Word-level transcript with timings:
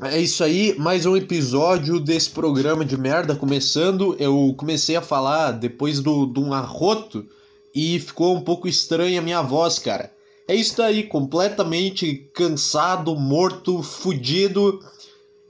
É 0.00 0.20
isso 0.20 0.44
aí, 0.44 0.78
mais 0.78 1.06
um 1.06 1.16
episódio 1.16 1.98
desse 1.98 2.30
programa 2.30 2.84
de 2.84 2.96
merda 2.96 3.34
começando. 3.34 4.14
Eu 4.16 4.54
comecei 4.56 4.94
a 4.94 5.02
falar 5.02 5.50
depois 5.50 5.98
do, 5.98 6.24
de 6.24 6.38
um 6.38 6.54
arroto 6.54 7.26
e 7.74 7.98
ficou 7.98 8.36
um 8.36 8.40
pouco 8.40 8.68
estranha 8.68 9.18
a 9.18 9.22
minha 9.22 9.42
voz, 9.42 9.80
cara. 9.80 10.12
É 10.46 10.54
isso 10.54 10.80
aí, 10.80 11.02
completamente 11.02 12.30
cansado, 12.32 13.16
morto, 13.16 13.82
fudido, 13.82 14.78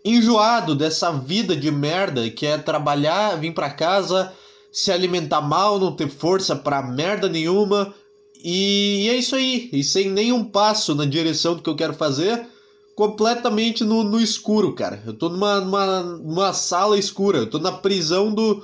enjoado 0.03 0.75
dessa 0.75 1.13
vida 1.13 1.55
de 1.55 1.71
merda 1.71 2.31
que 2.31 2.47
é 2.47 2.57
trabalhar, 2.57 3.37
vir 3.37 3.53
pra 3.53 3.69
casa, 3.69 4.33
se 4.73 4.91
alimentar 4.91 5.43
mal, 5.43 5.79
não 5.79 5.95
ter 5.95 6.09
força 6.09 6.57
pra 6.57 6.83
merda 6.83 7.29
nenhuma. 7.29 7.95
E 8.43 9.09
é 9.11 9.15
isso 9.15 9.37
aí, 9.37 9.69
e 9.75 9.85
sem 9.85 10.09
nenhum 10.09 10.43
passo 10.43 10.95
na 10.95 11.05
direção 11.05 11.55
do 11.55 11.63
que 11.63 11.69
eu 11.69 11.77
quero 11.77 11.93
fazer 11.93 12.47
completamente 12.99 13.85
no, 13.85 14.03
no 14.03 14.21
escuro, 14.21 14.75
cara. 14.75 15.01
Eu 15.07 15.15
tô 15.15 15.29
numa, 15.29 15.61
numa, 15.61 16.03
numa 16.03 16.53
sala 16.53 16.99
escura. 16.99 17.39
Eu 17.39 17.47
tô 17.49 17.61
na 17.61 17.71
prisão 17.71 18.35
do, 18.35 18.61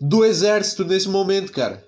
do 0.00 0.24
exército 0.24 0.84
nesse 0.84 1.08
momento, 1.08 1.50
cara. 1.50 1.84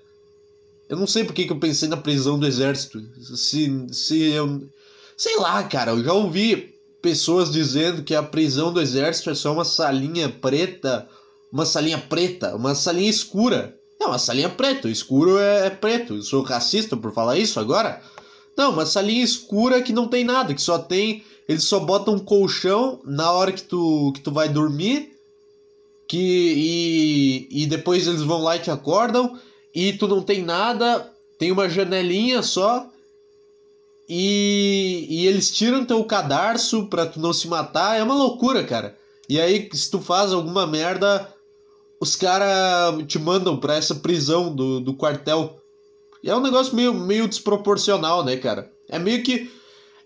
Eu 0.89 0.97
não 0.97 1.07
sei 1.07 1.23
por 1.23 1.33
que, 1.33 1.49
eu 1.49 1.57
pensei 1.57 1.87
na 1.87 1.95
prisão 1.95 2.37
do 2.37 2.45
exército. 2.45 3.01
Se, 3.37 3.87
se 3.93 4.21
eu. 4.21 4.67
Sei 5.15 5.37
lá, 5.37 5.63
cara. 5.63 5.91
Eu 5.91 6.03
já 6.03 6.11
ouvi 6.11 6.75
pessoas 7.01 7.49
dizendo 7.49 8.03
que 8.03 8.13
a 8.13 8.21
prisão 8.21 8.73
do 8.73 8.81
exército 8.81 9.29
é 9.29 9.33
só 9.33 9.53
uma 9.53 9.63
salinha 9.63 10.27
preta. 10.27 11.07
Uma 11.49 11.65
salinha 11.65 11.99
preta, 11.99 12.53
uma 12.53 12.75
salinha 12.75 13.09
escura. 13.09 13.73
É 13.97 14.05
uma 14.05 14.19
salinha 14.19 14.49
preta. 14.49 14.89
O 14.89 14.91
escuro 14.91 15.37
é, 15.37 15.67
é 15.67 15.69
preto. 15.69 16.15
Eu 16.15 16.21
sou 16.21 16.43
racista 16.43 16.97
por 16.97 17.13
falar 17.13 17.37
isso 17.37 17.61
agora? 17.61 18.01
Não, 18.57 18.73
uma 18.73 18.85
salinha 18.85 19.23
escura 19.23 19.81
que 19.81 19.93
não 19.93 20.09
tem 20.09 20.25
nada, 20.25 20.53
que 20.53 20.61
só 20.61 20.77
tem 20.77 21.23
eles 21.47 21.63
só 21.63 21.79
botam 21.79 22.15
um 22.15 22.19
colchão 22.19 22.99
na 23.05 23.31
hora 23.31 23.51
que 23.51 23.63
tu, 23.63 24.11
que 24.13 24.21
tu 24.21 24.31
vai 24.31 24.49
dormir. 24.49 25.13
Que, 26.07 26.17
e, 27.49 27.63
e 27.63 27.65
depois 27.65 28.07
eles 28.07 28.21
vão 28.21 28.41
lá 28.41 28.57
e 28.57 28.61
te 28.61 28.69
acordam. 28.69 29.39
E 29.73 29.93
tu 29.93 30.07
não 30.07 30.21
tem 30.21 30.43
nada. 30.43 31.09
Tem 31.39 31.51
uma 31.51 31.69
janelinha 31.69 32.41
só. 32.41 32.85
E, 34.09 35.05
e 35.09 35.27
eles 35.27 35.51
tiram 35.51 35.85
teu 35.85 36.03
cadarço 36.03 36.87
pra 36.87 37.05
tu 37.05 37.19
não 37.19 37.31
se 37.31 37.47
matar. 37.47 37.97
É 37.97 38.03
uma 38.03 38.15
loucura, 38.15 38.63
cara. 38.63 38.97
E 39.29 39.39
aí, 39.39 39.69
se 39.73 39.89
tu 39.89 39.99
faz 39.99 40.33
alguma 40.33 40.67
merda, 40.67 41.33
os 41.99 42.15
caras 42.15 43.03
te 43.07 43.19
mandam 43.19 43.57
pra 43.57 43.75
essa 43.75 43.95
prisão 43.95 44.53
do, 44.53 44.79
do 44.79 44.93
quartel. 44.93 45.61
É 46.23 46.35
um 46.35 46.41
negócio 46.41 46.75
meio, 46.75 46.93
meio 46.93 47.27
desproporcional, 47.27 48.23
né, 48.23 48.35
cara? 48.35 48.69
É 48.89 48.99
meio 48.99 49.23
que 49.23 49.49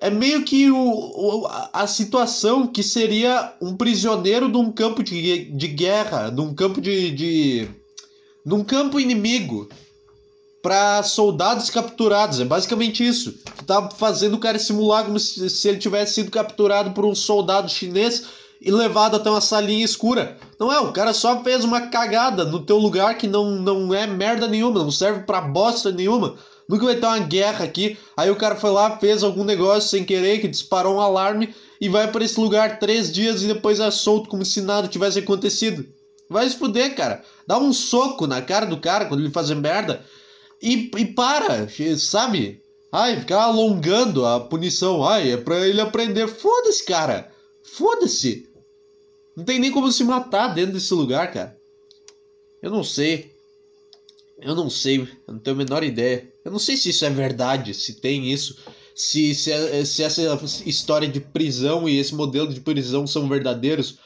é 0.01 0.09
meio 0.09 0.43
que 0.43 0.71
o, 0.71 0.77
o, 0.77 1.47
a 1.71 1.85
situação 1.85 2.65
que 2.65 2.81
seria 2.81 3.53
um 3.61 3.77
prisioneiro 3.77 4.51
de 4.51 4.57
um 4.57 4.71
campo 4.71 5.03
de, 5.03 5.45
de 5.45 5.67
guerra, 5.67 6.31
de 6.31 6.41
um 6.41 6.55
campo 6.55 6.81
de, 6.81 7.11
de. 7.11 7.67
de 8.43 8.53
um 8.53 8.63
campo 8.63 8.99
inimigo 8.99 9.69
para 10.63 11.03
soldados 11.03 11.69
capturados. 11.69 12.39
É 12.39 12.45
basicamente 12.45 13.07
isso. 13.07 13.33
Que 13.55 13.63
tá 13.63 13.91
fazendo 13.91 14.33
o 14.33 14.39
cara 14.39 14.57
simular 14.57 15.05
como 15.05 15.19
se, 15.19 15.47
se 15.51 15.67
ele 15.69 15.77
tivesse 15.77 16.15
sido 16.15 16.31
capturado 16.31 16.91
por 16.91 17.05
um 17.05 17.13
soldado 17.13 17.69
chinês 17.69 18.25
e 18.59 18.71
levado 18.71 19.17
até 19.17 19.29
uma 19.29 19.39
salinha 19.39 19.85
escura. 19.85 20.35
Não 20.59 20.73
é, 20.73 20.79
o 20.79 20.91
cara 20.91 21.13
só 21.13 21.43
fez 21.43 21.63
uma 21.63 21.89
cagada 21.89 22.43
no 22.43 22.65
teu 22.65 22.77
lugar 22.77 23.19
que 23.19 23.27
não, 23.27 23.51
não 23.51 23.93
é 23.93 24.07
merda 24.07 24.47
nenhuma, 24.47 24.83
não 24.83 24.91
serve 24.91 25.21
pra 25.25 25.41
bosta 25.41 25.91
nenhuma. 25.91 26.37
Nunca 26.71 26.85
vai 26.85 26.95
ter 26.95 27.05
uma 27.05 27.19
guerra 27.19 27.65
aqui. 27.65 27.97
Aí 28.15 28.31
o 28.31 28.35
cara 28.37 28.55
foi 28.55 28.71
lá, 28.71 28.97
fez 28.97 29.23
algum 29.23 29.43
negócio 29.43 29.89
sem 29.89 30.05
querer, 30.05 30.39
que 30.39 30.47
disparou 30.47 30.95
um 30.95 31.01
alarme 31.01 31.53
e 31.81 31.89
vai 31.89 32.09
para 32.09 32.23
esse 32.23 32.39
lugar 32.39 32.79
três 32.79 33.11
dias 33.11 33.43
e 33.43 33.47
depois 33.47 33.81
é 33.81 33.91
solto 33.91 34.29
como 34.29 34.45
se 34.45 34.61
nada 34.61 34.87
tivesse 34.87 35.19
acontecido. 35.19 35.85
Vai 36.29 36.49
se 36.49 36.55
fuder, 36.55 36.95
cara. 36.95 37.25
Dá 37.45 37.57
um 37.57 37.73
soco 37.73 38.25
na 38.25 38.41
cara 38.41 38.65
do 38.65 38.79
cara 38.79 39.03
quando 39.03 39.19
ele 39.19 39.33
fazer 39.33 39.55
merda 39.55 40.01
e, 40.61 40.89
e 40.97 41.05
para, 41.07 41.67
sabe? 41.97 42.61
Ai, 42.89 43.19
ficar 43.19 43.41
alongando 43.43 44.25
a 44.25 44.39
punição. 44.39 45.03
Ai, 45.03 45.33
é 45.33 45.37
pra 45.37 45.67
ele 45.67 45.81
aprender. 45.81 46.25
Foda-se, 46.29 46.85
cara. 46.85 47.29
Foda-se. 47.65 48.47
Não 49.35 49.43
tem 49.43 49.59
nem 49.59 49.71
como 49.71 49.91
se 49.91 50.05
matar 50.05 50.55
dentro 50.55 50.71
desse 50.71 50.93
lugar, 50.93 51.33
cara. 51.33 51.53
Eu 52.63 52.71
não 52.71 52.81
sei. 52.81 53.29
Eu 54.39 54.55
não 54.55 54.69
sei, 54.69 55.01
eu 55.01 55.33
não 55.33 55.39
tenho 55.39 55.57
a 55.57 55.59
menor 55.59 55.83
ideia. 55.83 56.30
Eu 56.43 56.51
não 56.51 56.59
sei 56.59 56.75
se 56.75 56.89
isso 56.89 57.05
é 57.05 57.09
verdade, 57.09 57.73
se 57.73 58.01
tem 58.01 58.31
isso, 58.31 58.57
se, 58.95 59.33
se, 59.35 59.51
é, 59.51 59.85
se 59.85 60.03
essa 60.03 60.21
história 60.65 61.07
de 61.07 61.19
prisão 61.19 61.87
e 61.87 61.97
esse 61.97 62.13
modelo 62.13 62.51
de 62.51 62.59
prisão 62.59 63.05
são 63.05 63.27
verdadeiros. 63.27 63.99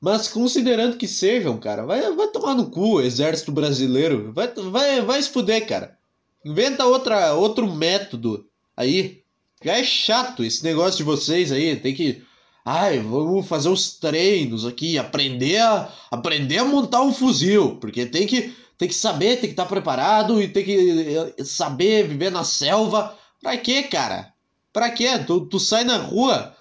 Mas 0.00 0.28
considerando 0.28 0.96
que 0.96 1.08
sejam, 1.08 1.56
cara, 1.58 1.84
vai, 1.84 2.12
vai 2.14 2.28
tomar 2.28 2.54
no 2.54 2.70
cu, 2.70 3.00
exército 3.00 3.50
brasileiro. 3.50 4.32
Vai, 4.32 4.52
vai, 4.54 5.00
vai 5.00 5.22
se 5.22 5.30
fuder, 5.30 5.66
cara. 5.66 5.96
Inventa 6.44 6.84
outra, 6.84 7.34
outro 7.34 7.70
método 7.72 8.46
aí. 8.76 9.22
É 9.62 9.82
chato 9.82 10.44
esse 10.44 10.62
negócio 10.62 10.98
de 10.98 11.02
vocês 11.02 11.50
aí. 11.50 11.76
Tem 11.76 11.94
que. 11.94 12.22
Ai, 12.64 12.98
vamos 12.98 13.46
fazer 13.46 13.68
uns 13.68 13.94
treinos 13.94 14.66
aqui, 14.66 14.98
aprender 14.98 15.58
a, 15.58 15.90
aprender 16.10 16.58
a 16.58 16.64
montar 16.64 17.02
um 17.02 17.12
fuzil. 17.12 17.76
Porque 17.76 18.06
tem 18.06 18.26
que 18.26 18.54
tem 18.78 18.88
que 18.88 18.94
saber, 18.94 19.36
tem 19.36 19.48
que 19.48 19.52
estar 19.52 19.64
tá 19.64 19.68
preparado 19.68 20.40
e 20.40 20.48
tem 20.48 20.64
que 20.64 21.34
eh, 21.38 21.44
saber 21.44 22.06
viver 22.06 22.30
na 22.30 22.44
selva. 22.44 23.16
Pra 23.40 23.56
quê, 23.56 23.82
cara? 23.84 24.32
Pra 24.72 24.90
quê? 24.90 25.18
Tu, 25.18 25.46
tu 25.46 25.58
sai 25.58 25.84
na 25.84 25.96
rua, 25.96 26.54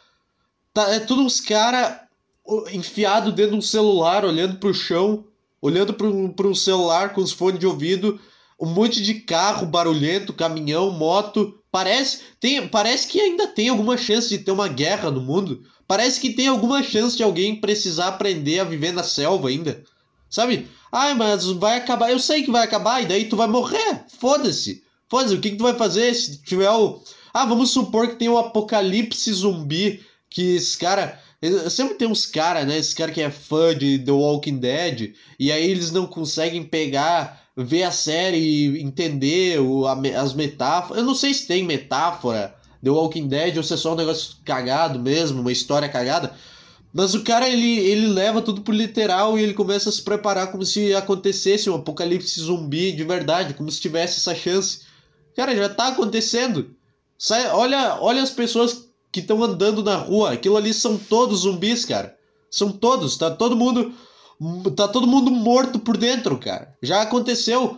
tá, 0.74 0.94
é 0.94 1.00
tudo 1.00 1.22
uns 1.22 1.42
caras 1.42 2.00
enfiado 2.72 3.32
dentro 3.32 3.52
de 3.54 3.58
um 3.58 3.62
celular, 3.62 4.24
olhando 4.24 4.58
pro 4.58 4.74
chão, 4.74 5.26
olhando 5.62 5.94
pro, 5.94 6.30
pro 6.34 6.56
celular 6.56 7.14
com 7.14 7.22
os 7.22 7.32
fones 7.32 7.60
de 7.60 7.66
ouvido, 7.66 8.20
um 8.60 8.68
monte 8.68 9.02
de 9.02 9.16
carro 9.16 9.66
barulhento, 9.66 10.32
caminhão, 10.32 10.92
moto. 10.92 11.60
Parece, 11.72 12.22
tem, 12.40 12.66
parece 12.68 13.08
que 13.08 13.20
ainda 13.20 13.48
tem 13.48 13.68
alguma 13.68 13.98
chance 13.98 14.30
de 14.30 14.38
ter 14.38 14.52
uma 14.52 14.68
guerra 14.68 15.12
no 15.12 15.22
mundo. 15.22 15.64
Parece 15.88 16.22
que 16.22 16.34
tem 16.34 16.48
alguma 16.48 16.82
chance 16.82 17.18
de 17.18 17.24
alguém 17.24 17.60
precisar 17.60 18.08
aprender 18.08 18.60
a 18.60 18.64
viver 18.64 18.94
na 18.94 19.04
selva 19.04 19.50
ainda. 19.50 19.84
Sabe? 20.36 20.68
Ai, 20.92 21.14
mas 21.14 21.46
vai 21.46 21.78
acabar. 21.78 22.12
Eu 22.12 22.20
sei 22.20 22.44
que 22.44 22.52
vai 22.52 22.66
acabar 22.66 23.02
e 23.02 23.06
daí 23.06 23.24
tu 23.30 23.38
vai 23.38 23.48
morrer. 23.48 24.04
Foda-se. 24.20 24.84
Foda-se. 25.10 25.34
O 25.34 25.40
que, 25.40 25.52
que 25.52 25.56
tu 25.56 25.64
vai 25.64 25.76
fazer 25.76 26.14
se 26.14 26.42
tiver 26.42 26.70
o. 26.70 27.02
Ah, 27.34 27.46
vamos 27.46 27.72
supor 27.72 28.10
que 28.10 28.18
tem 28.18 28.28
o 28.28 28.38
apocalipse 28.38 29.32
zumbi. 29.32 30.02
Que 30.30 30.56
esse 30.58 30.78
cara. 30.78 31.18
Sempre 31.70 31.96
tem 31.96 32.10
uns 32.10 32.26
caras, 32.26 32.68
né? 32.68 32.78
Esse 32.78 32.94
cara 32.94 33.14
que 33.14 33.22
é 33.22 33.32
fã 33.32 33.74
de 33.74 34.00
The 34.00 34.12
Walking 34.12 34.58
Dead. 34.58 35.14
E 35.40 35.54
aí 35.54 35.72
eles 35.72 35.92
não 35.92 36.06
conseguem 36.06 36.66
pegar, 36.66 37.42
ver 37.56 37.84
a 37.84 37.92
série 37.92 38.38
e 38.38 38.82
entender 38.84 39.62
o, 39.62 39.88
a, 39.88 39.94
as 40.22 40.34
metáforas. 40.34 40.98
Eu 41.02 41.08
não 41.08 41.16
sei 41.16 41.34
se 41.34 41.48
tem 41.48 41.64
metáfora 41.64 42.54
The 42.84 42.90
Walking 42.90 43.30
Dead 43.30 43.56
ou 43.56 43.64
se 43.64 43.74
é 43.74 43.78
só 43.78 43.94
um 43.94 43.98
negócio 43.98 44.36
cagado 44.44 45.00
mesmo, 45.00 45.40
uma 45.40 45.52
história 45.54 45.88
cagada. 45.88 46.36
Mas 46.96 47.14
o 47.14 47.26
cara, 47.26 47.50
ele, 47.50 47.78
ele 47.78 48.08
leva 48.08 48.42
tudo 48.42 48.62
pro 48.62 48.74
literal 48.74 49.38
e 49.38 49.44
ele 49.44 49.54
começa 49.54 49.90
a 49.90 49.92
se 49.92 50.02
preparar 50.02 50.50
como 50.50 50.66
se 50.66 50.96
acontecesse 50.96 51.70
um 51.70 51.76
apocalipse 51.76 52.40
zumbi 52.40 52.94
de 52.94 53.04
verdade, 53.04 53.54
como 53.54 53.70
se 53.70 53.82
tivesse 53.82 54.20
essa 54.20 54.34
chance. 54.34 54.80
Cara, 55.36 55.54
já 55.54 55.68
tá 55.68 55.90
acontecendo. 55.90 56.74
Sai, 57.18 57.52
olha, 57.52 57.98
olha 58.00 58.24
as 58.24 58.30
pessoas 58.30 58.88
que 59.12 59.20
estão 59.20 59.44
andando 59.44 59.84
na 59.84 59.98
rua. 59.98 60.32
Aquilo 60.32 60.56
ali 60.56 60.74
são 60.74 60.98
todos 60.98 61.42
zumbis, 61.42 61.84
cara. 61.84 62.16
São 62.50 62.72
todos. 62.72 63.18
Tá 63.18 63.30
todo 63.30 63.58
mundo. 63.58 63.94
Tá 64.74 64.88
todo 64.88 65.06
mundo 65.06 65.30
morto 65.30 65.78
por 65.80 65.98
dentro, 65.98 66.38
cara. 66.38 66.78
Já 66.82 67.02
aconteceu. 67.02 67.78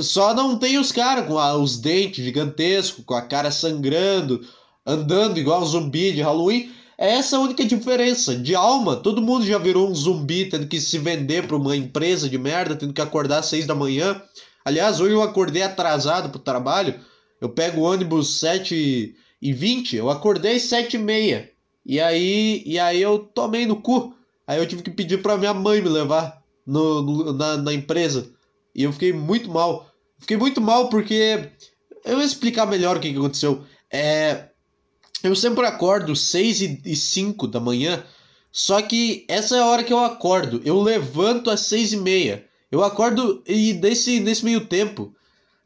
Só 0.00 0.34
não 0.34 0.58
tem 0.58 0.76
os 0.76 0.90
caras 0.90 1.28
com 1.28 1.38
a, 1.38 1.56
os 1.56 1.78
dentes 1.78 2.24
gigantescos, 2.24 3.04
com 3.04 3.14
a 3.14 3.22
cara 3.22 3.52
sangrando, 3.52 4.44
andando 4.84 5.38
igual 5.38 5.64
zumbi 5.64 6.10
de 6.12 6.20
Halloween. 6.20 6.79
É 7.00 7.14
essa 7.14 7.38
a 7.38 7.40
única 7.40 7.64
diferença. 7.64 8.36
De 8.36 8.54
alma, 8.54 8.94
todo 8.94 9.22
mundo 9.22 9.46
já 9.46 9.56
virou 9.56 9.88
um 9.88 9.94
zumbi, 9.94 10.50
tendo 10.50 10.66
que 10.66 10.78
se 10.78 10.98
vender 10.98 11.46
para 11.46 11.56
uma 11.56 11.74
empresa 11.74 12.28
de 12.28 12.36
merda, 12.36 12.76
tendo 12.76 12.92
que 12.92 13.00
acordar 13.00 13.38
às 13.38 13.46
seis 13.46 13.66
da 13.66 13.74
manhã. 13.74 14.22
Aliás, 14.62 15.00
hoje 15.00 15.14
eu 15.14 15.22
acordei 15.22 15.62
atrasado 15.62 16.28
pro 16.28 16.38
trabalho. 16.38 17.00
Eu 17.40 17.48
pego 17.48 17.80
o 17.80 17.84
ônibus 17.84 18.38
7 18.38 19.16
e 19.40 19.52
20, 19.54 19.96
eu 19.96 20.10
acordei 20.10 20.60
7 20.60 20.96
e 20.96 20.98
meia. 20.98 21.50
E 21.86 21.98
aí, 21.98 22.62
e 22.66 22.78
aí 22.78 23.00
eu 23.00 23.18
tomei 23.18 23.64
no 23.64 23.80
cu. 23.80 24.14
Aí 24.46 24.58
eu 24.58 24.66
tive 24.66 24.82
que 24.82 24.90
pedir 24.90 25.22
pra 25.22 25.38
minha 25.38 25.54
mãe 25.54 25.80
me 25.80 25.88
levar 25.88 26.42
no, 26.66 27.00
no 27.00 27.32
na, 27.32 27.56
na 27.56 27.72
empresa. 27.72 28.30
E 28.74 28.82
eu 28.82 28.92
fiquei 28.92 29.10
muito 29.10 29.50
mal. 29.50 29.90
Fiquei 30.18 30.36
muito 30.36 30.60
mal 30.60 30.90
porque. 30.90 31.48
Eu 32.04 32.16
vou 32.16 32.24
explicar 32.24 32.66
melhor 32.66 32.98
o 32.98 33.00
que, 33.00 33.10
que 33.10 33.18
aconteceu. 33.18 33.64
É. 33.90 34.49
Eu 35.22 35.34
sempre 35.36 35.66
acordo 35.66 36.16
6 36.16 36.60
e 36.84 36.96
5 36.96 37.46
da 37.46 37.60
manhã, 37.60 38.02
só 38.50 38.80
que 38.80 39.24
essa 39.28 39.56
é 39.56 39.60
a 39.60 39.66
hora 39.66 39.84
que 39.84 39.92
eu 39.92 39.98
acordo. 39.98 40.60
Eu 40.64 40.80
levanto 40.80 41.50
às 41.50 41.60
6 41.60 41.92
e 41.92 41.96
meia. 41.96 42.46
Eu 42.70 42.82
acordo 42.82 43.42
e 43.46 43.72
desse, 43.72 44.20
nesse 44.20 44.44
meio 44.44 44.66
tempo, 44.66 45.14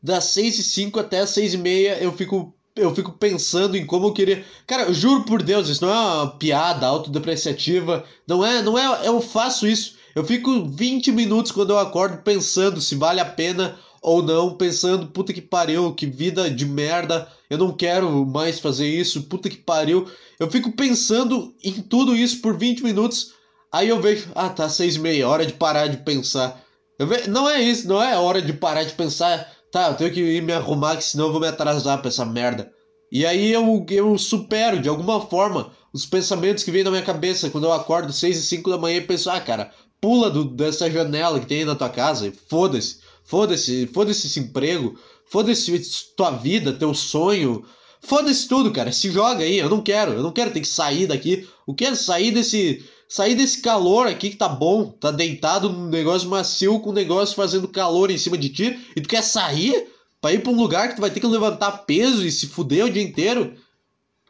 das 0.03 0.25
6 0.25 0.59
e 0.59 0.63
5 0.63 1.01
até 1.01 1.21
as 1.21 1.31
6 1.31 1.55
e 1.55 1.59
meia, 1.59 1.99
eu 2.03 2.13
fico 2.13 2.55
eu 2.77 2.93
fico 2.93 3.13
pensando 3.13 3.77
em 3.77 3.87
como 3.87 4.09
eu 4.09 4.13
queria. 4.13 4.45
Cara, 4.67 4.93
juro 4.93 5.25
por 5.25 5.43
Deus, 5.43 5.69
isso 5.69 5.85
não 5.85 5.93
é 5.93 5.97
uma 5.97 6.31
piada 6.39 6.87
autodepreciativa. 6.87 8.05
Não 8.27 8.45
é, 8.45 8.63
não 8.63 8.77
é. 8.77 9.07
Eu 9.07 9.21
faço 9.21 9.67
isso. 9.67 9.95
Eu 10.15 10.25
fico 10.25 10.65
20 10.69 11.13
minutos 11.13 11.53
quando 11.53 11.71
eu 11.71 11.79
acordo 11.79 12.23
pensando 12.23 12.81
se 12.81 12.97
vale 12.97 13.21
a 13.21 13.25
pena 13.25 13.79
ou 14.03 14.23
não, 14.23 14.55
pensando, 14.55 15.07
puta 15.07 15.33
que 15.33 15.41
pariu, 15.41 15.95
que 15.95 16.05
vida 16.05 16.51
de 16.51 16.67
merda, 16.67 17.27
eu 17.55 17.59
não 17.59 17.73
quero 17.73 18.27
mais 18.27 18.61
fazer 18.61 18.87
isso, 18.87 19.23
puta 19.25 19.49
que 19.49 19.57
pariu. 19.57 20.09
Eu 20.39 20.51
fico 20.51 20.73
pensando 20.73 21.55
em 21.63 21.73
tudo 21.83 22.17
isso 22.17 22.41
por 22.41 22.57
20 22.57 22.83
minutos, 22.83 23.33
aí 23.73 23.89
eu 23.89 24.01
vejo, 24.01 24.31
ah 24.35 24.49
tá, 24.49 24.69
seis 24.69 24.97
e 24.97 25.01
meia, 25.01 25.29
hora 25.29 25.47
de 25.47 25.53
parar 25.53 25.87
de 25.87 25.99
pensar. 25.99 26.63
Eu 26.99 27.07
ve... 27.07 27.27
Não 27.29 27.49
é 27.49 27.61
isso, 27.61 27.89
não 27.89 28.03
é 28.03 28.17
hora 28.17 28.43
de 28.43 28.53
parar 28.53 28.85
de 28.85 28.93
pensar, 28.93 29.51
tá, 29.71 29.89
eu 29.89 29.95
tenho 29.95 30.13
que 30.13 30.21
ir 30.21 30.43
me 30.43 30.53
arrumar, 30.53 30.97
que 30.97 31.05
senão 31.05 31.27
eu 31.27 31.33
vou 31.33 31.41
me 31.41 31.49
atrasar 31.49 31.99
pra 31.99 32.09
essa 32.09 32.25
merda. 32.25 32.71
E 33.11 33.25
aí 33.25 33.53
eu, 33.53 33.87
eu 33.91 34.19
supero, 34.19 34.81
de 34.81 34.89
alguma 34.89 35.21
forma, 35.21 35.71
os 35.93 36.05
pensamentos 36.05 36.65
que 36.65 36.73
vêm 36.73 36.83
na 36.83 36.91
minha 36.91 37.03
cabeça 37.03 37.49
quando 37.49 37.65
eu 37.65 37.73
acordo 37.73 38.13
seis 38.13 38.37
e 38.37 38.43
cinco 38.43 38.71
da 38.71 38.77
manhã 38.77 38.97
e 38.97 39.01
penso, 39.01 39.31
ah 39.31 39.41
cara, 39.41 39.71
pula 40.01 40.29
do, 40.29 40.45
dessa 40.45 40.91
janela 40.91 41.39
que 41.39 41.47
tem 41.47 41.59
aí 41.61 41.65
na 41.65 41.77
tua 41.77 41.89
casa 41.89 42.33
foda-se. 42.49 42.99
Foda-se, 43.25 43.87
foda-se 43.87 44.27
esse 44.27 44.39
emprego, 44.39 44.99
foda-se 45.27 46.15
tua 46.17 46.31
vida, 46.31 46.73
teu 46.73 46.95
sonho. 46.95 47.65
Foda-se 48.01 48.47
tudo, 48.49 48.71
cara. 48.71 48.93
Se 48.93 49.11
joga 49.11 49.45
aí, 49.45 49.59
eu 49.59 49.69
não 49.69 49.81
quero, 49.81 50.13
eu 50.13 50.23
não 50.23 50.33
quero 50.33 50.53
ter 50.53 50.61
que 50.61 50.69
sair 50.69 51.07
daqui. 51.07 51.49
O 51.67 51.75
que 51.75 51.87
é 51.87 51.95
sair 51.95 52.31
desse 52.31 52.85
sair 53.09 53.35
desse 53.35 53.61
calor 53.61 54.07
aqui 54.07 54.31
que 54.31 54.37
tá 54.37 54.49
bom, 54.49 54.87
tá 54.87 55.11
deitado 55.11 55.69
num 55.69 55.87
negócio 55.87 56.29
macio 56.29 56.81
com 56.81 56.91
um 56.91 56.95
negócio 56.95 57.37
fazendo 57.37 57.69
calor 57.69 58.11
em 58.11 58.19
cima 58.19 58.37
de 58.37 58.49
ti 58.49 58.81
e 58.97 59.01
tu 59.01 59.09
quer 59.09 59.23
sair 59.23 59.87
para 60.21 60.33
ir 60.33 60.43
para 60.43 60.51
um 60.51 60.57
lugar 60.57 60.89
que 60.89 60.97
tu 60.97 61.01
vai 61.01 61.11
ter 61.11 61.21
que 61.21 61.27
levantar 61.27 61.85
peso 61.85 62.27
e 62.27 62.33
se 62.33 62.47
fuder 62.47 62.87
o 62.87 62.91
dia 62.91 63.03
inteiro? 63.03 63.55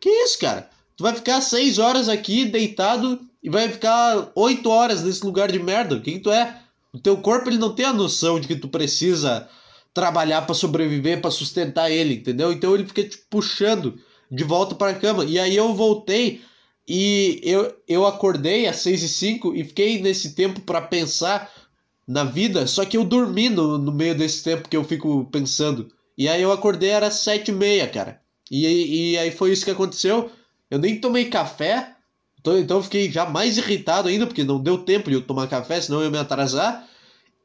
Que 0.00 0.08
isso, 0.08 0.38
cara? 0.38 0.68
Tu 0.96 1.02
vai 1.02 1.14
ficar 1.14 1.40
seis 1.40 1.78
horas 1.78 2.08
aqui 2.08 2.44
deitado 2.44 3.20
e 3.42 3.48
vai 3.48 3.68
ficar 3.68 4.30
oito 4.34 4.68
horas 4.68 5.02
nesse 5.02 5.24
lugar 5.24 5.50
de 5.50 5.58
merda. 5.58 6.00
Quem 6.00 6.20
tu 6.20 6.30
é? 6.30 6.60
O 6.92 6.98
teu 6.98 7.16
corpo 7.16 7.48
ele 7.48 7.58
não 7.58 7.74
tem 7.74 7.86
a 7.86 7.92
noção 7.92 8.38
de 8.38 8.46
que 8.46 8.56
tu 8.56 8.68
precisa 8.68 9.48
trabalhar 9.94 10.42
para 10.42 10.54
sobreviver, 10.54 11.20
para 11.20 11.30
sustentar 11.30 11.90
ele, 11.90 12.14
entendeu? 12.14 12.52
Então 12.52 12.74
ele 12.74 12.84
fica 12.84 13.04
te 13.04 13.16
puxando 13.30 13.98
de 14.30 14.42
volta 14.42 14.74
para 14.74 14.90
a 14.90 14.98
cama. 14.98 15.24
E 15.24 15.38
aí 15.38 15.56
eu 15.56 15.72
voltei 15.72 16.42
e 16.86 17.40
eu, 17.42 17.74
eu 17.88 18.04
acordei 18.04 18.66
às 18.66 18.76
6 18.76 19.02
e 19.04 19.08
5 19.08 19.54
e 19.54 19.64
fiquei 19.64 20.02
nesse 20.02 20.34
tempo 20.34 20.60
para 20.60 20.82
pensar 20.82 21.50
na 22.06 22.24
vida, 22.24 22.66
só 22.66 22.84
que 22.84 22.98
eu 22.98 23.04
dormi 23.04 23.48
no, 23.48 23.78
no 23.78 23.90
meio 23.90 24.14
desse 24.14 24.44
tempo 24.44 24.68
que 24.68 24.76
eu 24.76 24.84
fico 24.84 25.24
pensando. 25.32 25.90
E 26.18 26.28
aí 26.28 26.42
eu 26.42 26.52
acordei, 26.52 26.90
era 26.90 27.10
7 27.10 27.48
e 27.50 27.52
meia, 27.52 27.88
cara. 27.88 28.20
E, 28.50 29.12
e 29.12 29.18
aí 29.18 29.30
foi 29.30 29.52
isso 29.52 29.64
que 29.64 29.70
aconteceu. 29.70 30.30
Eu 30.70 30.78
nem 30.78 31.00
tomei 31.00 31.26
café, 31.26 31.94
então, 32.38 32.58
então 32.58 32.82
fiquei 32.82 33.10
já 33.10 33.24
mais 33.24 33.56
irritado 33.56 34.08
ainda, 34.08 34.26
porque 34.26 34.44
não 34.44 34.62
deu 34.62 34.78
tempo 34.78 35.08
de 35.08 35.16
eu 35.16 35.22
tomar 35.22 35.48
café, 35.48 35.80
senão 35.80 36.00
eu 36.00 36.04
ia 36.04 36.10
me 36.10 36.18
atrasar. 36.18 36.86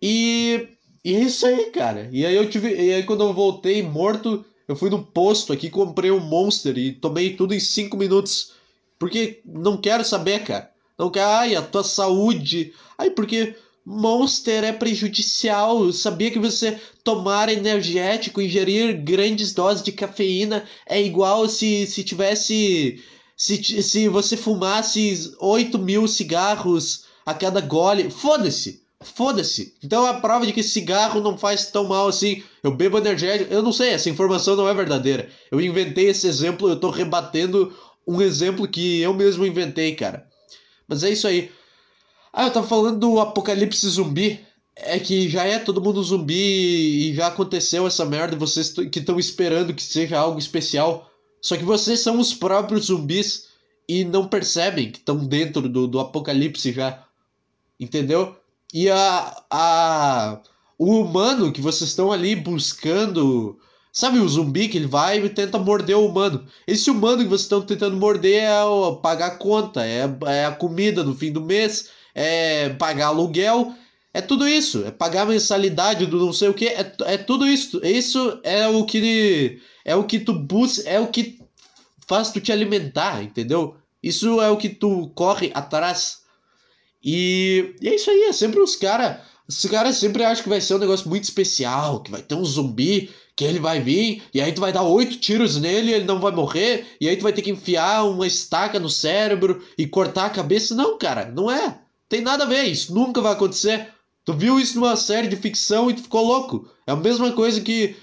E, 0.01 0.67
e 1.03 1.21
isso 1.21 1.45
aí, 1.45 1.71
cara. 1.71 2.09
E 2.11 2.25
aí 2.25 2.35
eu 2.35 2.49
tive. 2.49 2.73
E 2.73 2.93
aí 2.93 3.03
quando 3.03 3.23
eu 3.23 3.33
voltei 3.33 3.81
morto, 3.81 4.45
eu 4.67 4.75
fui 4.75 4.89
no 4.89 5.03
posto 5.03 5.53
aqui, 5.53 5.69
comprei 5.69 6.11
um 6.11 6.19
Monster 6.19 6.77
e 6.77 6.93
tomei 6.93 7.35
tudo 7.35 7.53
em 7.53 7.59
5 7.59 7.95
minutos. 7.97 8.53
Porque 8.97 9.41
não 9.45 9.77
quero 9.77 10.03
saber, 10.03 10.43
cara. 10.43 10.69
Não 10.97 11.09
quero. 11.09 11.27
Ai, 11.27 11.55
a 11.55 11.61
tua 11.61 11.83
saúde. 11.83 12.73
Ai, 12.97 13.09
porque 13.09 13.55
Monster 13.85 14.63
é 14.63 14.73
prejudicial. 14.73 15.85
Eu 15.85 15.93
sabia 15.93 16.29
que 16.29 16.39
você 16.39 16.79
tomar 17.03 17.49
energético, 17.49 18.41
ingerir 18.41 19.01
grandes 19.01 19.53
doses 19.53 19.81
de 19.83 19.91
cafeína 19.91 20.65
é 20.85 21.01
igual 21.01 21.47
se, 21.47 21.87
se 21.87 22.03
tivesse 22.03 23.01
se, 23.39 23.81
se 23.81 24.09
você 24.09 24.35
fumasse 24.35 25.33
8 25.39 25.79
mil 25.79 26.05
cigarros 26.09 27.05
a 27.25 27.33
cada 27.33 27.61
gole, 27.61 28.11
foda-se, 28.11 28.83
foda-se. 29.01 29.75
Então 29.83 30.05
a 30.05 30.15
prova 30.15 30.45
de 30.45 30.53
que 30.53 30.63
cigarro 30.63 31.21
não 31.21 31.37
faz 31.37 31.67
tão 31.67 31.87
mal 31.87 32.07
assim. 32.07 32.43
Eu 32.61 32.75
bebo 32.75 32.97
energético, 32.97 33.53
eu 33.53 33.61
não 33.61 33.71
sei, 33.71 33.89
essa 33.89 34.09
informação 34.09 34.55
não 34.55 34.67
é 34.67 34.73
verdadeira. 34.73 35.29
Eu 35.51 35.61
inventei 35.61 36.07
esse 36.07 36.27
exemplo, 36.27 36.69
eu 36.69 36.79
tô 36.79 36.89
rebatendo 36.89 37.73
um 38.05 38.21
exemplo 38.21 38.67
que 38.67 38.99
eu 38.99 39.13
mesmo 39.13 39.45
inventei, 39.45 39.95
cara. 39.95 40.27
Mas 40.87 41.03
é 41.03 41.11
isso 41.11 41.27
aí. 41.27 41.51
Ah, 42.33 42.45
eu 42.45 42.51
tava 42.51 42.67
falando 42.67 42.99
do 42.99 43.19
apocalipse 43.19 43.87
zumbi. 43.87 44.45
É 44.75 44.97
que 44.97 45.27
já 45.27 45.43
é 45.43 45.59
todo 45.59 45.81
mundo 45.81 46.01
zumbi 46.01 47.09
e 47.09 47.13
já 47.13 47.27
aconteceu 47.27 47.85
essa 47.85 48.05
merda. 48.05 48.35
Vocês 48.35 48.71
que 48.71 48.99
estão 48.99 49.19
esperando 49.19 49.73
que 49.73 49.83
seja 49.83 50.17
algo 50.17 50.39
especial. 50.39 51.11
Só 51.41 51.55
que 51.57 51.63
vocês 51.63 51.99
são 51.99 52.19
os 52.19 52.33
próprios 52.33 52.85
zumbis 52.85 53.49
e 53.87 54.03
não 54.03 54.27
percebem 54.27 54.91
que 54.91 54.99
estão 54.99 55.17
dentro 55.17 55.67
do, 55.67 55.87
do 55.87 55.99
apocalipse 55.99 56.71
já. 56.71 57.05
Entendeu? 57.79 58.38
E 58.73 58.89
a, 58.89 59.43
a, 59.49 60.39
o 60.77 61.01
humano 61.01 61.51
que 61.51 61.61
vocês 61.61 61.89
estão 61.89 62.11
ali 62.11 62.35
buscando. 62.35 63.57
Sabe 63.91 64.19
o 64.19 64.29
zumbi 64.29 64.67
que 64.69 64.77
ele 64.77 64.87
vai 64.87 65.19
e 65.19 65.29
tenta 65.29 65.57
morder 65.57 65.97
o 65.97 66.05
humano? 66.05 66.45
Esse 66.67 66.91
humano 66.91 67.23
que 67.23 67.29
vocês 67.29 67.41
estão 67.41 67.61
tentando 67.61 67.97
morder 67.97 68.43
é 68.43 68.63
o, 68.63 68.97
pagar 68.97 69.27
a 69.27 69.35
conta, 69.37 69.83
é, 69.85 70.03
é 70.27 70.45
a 70.45 70.51
comida 70.51 71.03
no 71.03 71.15
fim 71.15 71.31
do 71.31 71.41
mês, 71.41 71.89
é 72.13 72.69
pagar 72.69 73.07
aluguel, 73.07 73.73
é 74.13 74.21
tudo 74.21 74.47
isso. 74.47 74.85
É 74.85 74.91
pagar 74.91 75.23
a 75.23 75.25
mensalidade 75.25 76.05
do 76.05 76.19
não 76.19 76.33
sei 76.33 76.49
o 76.49 76.53
que. 76.53 76.67
É, 76.67 76.93
é 77.05 77.17
tudo 77.17 77.47
isso. 77.47 77.83
Isso 77.83 78.39
é 78.43 78.67
o 78.67 78.85
que 78.85 79.59
é 79.83 79.95
o 79.95 80.03
que 80.03 80.19
tu 80.19 80.33
busca, 80.33 80.87
é 80.87 80.99
o 80.99 81.07
que 81.07 81.39
faz 82.07 82.31
tu 82.31 82.39
te 82.39 82.51
alimentar, 82.51 83.23
entendeu? 83.23 83.75
Isso 84.01 84.41
é 84.41 84.49
o 84.49 84.57
que 84.57 84.69
tu 84.69 85.09
corre 85.15 85.51
atrás. 85.53 86.18
E, 87.03 87.75
e 87.81 87.87
é 87.87 87.95
isso 87.95 88.09
aí, 88.09 88.23
é 88.23 88.33
sempre 88.33 88.59
os 88.59 88.75
caras. 88.75 89.17
Os 89.47 89.65
caras 89.65 89.97
sempre 89.97 90.23
acham 90.23 90.43
que 90.43 90.49
vai 90.49 90.61
ser 90.61 90.75
um 90.75 90.79
negócio 90.79 91.09
muito 91.09 91.23
especial, 91.23 92.03
que 92.03 92.11
vai 92.11 92.21
ter 92.21 92.35
um 92.35 92.45
zumbi, 92.45 93.09
que 93.35 93.43
ele 93.43 93.59
vai 93.59 93.79
vir, 93.79 94.21
e 94.33 94.41
aí 94.41 94.51
tu 94.51 94.61
vai 94.61 94.71
dar 94.71 94.83
oito 94.83 95.17
tiros 95.17 95.57
nele, 95.57 95.91
ele 95.91 96.03
não 96.03 96.19
vai 96.19 96.31
morrer, 96.31 96.85
e 96.99 97.07
aí 97.07 97.15
tu 97.15 97.23
vai 97.23 97.33
ter 97.33 97.41
que 97.41 97.49
enfiar 97.49 98.03
uma 98.03 98.27
estaca 98.27 98.79
no 98.79 98.89
cérebro 98.89 99.63
e 99.77 99.87
cortar 99.87 100.25
a 100.25 100.29
cabeça. 100.29 100.75
Não, 100.75 100.97
cara, 100.97 101.31
não 101.31 101.49
é. 101.49 101.79
Tem 102.07 102.21
nada 102.21 102.43
a 102.43 102.47
ver, 102.47 102.63
isso 102.63 102.93
nunca 102.93 103.21
vai 103.21 103.33
acontecer. 103.33 103.87
Tu 104.25 104.33
viu 104.33 104.59
isso 104.59 104.79
numa 104.79 104.95
série 104.95 105.27
de 105.27 105.35
ficção 105.35 105.89
e 105.89 105.93
tu 105.93 106.03
ficou 106.03 106.25
louco. 106.25 106.69
É 106.85 106.91
a 106.91 106.95
mesma 106.95 107.31
coisa 107.31 107.61
que 107.61 107.95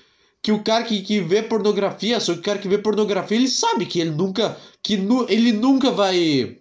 que 0.43 0.53
o 0.53 0.63
cara 0.63 0.85
que, 0.85 1.03
que 1.03 1.21
vê 1.21 1.43
pornografia, 1.43 2.21
só 2.21 2.33
que 2.33 2.39
o 2.39 2.43
cara 2.43 2.59
que 2.61 2.69
vê 2.69 2.79
pornografia, 2.79 3.37
ele 3.37 3.49
sabe 3.49 3.85
que 3.85 4.01
ele 4.01 4.11
nunca 4.11 4.57
que 4.81 4.97
nu, 4.97 5.27
ele 5.29 5.53
nunca 5.53 5.91
vai 5.91 6.61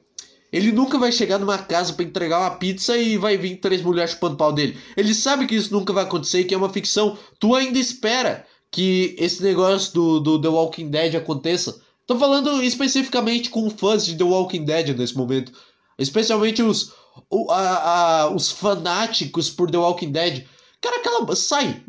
ele 0.56 0.72
nunca 0.72 0.98
vai 0.98 1.12
chegar 1.12 1.38
numa 1.38 1.58
casa 1.58 1.92
para 1.92 2.06
entregar 2.06 2.40
uma 2.40 2.52
pizza 2.52 2.96
e 2.96 3.18
vai 3.18 3.36
vir 3.36 3.58
três 3.58 3.82
mulheres 3.82 4.12
chupando 4.12 4.38
pau 4.38 4.54
dele. 4.54 4.78
Ele 4.96 5.14
sabe 5.14 5.46
que 5.46 5.54
isso 5.54 5.74
nunca 5.74 5.92
vai 5.92 6.06
acontecer 6.06 6.40
e 6.40 6.44
que 6.46 6.54
é 6.54 6.58
uma 6.58 6.70
ficção. 6.70 7.18
Tu 7.38 7.54
ainda 7.54 7.78
espera 7.78 8.46
que 8.72 9.18
esse 9.20 9.44
negócio 9.44 9.94
do, 9.94 10.20
do 10.22 10.42
The 10.42 10.48
Walking 10.48 10.90
Dead 10.90 11.14
aconteça. 11.16 11.78
Tô 12.08 12.18
falando 12.18 12.64
especificamente 12.64 13.50
com 13.50 13.70
fãs 13.70 14.06
de 14.06 14.16
The 14.16 14.24
Walking 14.24 14.64
Dead 14.64 14.98
nesse 14.98 15.18
momento. 15.18 15.52
Especialmente 16.00 16.64
os, 16.64 16.94
o, 17.30 17.52
a, 17.52 18.22
a, 18.22 18.30
os 18.30 18.50
fanáticos 18.50 19.50
por 19.50 19.70
The 19.70 19.78
Walking 19.78 20.14
Dead. 20.14 20.46
Cara, 20.80 21.02
cala, 21.02 21.36
sai 21.36 21.84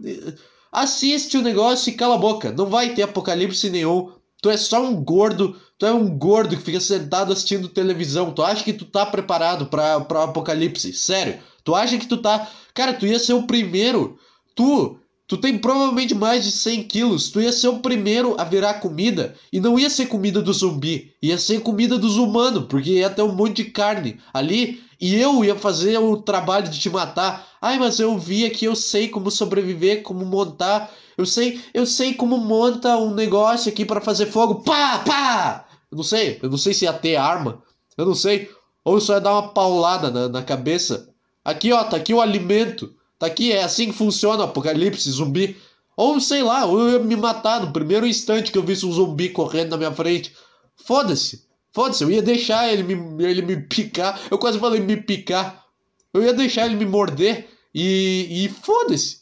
assiste 0.77 1.39
o 1.39 1.43
negócio 1.43 1.91
e 1.91 1.95
cala 1.95 2.17
a 2.17 2.19
boca. 2.19 2.53
Não 2.53 2.67
vai 2.67 2.95
ter 2.95 3.03
apocalipse 3.03 3.71
nenhum. 3.71 4.13
Tu 4.43 4.51
é 4.51 4.57
só 4.57 4.83
um 4.83 4.95
gordo, 5.03 5.61
tu 5.79 5.87
é 5.87 5.93
um 5.93 6.09
gordo 6.09 6.57
que 6.57 6.63
fica 6.63 6.81
sentado 6.81 7.33
assistindo 7.33 7.69
televisão. 7.69 8.33
Tu 8.33 8.43
acha 8.43 8.63
que 8.63 8.73
tu 8.73 8.85
tá 8.85 9.07
preparado 9.07 9.67
para 9.67 9.99
o 9.99 10.19
apocalipse? 10.19 10.93
Sério? 10.93 11.39
Tu 11.65 11.75
acha 11.75 11.99
que 11.99 12.07
tu 12.07 12.19
tá. 12.19 12.49
Cara, 12.75 12.93
tu 12.93 13.07
ia 13.07 13.19
ser 13.19 13.33
o 13.33 13.47
primeiro. 13.47 14.19
Tu, 14.55 14.99
tu 15.27 15.37
tem 15.37 15.59
provavelmente 15.59 16.15
mais 16.15 16.45
de 16.45 16.53
100 16.53 16.85
quilos. 16.85 17.31
Tu 17.31 17.41
ia 17.41 17.53
ser 17.53 17.69
o 17.69 17.81
primeiro 17.81 18.35
a 18.39 18.45
virar 18.45 18.75
comida. 18.75 19.35
E 19.53 19.61
não 19.61 19.79
ia 19.79 19.91
ser 19.91 20.07
comida 20.07 20.41
do 20.41 20.53
zumbi. 20.53 21.13
Ia 21.23 21.39
ser 21.39 21.61
comida 21.61 21.99
dos 21.99 22.17
humanos, 22.17 22.67
porque 22.69 22.93
ia 22.93 23.11
ter 23.11 23.23
um 23.23 23.35
monte 23.35 23.65
de 23.65 23.71
carne 23.71 24.21
ali. 24.33 24.83
E 25.01 25.15
eu 25.17 25.45
ia 25.45 25.57
fazer 25.57 25.99
o 25.99 26.17
trabalho 26.17 26.69
de 26.69 26.79
te 26.79 26.89
matar. 26.89 27.47
Ai, 27.61 27.79
mas 27.79 27.99
eu 27.99 28.17
vi 28.19 28.47
aqui, 28.47 28.65
eu 28.65 28.77
sei 28.77 29.09
como 29.09 29.31
sobreviver, 29.31 30.03
como 30.03 30.25
montar. 30.25 30.91
Eu 31.19 31.27
sei, 31.27 31.61
eu 31.75 31.87
sei 31.87 32.15
como 32.15 32.39
monta 32.39 32.97
um 32.97 33.13
negócio 33.13 33.71
aqui 33.71 33.85
para 33.85 34.01
fazer 34.01 34.27
fogo. 34.27 34.63
Pá, 34.63 34.99
pá! 34.99 35.67
Eu 35.91 35.97
não 35.97 36.05
sei, 36.05 36.39
eu 36.43 36.51
não 36.51 36.59
sei 36.59 36.73
se 36.75 36.85
ia 36.85 36.93
ter 36.93 37.17
arma. 37.17 37.63
Eu 37.97 38.07
não 38.07 38.15
sei. 38.15 38.51
Ou 38.85 39.01
só 39.01 39.15
ia 39.15 39.21
dar 39.21 39.33
uma 39.33 39.49
paulada 39.49 40.11
na, 40.11 40.29
na 40.29 40.43
cabeça. 40.43 41.09
Aqui, 41.45 41.73
ó, 41.73 41.83
tá 41.85 41.97
aqui 41.97 42.15
o 42.15 42.21
alimento. 42.21 42.95
Tá 43.19 43.27
aqui, 43.27 43.53
é 43.53 43.63
assim 43.63 43.87
que 43.87 43.97
funciona 43.97 44.43
o 44.43 44.47
apocalipse 44.47 45.11
zumbi. 45.11 45.57
Ou 45.97 46.21
sei 46.21 46.43
lá, 46.43 46.63
eu 46.63 46.91
ia 46.91 46.99
me 46.99 47.17
matar 47.17 47.61
no 47.61 47.73
primeiro 47.73 48.07
instante 48.07 48.53
que 48.53 48.59
eu 48.59 48.63
visse 48.63 48.85
um 48.85 48.93
zumbi 48.93 49.31
correndo 49.31 49.71
na 49.71 49.77
minha 49.79 49.93
frente. 49.93 50.35
Foda-se. 50.77 51.47
Foda-se, 51.73 52.05
eu 52.05 52.11
ia 52.11 52.23
deixar 52.23 52.71
ele 52.73 52.83
me, 52.83 53.25
ele 53.25 53.43
me 53.43 53.57
picar. 53.57 54.21
Eu 54.31 54.39
quase 54.39 54.59
falei 54.59 54.81
me 54.81 54.97
picar. 54.97 55.65
Eu 56.13 56.23
ia 56.23 56.33
deixar 56.33 56.67
ele 56.67 56.77
me 56.77 56.87
morder 56.87 57.49
e, 57.75 58.45
e 58.45 58.49
foda-se. 58.49 59.21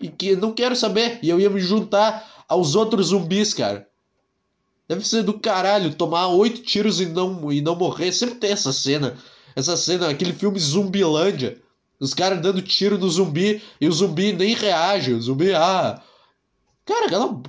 E 0.00 0.08
que 0.08 0.34
não 0.36 0.52
quero 0.52 0.74
saber. 0.74 1.18
E 1.22 1.28
eu 1.28 1.38
ia 1.38 1.50
me 1.50 1.60
juntar 1.60 2.44
aos 2.48 2.74
outros 2.74 3.08
zumbis, 3.08 3.52
cara. 3.52 3.86
Deve 4.88 5.06
ser 5.06 5.22
do 5.22 5.38
caralho 5.38 5.94
tomar 5.94 6.28
oito 6.28 6.62
tiros 6.62 7.00
e 7.00 7.06
não, 7.06 7.50
e 7.52 7.60
não 7.60 7.74
morrer. 7.74 8.12
Sempre 8.12 8.36
tem 8.36 8.52
essa 8.52 8.72
cena. 8.72 9.16
Essa 9.56 9.76
cena, 9.76 10.08
aquele 10.08 10.32
filme 10.32 10.58
Zumbilândia. 10.58 11.62
Os 12.00 12.12
caras 12.12 12.40
dando 12.40 12.60
tiro 12.60 12.98
no 12.98 13.08
zumbi 13.08 13.62
e 13.80 13.88
o 13.88 13.92
zumbi 13.92 14.32
nem 14.32 14.54
reage. 14.54 15.12
O 15.12 15.20
zumbi, 15.20 15.54
ah. 15.54 16.02
Cara, 16.84 17.06
ela... 17.12 17.40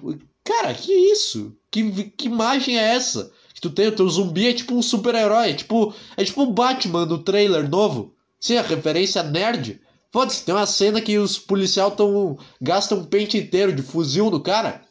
cara, 0.43 0.73
que 0.73 0.91
isso? 0.91 1.55
Que, 1.71 2.09
que 2.11 2.27
imagem 2.27 2.77
é 2.77 2.95
essa? 2.95 3.31
Que 3.53 3.61
tu 3.61 3.69
tem, 3.69 3.87
o 3.87 3.91
teu 3.91 4.07
zumbi 4.07 4.47
é 4.47 4.53
tipo 4.53 4.75
um 4.75 4.81
super-herói. 4.81 5.49
É 5.49 5.53
tipo, 5.53 5.93
é 6.15 6.23
tipo 6.23 6.43
o 6.43 6.51
Batman 6.51 7.05
do 7.05 7.19
trailer 7.19 7.69
novo. 7.69 8.13
Sim, 8.39 8.57
a 8.57 8.61
referência 8.61 9.23
nerd. 9.23 9.81
Foda-se, 10.11 10.45
tem 10.45 10.55
uma 10.55 10.65
cena 10.65 11.01
que 11.01 11.17
os 11.17 11.37
policiais 11.37 11.93
tão, 11.95 12.37
gastam 12.61 12.99
um 12.99 13.03
pente 13.03 13.37
inteiro 13.37 13.73
de 13.73 13.81
fuzil 13.81 14.29
no 14.29 14.39
cara. 14.39 14.81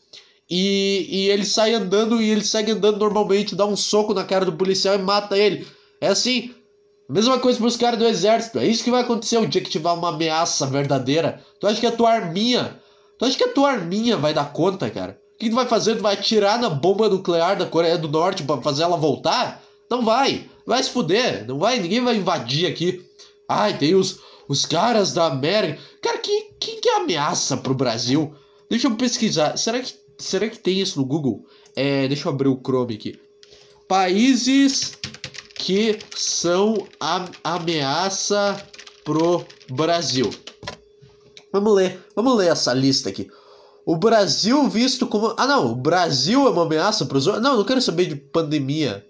E, 0.50 1.06
e 1.08 1.28
ele 1.30 1.46
sai 1.46 1.72
andando 1.72 2.20
e 2.20 2.28
ele 2.28 2.44
segue 2.44 2.72
andando 2.72 2.98
normalmente, 2.98 3.56
dá 3.56 3.64
um 3.64 3.76
soco 3.76 4.12
na 4.12 4.24
cara 4.24 4.44
do 4.44 4.52
policial 4.52 4.94
e 4.94 4.98
mata 4.98 5.38
ele. 5.38 5.66
É 6.00 6.08
assim. 6.08 6.54
Mesma 7.08 7.38
coisa 7.38 7.58
pros 7.58 7.76
caras 7.76 7.98
do 7.98 8.06
exército. 8.06 8.58
É 8.58 8.66
isso 8.66 8.82
que 8.82 8.90
vai 8.90 9.02
acontecer 9.02 9.36
o 9.38 9.46
dia 9.46 9.60
que 9.60 9.70
tiver 9.70 9.90
uma 9.90 10.08
ameaça 10.08 10.66
verdadeira. 10.66 11.40
Tu 11.60 11.66
acha 11.66 11.80
que 11.80 11.86
a 11.86 11.92
tua 11.92 12.10
arminha. 12.10 12.80
Tu 13.18 13.24
acha 13.24 13.36
que 13.36 13.44
a 13.44 13.52
tua 13.52 13.70
arminha 13.70 14.16
vai 14.16 14.32
dar 14.32 14.52
conta, 14.52 14.88
cara? 14.88 15.20
O 15.34 15.38
que 15.38 15.50
tu 15.50 15.54
vai 15.54 15.66
fazer? 15.66 15.96
Tu 15.96 16.02
vai 16.02 16.14
atirar 16.14 16.58
na 16.58 16.70
bomba 16.70 17.08
nuclear 17.08 17.56
da 17.56 17.66
Coreia 17.66 17.98
do 17.98 18.08
Norte 18.08 18.42
para 18.42 18.62
fazer 18.62 18.84
ela 18.84 18.96
voltar? 18.96 19.62
Não 19.90 20.04
vai. 20.04 20.48
Vai 20.66 20.82
se 20.82 20.90
fuder. 20.90 21.46
Não 21.46 21.58
vai. 21.58 21.78
Ninguém 21.78 22.00
vai 22.00 22.16
invadir 22.16 22.66
aqui. 22.66 23.04
Ai, 23.48 23.76
tem 23.76 23.94
os, 23.94 24.18
os 24.48 24.64
caras 24.64 25.12
da 25.12 25.26
América. 25.26 25.78
Cara, 26.00 26.18
quem, 26.18 26.54
quem 26.58 26.80
que 26.80 26.88
é 26.88 26.96
ameaça 26.96 27.56
pro 27.56 27.74
Brasil? 27.74 28.34
Deixa 28.70 28.86
eu 28.88 28.96
pesquisar. 28.96 29.58
Será 29.58 29.78
que, 29.80 29.92
será 30.18 30.48
que 30.48 30.58
tem 30.58 30.80
isso 30.80 30.98
no 30.98 31.04
Google? 31.04 31.44
É, 31.76 32.08
deixa 32.08 32.28
eu 32.28 32.32
abrir 32.32 32.48
o 32.48 32.60
Chrome 32.64 32.94
aqui. 32.94 33.18
Países 33.86 34.96
que 35.64 35.98
são 36.14 36.86
a 37.00 37.26
ameaça 37.42 38.62
pro 39.02 39.46
Brasil. 39.70 40.28
Vamos 41.50 41.74
ler, 41.74 41.98
vamos 42.14 42.36
ler 42.36 42.52
essa 42.52 42.74
lista 42.74 43.08
aqui. 43.08 43.30
O 43.86 43.96
Brasil 43.96 44.68
visto 44.68 45.06
como. 45.06 45.34
Ah, 45.38 45.46
não, 45.46 45.72
o 45.72 45.74
Brasil 45.74 46.46
é 46.46 46.50
uma 46.50 46.64
ameaça 46.64 47.06
para 47.06 47.16
os. 47.16 47.24
Não, 47.26 47.56
não 47.56 47.64
quero 47.64 47.80
saber 47.80 48.04
de 48.04 48.14
pandemia. 48.14 49.06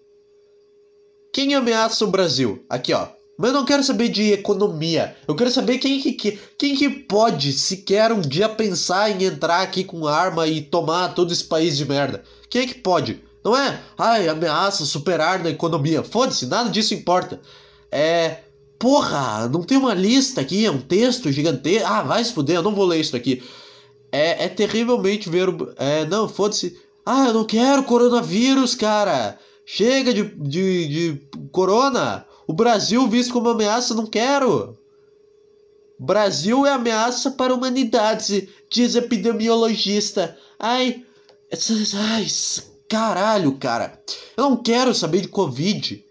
Quem 1.32 1.56
ameaça 1.56 2.04
o 2.04 2.10
Brasil? 2.10 2.64
Aqui, 2.70 2.92
ó. 2.92 3.08
Mas 3.36 3.50
eu 3.50 3.54
não 3.54 3.64
quero 3.64 3.82
saber 3.82 4.08
de 4.08 4.32
economia. 4.32 5.16
Eu 5.26 5.34
quero 5.34 5.50
saber 5.50 5.78
quem 5.78 6.00
que, 6.00 6.38
quem 6.56 6.76
que 6.76 6.88
pode 6.88 7.52
sequer 7.52 8.12
um 8.12 8.20
dia 8.20 8.48
pensar 8.48 9.10
em 9.10 9.24
entrar 9.24 9.60
aqui 9.60 9.82
com 9.82 10.06
arma 10.06 10.46
e 10.46 10.62
tomar 10.62 11.14
todo 11.14 11.32
esse 11.32 11.42
país 11.42 11.76
de 11.76 11.84
merda. 11.84 12.22
Quem 12.48 12.62
é 12.62 12.66
que 12.66 12.74
pode? 12.74 13.23
Não 13.44 13.54
é, 13.54 13.78
ai, 13.98 14.26
ameaça 14.26 14.86
superar 14.86 15.42
na 15.42 15.50
economia. 15.50 16.02
Foda-se, 16.02 16.46
nada 16.46 16.70
disso 16.70 16.94
importa. 16.94 17.40
É. 17.92 18.38
Porra, 18.78 19.48
não 19.48 19.62
tem 19.62 19.78
uma 19.78 19.94
lista 19.94 20.40
aqui, 20.40 20.64
é 20.64 20.70
um 20.70 20.80
texto 20.80 21.30
gigantesco. 21.30 21.86
Ah, 21.86 22.02
vai 22.02 22.24
se 22.24 22.32
fuder, 22.32 22.56
eu 22.56 22.62
não 22.62 22.74
vou 22.74 22.86
ler 22.86 23.00
isso 23.00 23.14
aqui. 23.14 23.42
É, 24.10 24.44
é 24.44 24.48
terrivelmente 24.48 25.28
ver. 25.28 25.48
É, 25.76 26.04
não, 26.06 26.28
foda-se. 26.28 26.78
Ah, 27.04 27.26
eu 27.28 27.34
não 27.34 27.44
quero 27.44 27.84
coronavírus, 27.84 28.74
cara. 28.74 29.38
Chega 29.66 30.12
de, 30.12 30.24
de, 30.24 30.88
de 30.88 31.22
corona. 31.52 32.26
O 32.46 32.52
Brasil 32.52 33.06
visto 33.08 33.32
como 33.32 33.48
ameaça, 33.48 33.94
não 33.94 34.06
quero. 34.06 34.76
Brasil 35.98 36.66
é 36.66 36.72
ameaça 36.72 37.30
para 37.30 37.52
a 37.52 37.56
humanidade, 37.56 38.48
diz 38.70 38.94
epidemiologista. 38.94 40.36
Ai, 40.58 41.04
ai, 41.94 42.26
caralho, 42.94 43.58
cara. 43.58 44.00
Eu 44.36 44.44
não 44.44 44.56
quero 44.56 44.94
saber 44.94 45.20
de 45.20 45.28
Covid. 45.28 46.04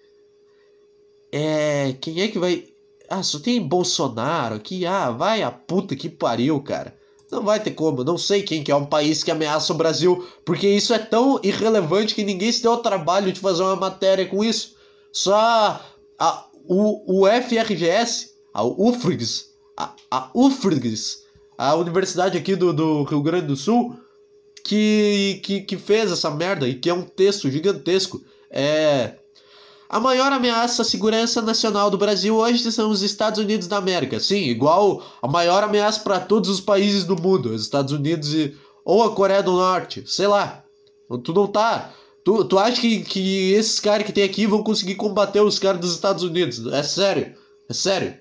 É. 1.32 1.96
Quem 2.02 2.22
é 2.22 2.28
que 2.28 2.38
vai. 2.38 2.66
Ah, 3.10 3.24
só 3.24 3.40
tem 3.40 3.66
Bolsonaro 3.66 4.56
aqui. 4.56 4.86
Ah, 4.86 5.10
vai 5.10 5.42
a 5.44 5.50
puta 5.50 5.96
que 5.96 6.10
pariu, 6.10 6.62
cara. 6.62 6.94
Não 7.32 7.42
vai 7.42 7.62
ter 7.62 7.72
como. 7.72 8.04
Não 8.04 8.18
sei 8.18 8.44
quem 8.44 8.64
que 8.64 8.72
é 8.72 8.76
um 8.76 8.86
país 8.86 9.24
que 9.24 9.32
ameaça 9.32 9.72
o 9.72 9.78
Brasil, 9.78 10.28
porque 10.46 10.68
isso 10.68 10.94
é 10.94 11.00
tão 11.00 11.40
irrelevante 11.42 12.14
que 12.14 12.24
ninguém 12.24 12.52
se 12.52 12.62
deu 12.62 12.74
ao 12.74 12.82
trabalho 12.82 13.32
de 13.32 13.40
fazer 13.40 13.64
uma 13.64 13.78
matéria 13.78 14.28
com 14.28 14.44
isso. 14.44 14.76
Só 15.12 15.82
a, 16.20 16.46
o, 16.66 17.24
o 17.24 17.28
FRGS, 17.28 18.30
a 18.54 18.64
UFRGS, 18.64 19.46
a, 19.78 19.96
a 20.12 20.30
UFRGS, 20.36 21.20
a 21.58 21.76
universidade 21.76 22.38
aqui 22.38 22.56
do, 22.56 22.74
do 22.74 23.04
Rio 23.04 23.22
Grande 23.22 23.48
do 23.48 23.56
Sul, 23.56 23.98
que, 24.64 25.42
que, 25.44 25.62
que 25.62 25.78
fez 25.78 26.12
essa 26.12 26.32
merda 26.32 26.68
e 26.68 26.76
que 26.76 26.90
é 26.90 26.94
um 26.94 27.04
texto 27.04 27.52
gigantesco. 27.52 28.22
É. 28.50 29.16
A 29.90 30.00
maior 30.00 30.32
ameaça 30.32 30.82
à 30.82 30.86
segurança 30.86 31.42
nacional 31.42 31.92
do 31.92 31.98
Brasil 31.98 32.36
hoje 32.36 32.72
são 32.72 32.90
os 32.90 33.04
Estados 33.04 33.40
Unidos 33.40 33.68
da 33.68 33.78
América. 33.78 34.20
Sim, 34.20 34.46
igual 34.46 35.04
a 35.22 35.28
maior 35.28 35.64
ameaça 35.64 36.00
para 36.00 36.20
todos 36.20 36.50
os 36.50 36.60
países 36.60 37.04
do 37.04 37.22
mundo, 37.22 37.50
os 37.50 37.62
Estados 37.62 37.92
Unidos 37.92 38.34
e 38.34 38.56
ou 38.86 39.04
a 39.04 39.14
Coreia 39.14 39.44
do 39.44 39.52
Norte, 39.52 40.04
sei 40.08 40.28
lá. 40.28 40.64
Tu 41.24 41.34
não 41.34 41.48
tá, 41.48 41.94
tu, 42.26 42.44
tu 42.46 42.58
acha 42.58 42.82
que, 42.82 43.02
que 43.02 43.52
esses 43.54 43.80
caras 43.80 44.06
que 44.06 44.12
tem 44.12 44.24
aqui 44.24 44.48
vão 44.48 44.64
conseguir 44.64 44.96
combater 44.96 45.42
os 45.42 45.60
caras 45.60 45.80
dos 45.80 45.94
Estados 45.94 46.24
Unidos? 46.24 46.66
É 46.74 46.82
sério? 46.82 47.36
É 47.70 47.74
sério? 47.74 48.16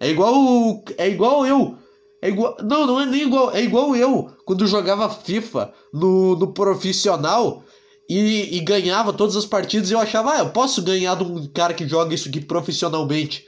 É 0.00 0.08
igual 0.08 0.82
é 0.96 1.08
igual 1.08 1.46
eu 1.46 1.76
é 2.24 2.28
igual. 2.28 2.56
Não, 2.62 2.86
não 2.86 2.98
é 2.98 3.04
nem 3.04 3.22
igual. 3.22 3.54
É 3.54 3.62
igual 3.62 3.94
eu, 3.94 4.30
quando 4.46 4.66
jogava 4.66 5.10
FIFA 5.10 5.70
no, 5.92 6.34
no 6.36 6.54
profissional 6.54 7.62
e, 8.08 8.56
e 8.56 8.60
ganhava 8.60 9.12
todas 9.12 9.36
as 9.36 9.44
partidas 9.44 9.90
e 9.90 9.92
eu 9.92 9.98
achava, 9.98 10.32
ah, 10.32 10.38
eu 10.38 10.48
posso 10.48 10.80
ganhar 10.80 11.16
de 11.16 11.22
um 11.22 11.46
cara 11.48 11.74
que 11.74 11.86
joga 11.86 12.14
isso 12.14 12.30
aqui 12.30 12.40
profissionalmente. 12.40 13.46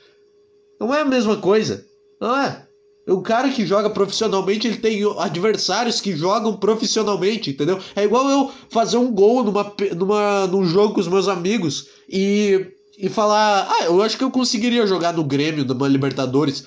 Não 0.78 0.94
é 0.94 1.00
a 1.00 1.06
mesma 1.06 1.38
coisa. 1.38 1.86
Não 2.20 2.36
é. 2.36 2.66
O 3.08 3.22
cara 3.22 3.48
que 3.48 3.64
joga 3.64 3.88
profissionalmente, 3.88 4.66
ele 4.66 4.76
tem 4.76 5.00
adversários 5.20 5.98
que 5.98 6.14
jogam 6.14 6.54
profissionalmente, 6.56 7.50
entendeu? 7.50 7.78
É 7.94 8.04
igual 8.04 8.28
eu 8.28 8.52
fazer 8.68 8.98
um 8.98 9.10
gol 9.10 9.42
numa, 9.42 9.72
numa, 9.96 10.46
num 10.48 10.66
jogo 10.66 10.94
com 10.94 11.00
os 11.00 11.08
meus 11.08 11.28
amigos 11.28 11.86
e, 12.10 12.66
e 12.98 13.08
falar, 13.08 13.68
ah, 13.70 13.84
eu 13.84 14.02
acho 14.02 14.18
que 14.18 14.24
eu 14.24 14.30
conseguiria 14.30 14.86
jogar 14.86 15.14
no 15.14 15.24
Grêmio, 15.24 15.64
numa 15.64 15.88
Libertadores. 15.88 16.66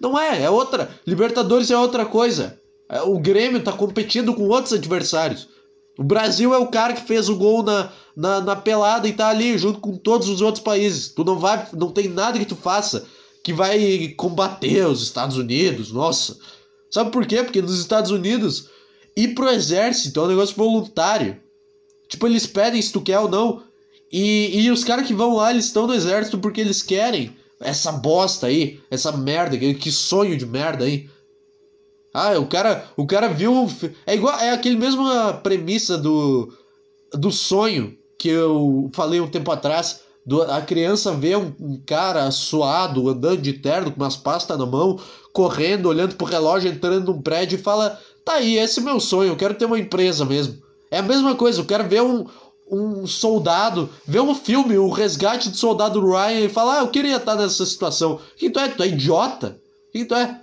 Não 0.00 0.18
é, 0.18 0.42
é 0.42 0.50
outra. 0.50 0.90
Libertadores 1.06 1.70
é 1.70 1.76
outra 1.76 2.06
coisa. 2.06 2.58
É, 2.88 3.02
o 3.02 3.18
Grêmio 3.18 3.62
tá 3.62 3.72
competindo 3.72 4.34
com 4.34 4.48
outros 4.48 4.72
adversários. 4.72 5.48
O 5.98 6.02
Brasil 6.02 6.54
é 6.54 6.58
o 6.58 6.68
cara 6.68 6.94
que 6.94 7.06
fez 7.06 7.28
o 7.28 7.36
gol 7.36 7.62
na, 7.62 7.92
na, 8.16 8.40
na, 8.40 8.56
pelada 8.56 9.06
e 9.06 9.12
tá 9.12 9.28
ali 9.28 9.58
junto 9.58 9.80
com 9.80 9.96
todos 9.96 10.28
os 10.28 10.40
outros 10.40 10.64
países. 10.64 11.08
Tu 11.08 11.22
não 11.22 11.38
vai, 11.38 11.68
não 11.74 11.92
tem 11.92 12.08
nada 12.08 12.38
que 12.38 12.46
tu 12.46 12.56
faça 12.56 13.06
que 13.44 13.52
vai 13.52 14.08
combater 14.16 14.86
os 14.86 15.02
Estados 15.02 15.36
Unidos. 15.36 15.92
Nossa. 15.92 16.38
Sabe 16.90 17.10
por 17.10 17.26
quê? 17.26 17.42
Porque 17.42 17.60
nos 17.60 17.78
Estados 17.78 18.10
Unidos 18.10 18.68
ir 19.14 19.34
pro 19.34 19.50
exército 19.50 20.18
é 20.18 20.22
um 20.22 20.28
negócio 20.28 20.56
voluntário. 20.56 21.38
Tipo, 22.08 22.26
eles 22.26 22.46
pedem 22.46 22.80
se 22.80 22.92
tu 22.92 23.00
quer 23.00 23.18
ou 23.18 23.28
não. 23.28 23.62
E, 24.10 24.62
e 24.62 24.70
os 24.70 24.82
caras 24.82 25.06
que 25.06 25.14
vão 25.14 25.36
lá, 25.36 25.50
eles 25.50 25.66
estão 25.66 25.86
no 25.86 25.94
exército 25.94 26.38
porque 26.38 26.60
eles 26.60 26.82
querem 26.82 27.36
essa 27.60 27.92
bosta 27.92 28.46
aí, 28.46 28.80
essa 28.90 29.12
merda, 29.12 29.56
que 29.58 29.92
sonho 29.92 30.36
de 30.36 30.46
merda 30.46 30.84
aí. 30.84 31.08
Ah, 32.12 32.38
o 32.38 32.46
cara, 32.46 32.88
o 32.96 33.06
cara 33.06 33.28
viu. 33.28 33.68
É 34.06 34.14
igual. 34.14 34.38
É 34.38 34.50
aquele 34.50 34.76
mesma 34.76 35.34
premissa 35.34 35.96
do. 35.96 36.52
Do 37.12 37.30
sonho 37.30 37.96
que 38.18 38.28
eu 38.28 38.90
falei 38.94 39.20
um 39.20 39.28
tempo 39.28 39.50
atrás. 39.50 40.00
Do, 40.24 40.42
a 40.42 40.60
criança 40.60 41.12
vê 41.12 41.34
um, 41.34 41.52
um, 41.58 41.82
cara 41.84 42.30
suado, 42.30 43.08
andando 43.08 43.40
de 43.40 43.54
terno, 43.54 43.90
com 43.90 44.00
umas 44.00 44.16
pastas 44.16 44.58
na 44.58 44.66
mão, 44.66 45.00
correndo, 45.32 45.88
olhando 45.88 46.14
pro 46.14 46.26
relógio, 46.26 46.70
entrando 46.70 47.12
num 47.12 47.22
prédio 47.22 47.58
e 47.58 47.62
fala: 47.62 47.98
Tá 48.24 48.34
aí, 48.34 48.58
esse 48.58 48.80
é 48.80 48.82
meu 48.82 49.00
sonho, 49.00 49.30
eu 49.30 49.36
quero 49.36 49.54
ter 49.54 49.64
uma 49.64 49.78
empresa 49.78 50.24
mesmo. 50.24 50.58
É 50.90 50.98
a 50.98 51.02
mesma 51.02 51.34
coisa, 51.36 51.60
eu 51.60 51.64
quero 51.64 51.88
ver 51.88 52.02
um, 52.02 52.26
um 52.70 53.06
soldado, 53.06 53.90
vê 54.06 54.20
um 54.20 54.34
filme, 54.34 54.78
o 54.78 54.88
resgate 54.88 55.48
do 55.48 55.56
soldado 55.56 56.00
Ryan 56.00 56.40
e 56.40 56.48
fala, 56.48 56.78
ah, 56.78 56.82
eu 56.82 56.88
queria 56.88 57.16
estar 57.16 57.34
nessa 57.34 57.66
situação. 57.66 58.20
Quem 58.36 58.50
tu 58.50 58.60
é? 58.60 58.68
Tu 58.68 58.82
é 58.82 58.88
idiota? 58.88 59.60
Quem 59.92 60.04
tu 60.04 60.14
é? 60.14 60.40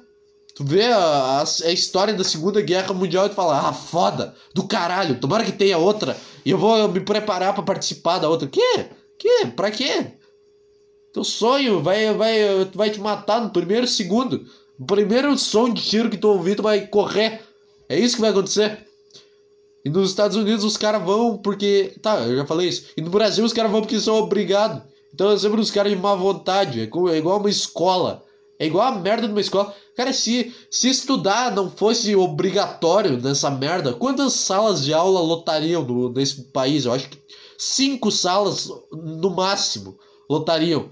Tu 0.53 0.63
vê 0.63 0.85
a, 0.85 0.97
a, 0.97 1.41
a, 1.41 1.71
história 1.71 2.13
da 2.13 2.23
Segunda 2.23 2.59
Guerra 2.61 2.93
Mundial 2.93 3.27
e 3.27 3.29
tu 3.29 3.35
fala, 3.35 3.69
ah, 3.69 3.73
foda, 3.73 4.35
do 4.53 4.67
caralho, 4.67 5.19
tomara 5.19 5.45
que 5.45 5.51
tenha 5.51 5.77
outra. 5.77 6.17
E 6.43 6.49
eu 6.49 6.57
vou 6.57 6.87
me 6.89 6.99
preparar 6.99 7.53
para 7.53 7.63
participar 7.63 8.17
da 8.17 8.27
outra. 8.27 8.47
Que? 8.47 8.87
Que? 9.17 9.45
Pra 9.55 9.71
quê? 9.71 10.13
Teu 11.13 11.23
sonho 11.23 11.81
vai, 11.81 12.13
vai, 12.13 12.65
vai 12.73 12.89
te 12.89 12.99
matar 12.99 13.41
no 13.41 13.51
primeiro 13.51 13.87
segundo. 13.87 14.45
No 14.77 14.85
primeiro 14.85 15.37
som 15.37 15.71
de 15.71 15.81
tiro 15.81 16.09
que 16.09 16.17
tu 16.17 16.27
ouvir, 16.27 16.55
tu 16.55 16.63
vai 16.63 16.87
correr. 16.87 17.41
É 17.87 17.97
isso 17.97 18.15
que 18.15 18.21
vai 18.21 18.31
acontecer. 18.31 18.86
E 19.85 19.89
nos 19.89 20.09
Estados 20.09 20.35
Unidos 20.35 20.63
os 20.63 20.77
caras 20.77 21.03
vão 21.03 21.37
porque. 21.37 21.93
Tá, 22.01 22.19
eu 22.21 22.37
já 22.37 22.45
falei 22.45 22.67
isso. 22.67 22.87
E 22.97 23.01
no 23.01 23.09
Brasil 23.09 23.45
os 23.45 23.53
caras 23.53 23.71
vão 23.71 23.81
porque 23.81 23.99
são 23.99 24.15
obrigados. 24.15 24.81
Então 25.13 25.31
é 25.31 25.37
sempre 25.37 25.61
os 25.61 25.71
caras 25.71 25.91
de 25.91 25.97
má 25.97 26.13
vontade. 26.15 26.81
É, 26.81 26.83
é 26.83 27.17
igual 27.17 27.39
uma 27.39 27.49
escola. 27.49 28.23
É 28.59 28.65
igual 28.65 28.87
a 28.87 28.99
merda 28.99 29.27
de 29.27 29.33
uma 29.33 29.41
escola. 29.41 29.73
Cara, 29.95 30.11
se, 30.11 30.53
se 30.69 30.89
estudar 30.89 31.55
não 31.55 31.69
fosse 31.69 32.15
obrigatório 32.15 33.21
nessa 33.21 33.49
merda, 33.49 33.93
quantas 33.93 34.33
salas 34.33 34.83
de 34.83 34.93
aula 34.93 35.21
lotariam 35.21 35.83
no, 35.83 36.09
nesse 36.09 36.43
país? 36.51 36.85
Eu 36.85 36.93
acho 36.93 37.09
que 37.09 37.17
cinco 37.57 38.11
salas 38.11 38.69
no 38.91 39.29
máximo 39.29 39.97
lotariam. 40.29 40.89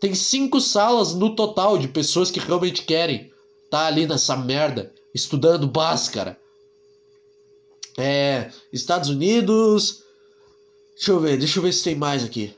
Tem 0.00 0.14
cinco 0.14 0.60
salas 0.60 1.14
no 1.14 1.34
total 1.34 1.76
de 1.76 1.88
pessoas 1.88 2.30
que 2.30 2.40
realmente 2.40 2.82
querem 2.82 3.30
tá 3.70 3.86
ali 3.86 4.06
nessa 4.06 4.36
merda, 4.36 4.92
estudando 5.14 5.66
báscara. 5.66 6.38
É. 7.98 8.50
Estados 8.72 9.10
Unidos. 9.10 10.02
Deixa 10.94 11.10
eu 11.10 11.20
ver, 11.20 11.36
deixa 11.36 11.58
eu 11.58 11.62
ver 11.62 11.72
se 11.72 11.84
tem 11.84 11.94
mais 11.94 12.24
aqui. 12.24 12.54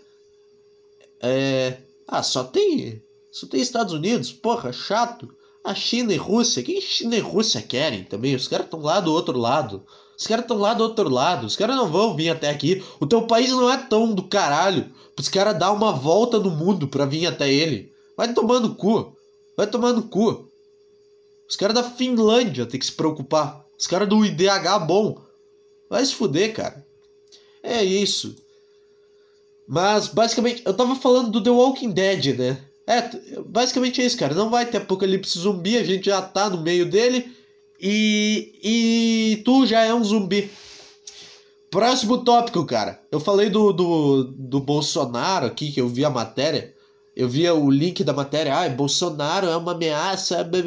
É. 1.20 1.78
Ah, 2.06 2.22
só 2.22 2.44
tem. 2.44 3.02
Só 3.32 3.46
tem 3.46 3.60
Estados 3.60 3.94
Unidos? 3.94 4.32
Porra, 4.32 4.72
chato. 4.72 5.28
A 5.64 5.74
China 5.74 6.12
e 6.12 6.16
Rússia. 6.16 6.62
Quem 6.62 6.80
China 6.80 7.16
e 7.16 7.20
Rússia 7.20 7.62
querem 7.62 8.04
também? 8.04 8.34
Os 8.34 8.48
caras 8.48 8.66
estão 8.66 8.80
lá 8.80 9.00
do 9.00 9.12
outro 9.12 9.38
lado. 9.38 9.84
Os 10.18 10.26
caras 10.26 10.44
estão 10.44 10.58
lá 10.58 10.74
do 10.74 10.82
outro 10.82 11.08
lado. 11.08 11.46
Os 11.46 11.56
caras 11.56 11.76
não 11.76 11.88
vão 11.88 12.14
vir 12.14 12.30
até 12.30 12.50
aqui. 12.50 12.84
O 12.98 13.06
teu 13.06 13.22
país 13.26 13.50
não 13.50 13.70
é 13.70 13.76
tão 13.76 14.12
do 14.14 14.24
caralho. 14.24 14.90
Os 15.18 15.28
caras 15.28 15.58
dar 15.58 15.72
uma 15.72 15.92
volta 15.92 16.38
no 16.38 16.50
mundo 16.50 16.88
pra 16.88 17.04
vir 17.04 17.26
até 17.26 17.50
ele. 17.52 17.92
Vai 18.16 18.32
tomando 18.32 18.74
cu. 18.74 19.14
Vai 19.56 19.66
tomando 19.66 20.02
cu. 20.02 20.48
Os 21.48 21.56
caras 21.56 21.74
da 21.74 21.82
Finlândia 21.82 22.66
tem 22.66 22.78
que 22.78 22.86
se 22.86 22.92
preocupar. 22.92 23.64
Os 23.78 23.86
caras 23.86 24.08
do 24.08 24.24
IDH 24.24 24.78
bom. 24.86 25.29
Vai 25.90 26.06
se 26.06 26.14
fuder, 26.14 26.54
cara. 26.54 26.86
É 27.62 27.82
isso. 27.84 28.36
Mas, 29.68 30.06
basicamente, 30.06 30.62
eu 30.64 30.72
tava 30.72 30.94
falando 30.94 31.30
do 31.30 31.42
The 31.42 31.50
Walking 31.50 31.90
Dead, 31.90 32.38
né? 32.38 32.64
É, 32.86 33.40
basicamente 33.46 34.00
é 34.00 34.06
isso, 34.06 34.16
cara. 34.16 34.34
Não 34.34 34.50
vai 34.50 34.66
ter 34.66 34.78
apocalipse 34.78 35.38
zumbi, 35.38 35.76
a 35.76 35.84
gente 35.84 36.06
já 36.06 36.22
tá 36.22 36.48
no 36.48 36.62
meio 36.62 36.86
dele. 36.86 37.36
E, 37.80 38.52
e 38.62 39.42
tu 39.44 39.66
já 39.66 39.84
é 39.84 39.92
um 39.92 40.04
zumbi. 40.04 40.50
Próximo 41.70 42.24
tópico, 42.24 42.64
cara. 42.66 43.00
Eu 43.10 43.20
falei 43.20 43.48
do, 43.48 43.72
do, 43.72 44.24
do 44.24 44.60
Bolsonaro 44.60 45.46
aqui, 45.46 45.70
que 45.72 45.80
eu 45.80 45.88
vi 45.88 46.04
a 46.04 46.10
matéria. 46.10 46.74
Eu 47.16 47.28
via 47.28 47.54
o 47.54 47.70
link 47.70 48.02
da 48.02 48.12
matéria. 48.12 48.56
Ah, 48.56 48.68
Bolsonaro 48.68 49.46
é 49.46 49.56
uma 49.56 49.72
ameaça. 49.72 50.42
Blá, 50.42 50.62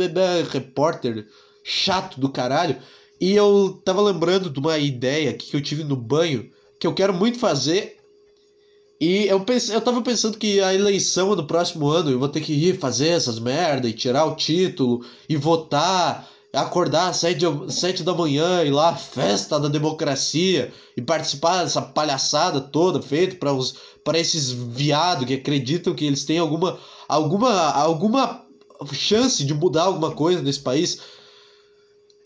repórter 0.49 1.27
chato 1.63 2.19
do 2.19 2.29
caralho. 2.29 2.77
E 3.19 3.33
eu 3.33 3.81
tava 3.85 4.01
lembrando 4.01 4.49
de 4.49 4.59
uma 4.59 4.77
ideia 4.77 5.33
que 5.33 5.55
eu 5.55 5.61
tive 5.61 5.83
no 5.83 5.95
banho. 5.95 6.49
Que 6.79 6.87
eu 6.87 6.93
quero 6.93 7.13
muito 7.13 7.39
fazer. 7.39 7.97
E 8.99 9.25
eu, 9.25 9.39
pensei, 9.41 9.75
eu 9.75 9.81
tava 9.81 10.01
pensando 10.01 10.37
que 10.37 10.61
a 10.61 10.73
eleição 10.73 11.35
do 11.35 11.45
próximo 11.45 11.87
ano 11.87 12.09
eu 12.09 12.19
vou 12.19 12.29
ter 12.29 12.41
que 12.41 12.53
ir 12.53 12.79
fazer 12.79 13.09
essas 13.09 13.39
merda 13.39 13.87
e 13.87 13.93
tirar 13.93 14.25
o 14.25 14.35
título 14.35 15.05
e 15.27 15.35
votar 15.35 16.29
acordar 16.53 17.09
às 17.09 17.17
sete, 17.17 17.43
sete 17.69 18.03
da 18.03 18.13
manhã 18.13 18.63
e 18.63 18.69
lá 18.69 18.95
festa 18.95 19.59
da 19.59 19.67
democracia 19.67 20.71
e 20.95 21.01
participar 21.01 21.63
dessa 21.63 21.81
palhaçada 21.81 22.61
toda 22.61 23.01
feita 23.01 23.35
para 23.37 23.51
os 23.51 23.75
para 24.03 24.19
esses 24.19 24.51
viados 24.51 25.25
que 25.25 25.33
acreditam 25.33 25.95
que 25.95 26.05
eles 26.05 26.23
têm 26.25 26.37
alguma 26.37 26.77
alguma 27.07 27.71
alguma 27.71 28.45
chance 28.91 29.43
de 29.43 29.53
mudar 29.53 29.83
alguma 29.83 30.11
coisa 30.11 30.41
nesse 30.43 30.59
país 30.59 30.99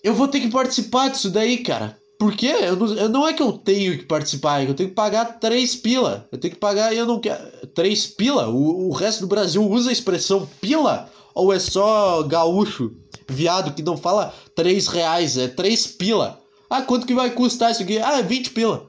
eu 0.08 0.14
vou 0.14 0.28
ter 0.28 0.40
que 0.40 0.50
participar 0.50 1.10
disso 1.10 1.30
daí 1.30 1.58
cara 1.58 1.98
por 2.20 2.36
quê? 2.36 2.48
Eu 2.62 2.76
não, 2.76 2.94
eu 2.96 3.10
não 3.10 3.28
é 3.28 3.34
que 3.34 3.44
eu 3.44 3.52
tenho 3.52 3.96
que 3.96 4.06
participar, 4.06 4.62
é 4.62 4.68
eu 4.68 4.74
tenho 4.74 4.90
que 4.90 4.96
pagar 4.96 5.40
três 5.40 5.76
pila. 5.76 6.28
Eu 6.32 6.40
tenho 6.40 6.56
que 6.56 6.60
pagar 6.60 6.92
e 6.92 6.98
eu 6.98 7.06
não 7.06 7.20
quero. 7.20 7.40
Três 7.76 8.08
pila? 8.08 8.50
O, 8.50 8.88
o 8.88 8.92
resto 8.92 9.22
do 9.22 9.28
Brasil 9.28 9.64
usa 9.64 9.92
a 9.92 9.94
expressão 9.94 10.50
pila? 10.60 11.08
Ou 11.36 11.54
é 11.54 11.60
só 11.60 12.24
gaúcho? 12.24 12.92
viado 13.30 13.74
que 13.74 13.84
não 13.84 13.98
fala 13.98 14.34
3 14.56 14.88
reais, 14.88 15.38
é 15.38 15.48
3 15.48 15.88
pila. 15.88 16.40
Ah, 16.70 16.82
quanto 16.82 17.06
que 17.06 17.14
vai 17.14 17.32
custar 17.32 17.72
isso 17.72 17.84
aqui? 17.84 17.98
Ah, 18.00 18.20
é 18.20 18.24
20 18.24 18.52
pila. 18.52 18.88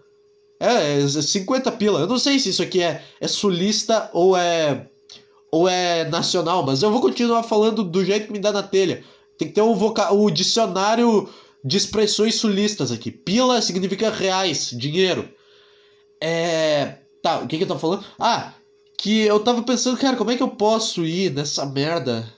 É, 0.60 1.00
é 1.00 1.06
50 1.06 1.72
pila. 1.72 2.00
Eu 2.00 2.06
não 2.06 2.18
sei 2.18 2.38
se 2.38 2.50
isso 2.50 2.62
aqui 2.62 2.82
é, 2.82 3.02
é 3.20 3.28
sulista 3.28 4.10
ou 4.12 4.37
é 4.37 4.87
ou 5.50 5.66
é 5.66 6.04
nacional, 6.10 6.62
mas 6.62 6.82
eu 6.82 6.90
vou 6.90 7.00
continuar 7.00 7.42
falando 7.42 7.82
do 7.82 8.04
jeito 8.04 8.26
que 8.26 8.32
me 8.32 8.38
dá 8.38 8.52
na 8.52 8.62
telha. 8.62 9.02
Tem 9.38 9.49
que 9.49 9.54
ter 9.54 9.62
o, 9.62 9.75
voca 9.75 10.12
o 10.12 10.31
dicionário 10.31 11.29
de 11.64 11.77
expressões 11.77 12.35
sulistas 12.35 12.92
aqui. 12.92 13.11
Pila 13.11 13.62
significa 13.62 14.11
reais, 14.11 14.70
dinheiro. 14.70 15.29
É. 16.20 16.96
Tá, 17.22 17.38
o 17.38 17.46
que 17.46 17.57
que 17.57 17.62
eu 17.64 17.68
tava 17.68 17.81
falando? 17.81 18.05
Ah, 18.18 18.53
que 18.98 19.22
eu 19.22 19.40
tava 19.40 19.62
pensando, 19.62 19.96
cara, 19.96 20.16
como 20.16 20.31
é 20.31 20.37
que 20.37 20.42
eu 20.42 20.48
posso 20.48 21.05
ir 21.05 21.33
nessa 21.33 21.64
merda 21.64 22.33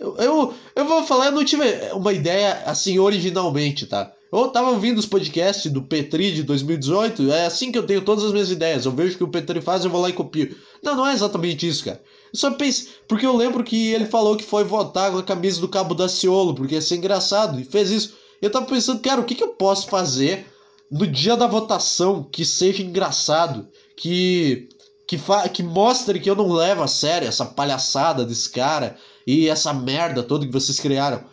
eu, 0.00 0.16
eu, 0.16 0.54
eu 0.74 0.84
vou 0.86 1.04
falar, 1.04 1.26
eu 1.26 1.32
não 1.32 1.44
tive 1.44 1.62
uma 1.92 2.12
ideia 2.12 2.62
assim 2.64 2.98
originalmente, 2.98 3.86
tá? 3.86 4.10
Eu 4.32 4.48
tava 4.48 4.70
ouvindo 4.70 4.98
os 4.98 5.04
podcasts 5.04 5.70
do 5.70 5.82
Petri 5.82 6.32
de 6.32 6.42
2018, 6.42 7.30
é 7.30 7.44
assim 7.44 7.70
que 7.70 7.78
eu 7.78 7.86
tenho 7.86 8.00
todas 8.00 8.24
as 8.24 8.32
minhas 8.32 8.50
ideias. 8.50 8.86
Eu 8.86 8.92
vejo 8.92 9.14
o 9.14 9.18
que 9.18 9.24
o 9.24 9.28
Petri 9.28 9.60
faz, 9.60 9.84
eu 9.84 9.90
vou 9.90 10.00
lá 10.00 10.08
e 10.08 10.14
copio. 10.14 10.56
Não, 10.82 10.96
não 10.96 11.06
é 11.06 11.12
exatamente 11.12 11.68
isso, 11.68 11.84
cara. 11.84 12.00
Eu 12.32 12.38
só 12.38 12.50
pensei, 12.52 12.88
porque 13.08 13.26
eu 13.26 13.36
lembro 13.36 13.64
que 13.64 13.92
ele 13.92 14.06
falou 14.06 14.36
que 14.36 14.44
foi 14.44 14.64
votar 14.64 15.10
com 15.10 15.18
a 15.18 15.22
camisa 15.22 15.60
do 15.60 15.68
Cabo 15.68 15.94
Daciolo, 15.94 16.54
porque 16.54 16.74
ia 16.74 16.80
ser 16.80 16.96
engraçado, 16.96 17.58
e 17.60 17.64
fez 17.64 17.90
isso. 17.90 18.14
Eu 18.40 18.50
tava 18.50 18.66
pensando, 18.66 19.00
cara, 19.00 19.20
o 19.20 19.24
que, 19.24 19.34
que 19.34 19.42
eu 19.42 19.48
posso 19.48 19.88
fazer 19.88 20.46
no 20.90 21.06
dia 21.06 21.36
da 21.36 21.46
votação 21.46 22.22
que 22.22 22.44
seja 22.44 22.82
engraçado, 22.82 23.68
que 23.96 24.68
que, 25.10 25.18
que 25.52 25.62
mostre 25.64 26.20
que 26.20 26.30
eu 26.30 26.36
não 26.36 26.52
levo 26.52 26.84
a 26.84 26.86
sério 26.86 27.26
essa 27.26 27.44
palhaçada 27.44 28.24
desse 28.24 28.48
cara, 28.48 28.96
e 29.26 29.48
essa 29.48 29.72
merda 29.72 30.22
toda 30.22 30.46
que 30.46 30.52
vocês 30.52 30.78
criaram. 30.78 31.24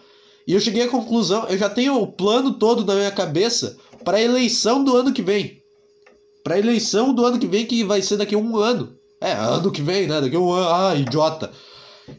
E 0.47 0.53
eu 0.53 0.59
cheguei 0.59 0.83
à 0.83 0.87
conclusão, 0.87 1.45
eu 1.47 1.57
já 1.57 1.69
tenho 1.69 2.01
o 2.01 2.11
plano 2.11 2.53
todo 2.53 2.83
na 2.83 2.95
minha 2.95 3.11
cabeça 3.11 3.77
para 4.03 4.17
a 4.17 4.21
eleição 4.21 4.83
do 4.83 4.95
ano 4.95 5.13
que 5.13 5.21
vem. 5.21 5.61
Para 6.43 6.55
a 6.55 6.59
eleição 6.59 7.13
do 7.13 7.23
ano 7.23 7.37
que 7.37 7.45
vem, 7.45 7.65
que 7.65 7.83
vai 7.83 8.01
ser 8.01 8.17
daqui 8.17 8.33
a 8.33 8.37
um 8.37 8.57
ano. 8.57 8.96
É, 9.19 9.31
ano 9.31 9.71
que 9.71 9.81
vem, 9.81 10.07
né? 10.07 10.21
Daqui 10.21 10.37
um 10.37 10.51
ano. 10.51 10.69
Ah, 10.69 10.95
idiota. 10.95 11.51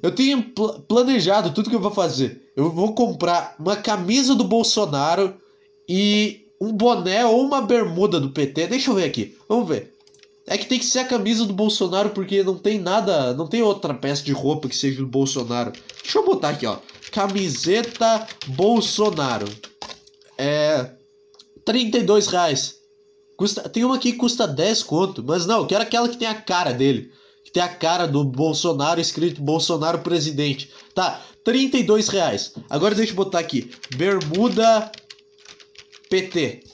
Eu 0.02 0.12
tenho 0.12 0.42
pl 0.42 0.80
planejado 0.86 1.50
tudo 1.50 1.70
que 1.70 1.76
eu 1.76 1.80
vou 1.80 1.90
fazer. 1.90 2.50
Eu 2.56 2.70
vou 2.70 2.94
comprar 2.94 3.54
uma 3.58 3.76
camisa 3.76 4.34
do 4.34 4.44
Bolsonaro 4.44 5.34
e 5.88 6.46
um 6.60 6.72
boné 6.72 7.24
ou 7.24 7.40
uma 7.40 7.62
bermuda 7.62 8.20
do 8.20 8.30
PT. 8.30 8.66
Deixa 8.66 8.90
eu 8.90 8.94
ver 8.94 9.04
aqui. 9.04 9.36
Vamos 9.48 9.68
ver. 9.68 9.94
É 10.46 10.56
que 10.56 10.66
tem 10.66 10.78
que 10.78 10.84
ser 10.84 11.00
a 11.00 11.04
camisa 11.04 11.44
do 11.44 11.52
Bolsonaro 11.52 12.10
porque 12.10 12.42
não 12.42 12.56
tem 12.56 12.78
nada, 12.78 13.34
não 13.34 13.46
tem 13.46 13.62
outra 13.62 13.92
peça 13.92 14.22
de 14.22 14.32
roupa 14.32 14.68
que 14.68 14.76
seja 14.76 14.98
do 14.98 15.06
Bolsonaro. 15.06 15.72
Deixa 16.02 16.18
eu 16.18 16.24
botar 16.24 16.50
aqui, 16.50 16.66
ó. 16.66 16.78
Camiseta 17.12 18.26
Bolsonaro. 18.48 19.46
É 20.36 20.90
32 21.64 22.28
reais. 22.28 22.77
Custa, 23.38 23.68
tem 23.68 23.84
uma 23.84 24.00
que 24.00 24.14
custa 24.14 24.48
10 24.48 24.82
conto, 24.82 25.22
mas 25.24 25.46
não, 25.46 25.60
eu 25.60 25.66
quero 25.68 25.84
aquela 25.84 26.08
que 26.08 26.16
tem 26.16 26.26
a 26.26 26.34
cara 26.34 26.72
dele. 26.72 27.12
Que 27.44 27.52
tem 27.52 27.62
a 27.62 27.68
cara 27.68 28.04
do 28.04 28.24
Bolsonaro 28.24 29.00
escrito 29.00 29.40
Bolsonaro 29.40 30.00
presidente. 30.00 30.72
Tá, 30.92 31.22
32 31.44 32.08
reais. 32.08 32.52
Agora 32.68 32.96
deixa 32.96 33.12
eu 33.12 33.16
botar 33.16 33.38
aqui. 33.38 33.70
Bermuda 33.96 34.90
PT. 36.10 36.64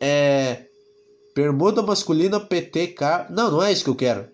É 0.00 0.64
Bermuda 1.36 1.82
masculina 1.82 2.40
PTK. 2.40 3.28
Não, 3.30 3.52
não 3.52 3.62
é 3.62 3.70
isso 3.70 3.84
que 3.84 3.90
eu 3.90 3.94
quero. 3.94 4.28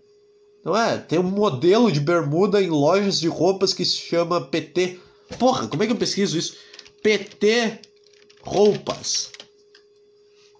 Não 0.64 0.74
é? 0.74 0.96
Tem 0.96 1.18
um 1.18 1.22
modelo 1.22 1.92
de 1.92 2.00
bermuda 2.00 2.62
em 2.62 2.70
lojas 2.70 3.20
de 3.20 3.28
roupas 3.28 3.74
que 3.74 3.84
se 3.84 3.98
chama 3.98 4.40
PT. 4.40 4.98
Porra, 5.38 5.68
como 5.68 5.82
é 5.82 5.86
que 5.86 5.92
eu 5.92 5.98
pesquiso 5.98 6.38
isso? 6.38 6.56
PT 7.02 7.78
Roupas. 8.40 9.35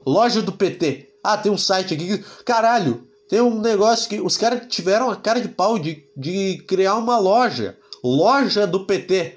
Loja 0.07 0.41
do 0.41 0.53
PT. 0.53 1.09
Ah, 1.23 1.37
tem 1.37 1.51
um 1.51 1.59
site 1.59 1.95
aqui. 1.95 2.25
Caralho, 2.45 3.03
tem 3.29 3.41
um 3.41 3.61
negócio 3.61 4.09
que 4.09 4.21
os 4.21 4.37
caras 4.37 4.63
tiveram 4.69 5.11
a 5.11 5.17
cara 5.17 5.41
de 5.41 5.49
pau 5.49 5.79
de, 5.79 6.05
de 6.17 6.63
criar 6.69 6.95
uma 6.95 7.19
loja. 7.19 7.77
Loja 8.05 8.67
do 8.67 8.87
PT. 8.87 9.37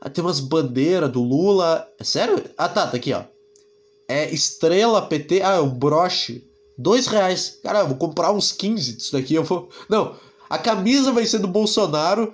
Ah, 0.00 0.08
tem 0.08 0.24
umas 0.24 0.40
bandeiras 0.40 1.12
do 1.12 1.22
Lula. 1.22 1.86
É 1.98 2.04
sério? 2.04 2.42
Ah, 2.56 2.68
tá, 2.68 2.86
tá 2.86 2.96
aqui, 2.96 3.12
ó. 3.12 3.24
É 4.08 4.32
estrela 4.32 5.02
PT. 5.02 5.42
Ah, 5.42 5.56
é 5.56 5.60
um 5.60 5.68
broche. 5.68 6.42
Dois 6.78 7.06
reais. 7.06 7.58
Cara, 7.62 7.84
vou 7.84 7.96
comprar 7.96 8.32
uns 8.32 8.52
15 8.52 8.94
disso 8.94 9.12
daqui. 9.12 9.34
Eu 9.34 9.44
vou. 9.44 9.68
Não. 9.88 10.16
A 10.48 10.56
camisa 10.56 11.12
vai 11.12 11.26
ser 11.26 11.40
do 11.40 11.48
Bolsonaro. 11.48 12.32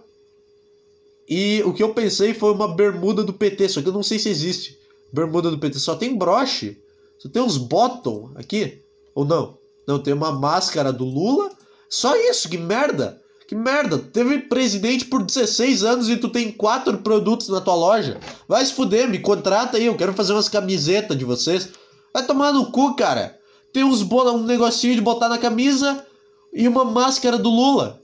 E 1.28 1.62
o 1.64 1.72
que 1.72 1.82
eu 1.82 1.92
pensei 1.94 2.32
foi 2.32 2.52
uma 2.52 2.68
bermuda 2.68 3.24
do 3.24 3.32
PT. 3.32 3.70
Só 3.70 3.82
que 3.82 3.88
eu 3.88 3.92
não 3.92 4.04
sei 4.04 4.20
se 4.20 4.28
existe. 4.28 4.78
Bermuda 5.12 5.50
do 5.50 5.58
PT. 5.58 5.80
Só 5.80 5.96
tem 5.96 6.16
broche. 6.16 6.78
Só 7.24 7.30
tem 7.30 7.40
uns 7.40 7.56
bottom 7.56 8.32
aqui. 8.34 8.82
Ou 9.14 9.24
não? 9.24 9.56
Não, 9.88 9.98
tem 9.98 10.12
uma 10.12 10.30
máscara 10.30 10.92
do 10.92 11.06
Lula. 11.06 11.50
Só 11.88 12.14
isso, 12.14 12.50
que 12.50 12.58
merda. 12.58 13.18
Que 13.48 13.54
merda, 13.54 13.98
teve 13.98 14.40
presidente 14.40 15.06
por 15.06 15.22
16 15.22 15.84
anos 15.84 16.08
e 16.10 16.18
tu 16.18 16.28
tem 16.28 16.52
quatro 16.52 16.98
produtos 16.98 17.48
na 17.48 17.62
tua 17.62 17.74
loja. 17.74 18.20
Vai 18.46 18.64
se 18.64 18.74
fuder, 18.74 19.08
me 19.08 19.18
contrata 19.18 19.78
aí, 19.78 19.86
eu 19.86 19.96
quero 19.96 20.12
fazer 20.12 20.34
umas 20.34 20.50
camisetas 20.50 21.16
de 21.16 21.24
vocês. 21.24 21.70
Vai 22.12 22.26
tomar 22.26 22.52
no 22.52 22.70
cu, 22.70 22.94
cara. 22.94 23.38
Tem 23.72 23.84
uns 23.84 24.02
um 24.02 24.42
negocinho 24.44 24.94
de 24.94 25.00
botar 25.00 25.28
na 25.30 25.38
camisa 25.38 26.04
e 26.52 26.68
uma 26.68 26.84
máscara 26.84 27.38
do 27.38 27.48
Lula. 27.48 28.00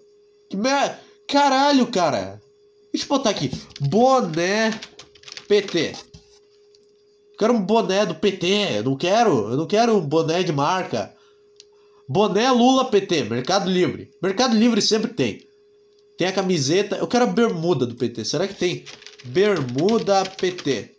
Que 0.48 0.56
merda. 0.56 0.98
Caralho, 1.28 1.87
cara. 1.88 2.40
Deixa 2.90 3.04
eu 3.04 3.09
botar 3.09 3.30
aqui. 3.30 3.50
Boné 3.80 4.78
PT. 5.46 6.09
Quero 7.40 7.55
um 7.55 7.62
boné 7.62 8.05
do 8.05 8.14
PT. 8.14 8.76
Eu 8.76 8.85
não 8.85 8.96
quero. 8.98 9.50
Eu 9.50 9.57
não 9.57 9.66
quero 9.66 9.96
um 9.96 10.07
boné 10.07 10.42
de 10.42 10.53
marca. 10.53 11.11
Boné 12.07 12.50
Lula 12.50 12.90
PT, 12.90 13.24
Mercado 13.24 13.70
Livre. 13.70 14.11
Mercado 14.22 14.55
Livre 14.55 14.83
sempre 14.83 15.14
tem. 15.14 15.48
Tem 16.18 16.29
a 16.29 16.33
camiseta. 16.33 16.96
Eu 16.96 17.07
quero 17.07 17.24
a 17.24 17.29
bermuda 17.29 17.87
do 17.87 17.94
PT. 17.94 18.26
Será 18.26 18.46
que 18.46 18.53
tem 18.53 18.85
bermuda 19.24 20.22
PT? 20.38 20.90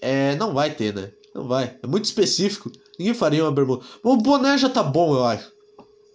É, 0.00 0.36
não 0.36 0.54
vai 0.54 0.72
ter, 0.72 0.94
né? 0.94 1.10
Não 1.34 1.48
vai. 1.48 1.76
É 1.82 1.88
muito 1.88 2.04
específico. 2.04 2.70
Ninguém 2.96 3.12
faria 3.12 3.42
uma 3.42 3.50
bermuda. 3.50 3.84
Mas 4.00 4.12
o 4.14 4.18
boné 4.18 4.56
já 4.56 4.68
tá 4.68 4.84
bom, 4.84 5.12
eu 5.12 5.24
acho. 5.24 5.50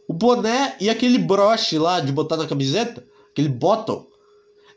O 0.07 0.13
boné 0.13 0.77
e 0.79 0.89
aquele 0.89 1.17
broche 1.17 1.77
lá 1.77 1.99
de 1.99 2.13
botar 2.13 2.37
na 2.37 2.47
camiseta, 2.47 3.03
aquele 3.29 3.49
bottle. 3.49 4.07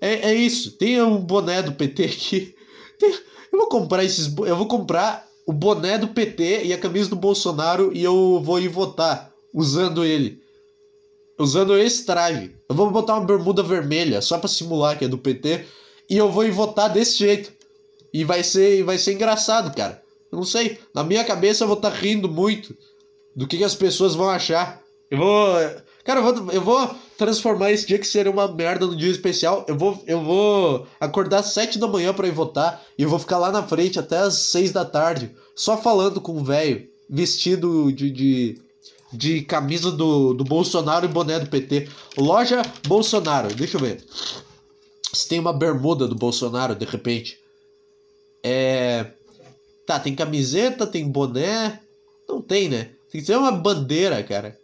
É, 0.00 0.30
é 0.30 0.34
isso. 0.34 0.72
Tem 0.72 1.00
um 1.00 1.18
boné 1.18 1.62
do 1.62 1.70
PT 1.70 2.02
aqui. 2.02 2.54
Tem, 2.98 3.14
eu 3.52 3.58
vou 3.58 3.68
comprar 3.68 4.04
esses. 4.04 4.34
Eu 4.38 4.56
vou 4.56 4.66
comprar 4.66 5.26
o 5.46 5.52
boné 5.52 5.98
do 5.98 6.08
PT 6.08 6.64
e 6.64 6.72
a 6.72 6.78
camisa 6.78 7.10
do 7.10 7.16
Bolsonaro 7.16 7.90
e 7.92 8.02
eu 8.02 8.40
vou 8.42 8.60
ir 8.60 8.68
votar 8.68 9.32
usando 9.52 10.04
ele. 10.04 10.40
Usando 11.38 11.76
esse 11.76 12.04
traje. 12.04 12.54
Eu 12.68 12.74
vou 12.74 12.90
botar 12.90 13.14
uma 13.14 13.26
bermuda 13.26 13.62
vermelha 13.62 14.20
só 14.20 14.38
para 14.38 14.48
simular 14.48 14.98
que 14.98 15.04
é 15.04 15.08
do 15.08 15.18
PT 15.18 15.64
e 16.08 16.16
eu 16.16 16.30
vou 16.30 16.44
ir 16.44 16.50
votar 16.50 16.90
desse 16.90 17.18
jeito. 17.18 17.52
E 18.12 18.24
vai 18.24 18.42
ser, 18.42 18.82
vai 18.84 18.98
ser 18.98 19.12
engraçado, 19.12 19.74
cara. 19.74 20.02
Eu 20.30 20.36
não 20.36 20.44
sei. 20.44 20.78
Na 20.94 21.02
minha 21.02 21.24
cabeça 21.24 21.64
eu 21.64 21.68
vou 21.68 21.76
estar 21.76 21.90
tá 21.90 21.96
rindo 21.96 22.28
muito 22.28 22.76
do 23.34 23.46
que, 23.46 23.56
que 23.56 23.64
as 23.64 23.74
pessoas 23.74 24.14
vão 24.14 24.28
achar. 24.28 24.80
Eu 25.10 25.18
vou. 25.18 25.54
Cara, 26.04 26.20
eu 26.20 26.24
vou, 26.24 26.52
eu 26.52 26.60
vou 26.60 26.94
transformar 27.20 27.70
esse 27.70 27.86
dia 27.86 27.98
que 27.98 28.06
seria 28.06 28.32
uma 28.32 28.48
merda 28.48 28.86
no 28.86 28.96
dia 28.96 29.10
especial. 29.10 29.66
Eu 29.68 29.76
vou, 29.76 30.02
eu 30.06 30.24
vou 30.24 30.86
acordar 30.98 31.40
às 31.40 31.52
7 31.52 31.78
da 31.78 31.86
manhã 31.86 32.14
para 32.14 32.26
ir 32.26 32.32
votar 32.32 32.82
e 32.96 33.02
eu 33.02 33.10
vou 33.10 33.18
ficar 33.18 33.36
lá 33.36 33.52
na 33.52 33.62
frente 33.62 33.98
até 33.98 34.16
às 34.16 34.34
6 34.34 34.72
da 34.72 34.86
tarde, 34.86 35.30
só 35.54 35.76
falando 35.76 36.18
com 36.18 36.32
o 36.32 36.42
velho, 36.42 36.88
vestido 37.10 37.92
de, 37.92 38.10
de, 38.10 38.58
de, 39.12 39.42
camisa 39.42 39.92
do, 39.92 40.32
do 40.32 40.44
Bolsonaro 40.44 41.04
e 41.04 41.08
boné 41.08 41.38
do 41.38 41.50
PT. 41.50 41.90
Loja 42.16 42.62
Bolsonaro, 42.88 43.54
deixa 43.54 43.76
eu 43.76 43.82
ver. 43.82 44.02
Se 45.12 45.28
tem 45.28 45.38
uma 45.38 45.52
bermuda 45.52 46.08
do 46.08 46.14
Bolsonaro 46.14 46.74
de 46.74 46.86
repente. 46.86 47.38
É. 48.42 49.08
Tá, 49.86 50.00
tem 50.00 50.14
camiseta, 50.14 50.86
tem 50.86 51.06
boné. 51.06 51.80
Não 52.26 52.40
tem, 52.40 52.70
né? 52.70 52.92
Tem 53.12 53.20
que 53.20 53.26
ser 53.26 53.36
uma 53.36 53.52
bandeira, 53.52 54.22
cara. 54.22 54.58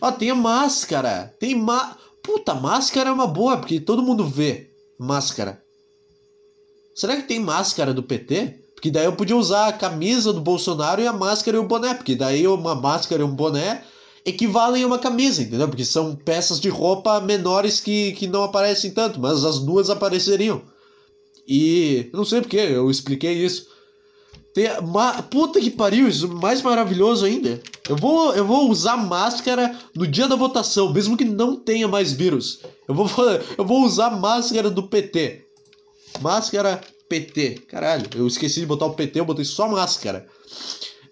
Ó, 0.00 0.12
tem 0.12 0.30
a 0.30 0.34
máscara. 0.34 1.34
Tem 1.38 1.54
ma... 1.54 1.96
Puta, 2.22 2.54
máscara 2.54 3.10
é 3.10 3.12
uma 3.12 3.26
boa, 3.26 3.56
porque 3.56 3.80
todo 3.80 4.02
mundo 4.02 4.26
vê 4.26 4.70
máscara. 4.98 5.62
Será 6.94 7.16
que 7.16 7.28
tem 7.28 7.40
máscara 7.40 7.92
do 7.92 8.02
PT? 8.02 8.60
Porque 8.74 8.90
daí 8.90 9.04
eu 9.04 9.16
podia 9.16 9.36
usar 9.36 9.68
a 9.68 9.72
camisa 9.72 10.32
do 10.32 10.40
Bolsonaro 10.40 11.00
e 11.00 11.06
a 11.06 11.12
máscara 11.12 11.56
e 11.56 11.60
o 11.60 11.66
boné. 11.66 11.94
Porque 11.94 12.14
daí 12.14 12.46
uma 12.46 12.74
máscara 12.74 13.22
e 13.22 13.24
um 13.24 13.34
boné 13.34 13.82
equivalem 14.24 14.82
a 14.82 14.86
uma 14.86 14.98
camisa, 14.98 15.42
entendeu? 15.42 15.68
Porque 15.68 15.84
são 15.84 16.16
peças 16.16 16.60
de 16.60 16.68
roupa 16.68 17.20
menores 17.20 17.80
que, 17.80 18.12
que 18.12 18.26
não 18.26 18.42
aparecem 18.42 18.90
tanto, 18.90 19.20
mas 19.20 19.44
as 19.44 19.58
duas 19.58 19.90
apareceriam. 19.90 20.62
E 21.46 22.08
não 22.12 22.24
sei 22.24 22.40
porque 22.40 22.56
eu 22.56 22.90
expliquei 22.90 23.32
isso. 23.32 23.73
Tem, 24.54 24.68
ma, 24.82 25.20
puta 25.20 25.60
que 25.60 25.68
pariu, 25.68 26.06
isso 26.06 26.28
mais 26.28 26.62
maravilhoso 26.62 27.26
ainda. 27.26 27.60
Eu 27.88 27.96
vou, 27.96 28.32
eu 28.34 28.46
vou 28.46 28.70
usar 28.70 28.96
máscara 28.96 29.76
no 29.96 30.06
dia 30.06 30.28
da 30.28 30.36
votação, 30.36 30.92
mesmo 30.92 31.16
que 31.16 31.24
não 31.24 31.56
tenha 31.56 31.88
mais 31.88 32.12
vírus. 32.12 32.60
Eu 32.86 32.94
vou, 32.94 33.10
eu 33.58 33.64
vou 33.64 33.84
usar 33.84 34.10
máscara 34.10 34.70
do 34.70 34.84
PT. 34.84 35.44
Máscara 36.20 36.80
PT. 37.08 37.62
Caralho, 37.68 38.08
eu 38.14 38.28
esqueci 38.28 38.60
de 38.60 38.66
botar 38.66 38.86
o 38.86 38.94
PT, 38.94 39.18
eu 39.18 39.24
botei 39.24 39.44
só 39.44 39.68
máscara. 39.68 40.24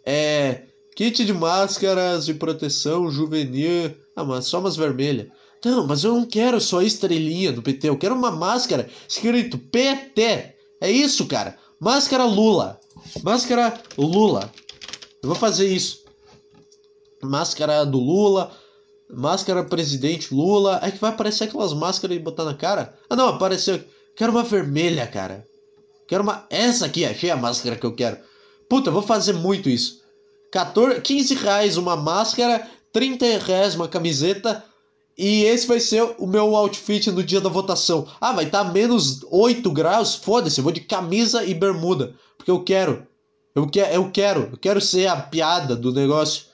É. 0.06 0.62
Kit 0.94 1.24
de 1.24 1.32
máscaras 1.32 2.26
de 2.26 2.34
proteção 2.34 3.10
juvenil. 3.10 3.92
Ah, 4.14 4.22
mas 4.22 4.46
só 4.46 4.60
umas 4.60 4.76
vermelhas. 4.76 5.26
Não, 5.64 5.86
mas 5.86 6.04
eu 6.04 6.14
não 6.14 6.26
quero 6.26 6.60
só 6.60 6.80
estrelinha 6.80 7.50
do 7.50 7.62
PT. 7.62 7.88
Eu 7.88 7.96
quero 7.96 8.14
uma 8.14 8.30
máscara 8.30 8.88
escrito 9.08 9.58
PT. 9.58 10.54
É 10.80 10.90
isso, 10.90 11.26
cara. 11.26 11.56
Máscara 11.80 12.24
Lula. 12.24 12.78
Máscara 13.22 13.80
Lula. 13.96 14.52
Eu 15.22 15.28
vou 15.28 15.36
fazer 15.36 15.66
isso. 15.66 16.02
Máscara 17.22 17.84
do 17.84 17.98
Lula. 17.98 18.52
Máscara 19.10 19.64
presidente 19.64 20.34
Lula. 20.34 20.78
Aí 20.82 20.92
que 20.92 20.98
vai 20.98 21.10
aparecer 21.10 21.44
aquelas 21.44 21.72
máscaras 21.72 22.16
e 22.16 22.20
botar 22.20 22.44
na 22.44 22.54
cara. 22.54 22.98
Ah, 23.08 23.16
não, 23.16 23.28
apareceu. 23.28 23.82
Quero 24.16 24.32
uma 24.32 24.42
vermelha, 24.42 25.06
cara. 25.06 25.46
Quero 26.08 26.22
uma. 26.22 26.46
Essa 26.50 26.86
aqui, 26.86 27.04
achei 27.04 27.30
a 27.30 27.36
máscara 27.36 27.76
que 27.76 27.86
eu 27.86 27.94
quero. 27.94 28.18
Puta, 28.68 28.88
eu 28.88 28.92
vou 28.92 29.02
fazer 29.02 29.32
muito 29.32 29.68
isso. 29.68 30.02
14, 30.50 31.00
15 31.00 31.34
reais 31.34 31.76
uma 31.76 31.96
máscara, 31.96 32.68
30 32.92 33.38
reais 33.38 33.74
uma 33.74 33.88
camiseta. 33.88 34.64
E 35.16 35.44
esse 35.44 35.66
vai 35.66 35.78
ser 35.78 36.02
o 36.18 36.26
meu 36.26 36.56
outfit 36.56 37.10
no 37.10 37.22
dia 37.22 37.40
da 37.40 37.48
votação. 37.48 38.06
Ah, 38.20 38.32
vai 38.32 38.46
estar 38.46 38.64
tá 38.64 38.72
menos 38.72 39.20
8 39.30 39.70
graus? 39.70 40.14
Foda-se, 40.14 40.58
eu 40.58 40.64
vou 40.64 40.72
de 40.72 40.80
camisa 40.80 41.44
e 41.44 41.54
bermuda. 41.54 42.14
Porque 42.42 42.50
eu 42.50 42.64
quero. 42.64 43.06
Eu, 43.54 43.68
que, 43.68 43.78
eu 43.78 44.10
quero. 44.10 44.48
Eu 44.50 44.58
quero 44.58 44.80
ser 44.80 45.06
a 45.06 45.16
piada 45.16 45.76
do 45.76 45.92
negócio. 45.92 46.46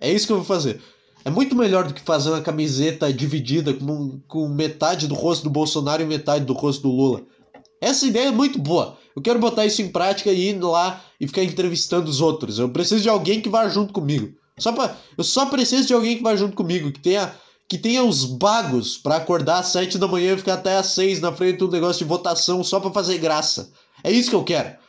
É 0.00 0.12
isso 0.12 0.26
que 0.26 0.32
eu 0.32 0.36
vou 0.36 0.44
fazer. 0.44 0.80
É 1.24 1.30
muito 1.30 1.56
melhor 1.56 1.88
do 1.88 1.94
que 1.94 2.00
fazer 2.00 2.30
uma 2.30 2.40
camiseta 2.40 3.12
dividida 3.12 3.74
com, 3.74 4.20
com 4.28 4.48
metade 4.48 5.08
do 5.08 5.14
rosto 5.14 5.44
do 5.44 5.50
Bolsonaro 5.50 6.02
e 6.02 6.06
metade 6.06 6.44
do 6.44 6.52
rosto 6.52 6.82
do 6.82 6.94
Lula. 6.94 7.22
Essa 7.80 8.06
ideia 8.06 8.28
é 8.28 8.32
muito 8.32 8.60
boa. 8.60 8.96
Eu 9.14 9.20
quero 9.20 9.40
botar 9.40 9.66
isso 9.66 9.82
em 9.82 9.88
prática 9.88 10.30
e 10.30 10.50
ir 10.50 10.60
lá 10.60 11.02
e 11.20 11.26
ficar 11.26 11.42
entrevistando 11.42 12.08
os 12.08 12.20
outros. 12.20 12.60
Eu 12.60 12.68
preciso 12.68 13.02
de 13.02 13.08
alguém 13.08 13.40
que 13.40 13.48
vá 13.48 13.68
junto 13.68 13.92
comigo. 13.92 14.32
Só 14.58 14.70
pra, 14.70 14.96
eu 15.18 15.24
só 15.24 15.46
preciso 15.46 15.88
de 15.88 15.94
alguém 15.94 16.16
que 16.16 16.22
vá 16.22 16.36
junto 16.36 16.54
comigo, 16.54 16.92
que 16.92 17.00
tenha 17.00 17.34
que 17.68 17.78
tenha 17.78 18.04
os 18.04 18.24
bagos 18.24 18.98
para 18.98 19.16
acordar 19.16 19.60
às 19.60 19.68
7 19.68 19.96
da 19.96 20.06
manhã 20.06 20.34
e 20.34 20.36
ficar 20.36 20.54
até 20.54 20.76
às 20.76 20.88
6 20.88 21.20
na 21.20 21.32
frente 21.32 21.56
do 21.56 21.70
negócio 21.70 22.04
de 22.04 22.08
votação 22.08 22.62
só 22.62 22.78
para 22.78 22.90
fazer 22.90 23.16
graça. 23.16 23.72
É 24.04 24.10
isso 24.10 24.28
que 24.28 24.36
eu 24.36 24.44
quero. 24.44 24.81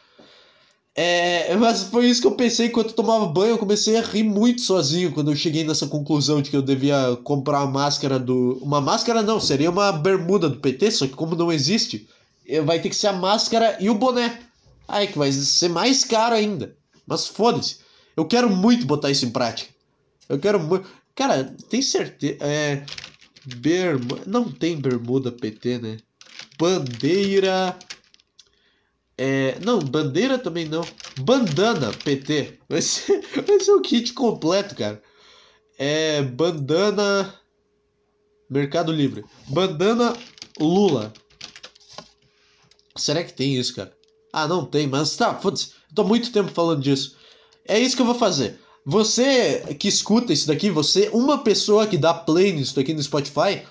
É, 0.95 1.55
mas 1.55 1.83
foi 1.85 2.07
isso 2.07 2.21
que 2.21 2.27
eu 2.27 2.35
pensei 2.35 2.67
enquanto 2.67 2.89
eu 2.89 2.95
tomava 2.95 3.25
banho. 3.25 3.51
Eu 3.51 3.57
comecei 3.57 3.97
a 3.97 4.01
rir 4.01 4.23
muito 4.23 4.61
sozinho 4.61 5.11
quando 5.11 5.31
eu 5.31 5.35
cheguei 5.35 5.63
nessa 5.63 5.87
conclusão 5.87 6.41
de 6.41 6.51
que 6.51 6.55
eu 6.55 6.61
devia 6.61 7.17
comprar 7.23 7.63
uma 7.63 7.71
máscara 7.71 8.19
do. 8.19 8.59
Uma 8.61 8.79
máscara 8.79 9.23
não, 9.23 9.39
seria 9.39 9.71
uma 9.71 9.91
bermuda 9.91 10.47
do 10.47 10.59
PT, 10.59 10.91
só 10.91 11.07
que 11.07 11.13
como 11.13 11.35
não 11.35 11.51
existe, 11.51 12.07
eh, 12.47 12.61
vai 12.61 12.79
ter 12.79 12.89
que 12.89 12.95
ser 12.95 13.07
a 13.07 13.13
máscara 13.13 13.77
e 13.79 13.89
o 13.89 13.95
boné. 13.95 14.39
Aí 14.87 15.07
que 15.07 15.17
vai 15.17 15.31
ser 15.31 15.69
mais 15.69 16.03
caro 16.03 16.35
ainda. 16.35 16.75
Mas 17.07 17.27
foda-se. 17.27 17.77
Eu 18.15 18.25
quero 18.25 18.49
muito 18.49 18.85
botar 18.85 19.09
isso 19.09 19.25
em 19.25 19.31
prática. 19.31 19.73
Eu 20.29 20.37
quero 20.37 20.59
muito. 20.59 20.87
Cara, 21.15 21.55
tem 21.69 21.81
certeza. 21.81 22.37
É. 22.39 22.83
Bermuda. 23.45 24.21
Não 24.27 24.49
tem 24.49 24.79
bermuda 24.79 25.31
PT, 25.31 25.79
né? 25.79 25.97
Bandeira 26.57 27.77
é, 29.17 29.59
não, 29.59 29.79
bandeira 29.79 30.37
também 30.37 30.65
não. 30.67 30.85
Bandana 31.19 31.91
PT. 31.91 32.59
Vai 32.67 32.81
ser, 32.81 33.21
vai 33.45 33.59
ser 33.59 33.71
o 33.71 33.81
kit 33.81 34.13
completo, 34.13 34.75
cara. 34.75 35.01
É 35.77 36.21
bandana. 36.21 37.33
Mercado 38.49 38.91
Livre. 38.91 39.23
Bandana 39.47 40.15
Lula. 40.59 41.13
Será 42.95 43.23
que 43.23 43.33
tem 43.33 43.55
isso, 43.55 43.75
cara? 43.75 43.95
Ah, 44.31 44.47
não 44.47 44.65
tem, 44.65 44.87
mas 44.87 45.15
tá, 45.15 45.35
foda-se. 45.35 45.73
Tô 45.93 46.03
muito 46.03 46.31
tempo 46.31 46.51
falando 46.51 46.81
disso. 46.81 47.17
É 47.65 47.79
isso 47.79 47.95
que 47.95 48.01
eu 48.01 48.05
vou 48.05 48.15
fazer. 48.15 48.59
Você 48.85 49.75
que 49.79 49.87
escuta 49.87 50.33
isso 50.33 50.47
daqui, 50.47 50.69
você, 50.69 51.09
uma 51.13 51.43
pessoa 51.43 51.87
que 51.87 51.97
dá 51.97 52.13
play 52.13 52.51
nisso 52.51 52.75
daqui 52.75 52.93
no 52.93 53.01
Spotify, 53.01 53.63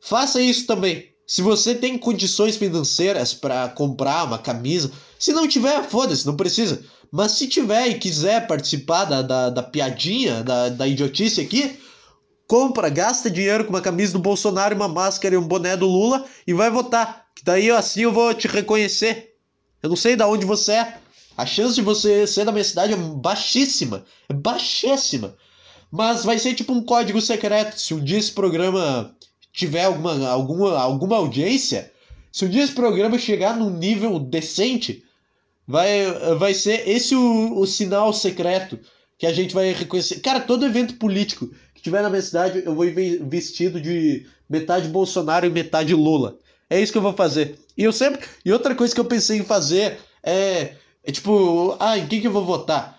faça 0.00 0.40
isso 0.40 0.66
também. 0.66 1.12
Se 1.28 1.42
você 1.42 1.74
tem 1.74 1.98
condições 1.98 2.56
financeiras 2.56 3.34
para 3.34 3.68
comprar 3.68 4.24
uma 4.24 4.38
camisa, 4.38 4.90
se 5.18 5.30
não 5.30 5.46
tiver, 5.46 5.84
foda-se, 5.84 6.26
não 6.26 6.34
precisa. 6.34 6.82
Mas 7.12 7.32
se 7.32 7.46
tiver 7.46 7.86
e 7.88 7.98
quiser 7.98 8.46
participar 8.46 9.04
da, 9.04 9.20
da, 9.20 9.50
da 9.50 9.62
piadinha, 9.62 10.42
da, 10.42 10.70
da 10.70 10.88
idiotice 10.88 11.42
aqui, 11.42 11.78
compra, 12.46 12.88
gasta 12.88 13.30
dinheiro 13.30 13.64
com 13.64 13.70
uma 13.70 13.82
camisa 13.82 14.14
do 14.14 14.18
Bolsonaro, 14.18 14.74
uma 14.74 14.88
máscara 14.88 15.34
e 15.34 15.38
um 15.38 15.46
boné 15.46 15.76
do 15.76 15.86
Lula 15.86 16.24
e 16.46 16.54
vai 16.54 16.70
votar. 16.70 17.26
Que 17.36 17.44
daí 17.44 17.70
assim 17.70 18.00
eu 18.00 18.12
vou 18.12 18.32
te 18.32 18.48
reconhecer. 18.48 19.34
Eu 19.82 19.90
não 19.90 19.96
sei 19.96 20.16
de 20.16 20.24
onde 20.24 20.46
você 20.46 20.72
é. 20.72 20.98
A 21.36 21.44
chance 21.44 21.74
de 21.74 21.82
você 21.82 22.26
ser 22.26 22.46
da 22.46 22.52
minha 22.52 22.64
cidade 22.64 22.94
é 22.94 22.96
baixíssima. 22.96 24.02
É 24.30 24.32
baixíssima. 24.32 25.36
Mas 25.92 26.24
vai 26.24 26.38
ser 26.38 26.54
tipo 26.54 26.72
um 26.72 26.82
código 26.82 27.20
secreto. 27.20 27.78
Se 27.78 27.92
um 27.92 28.02
dia 28.02 28.18
esse 28.18 28.32
programa 28.32 29.14
tiver 29.58 29.84
alguma, 29.84 30.28
alguma, 30.28 30.78
alguma 30.78 31.16
audiência, 31.16 31.90
se 32.30 32.44
um 32.44 32.48
dia 32.48 32.62
esse 32.62 32.72
programa 32.72 33.18
chegar 33.18 33.56
num 33.56 33.70
nível 33.70 34.16
decente, 34.20 35.02
vai, 35.66 36.06
vai 36.38 36.54
ser 36.54 36.88
esse 36.88 37.16
o, 37.16 37.58
o 37.58 37.66
sinal 37.66 38.12
secreto 38.12 38.78
que 39.18 39.26
a 39.26 39.32
gente 39.32 39.52
vai 39.52 39.72
reconhecer. 39.72 40.20
Cara, 40.20 40.38
todo 40.38 40.64
evento 40.64 40.94
político 40.94 41.50
que 41.74 41.82
tiver 41.82 42.02
na 42.02 42.08
minha 42.08 42.22
cidade, 42.22 42.62
eu 42.64 42.72
vou 42.72 42.86
vestido 43.22 43.80
de 43.80 44.24
metade 44.48 44.86
Bolsonaro 44.86 45.44
e 45.44 45.50
metade 45.50 45.92
Lula. 45.92 46.38
É 46.70 46.80
isso 46.80 46.92
que 46.92 46.98
eu 46.98 47.02
vou 47.02 47.14
fazer. 47.14 47.58
E 47.76 47.82
eu 47.82 47.92
sempre. 47.92 48.24
E 48.44 48.52
outra 48.52 48.76
coisa 48.76 48.94
que 48.94 49.00
eu 49.00 49.06
pensei 49.06 49.38
em 49.38 49.44
fazer 49.44 49.98
é. 50.22 50.74
É 51.02 51.10
tipo, 51.10 51.76
ah, 51.80 51.96
em 51.96 52.06
quem 52.06 52.20
que 52.20 52.26
eu 52.26 52.32
vou 52.32 52.44
votar? 52.44 52.97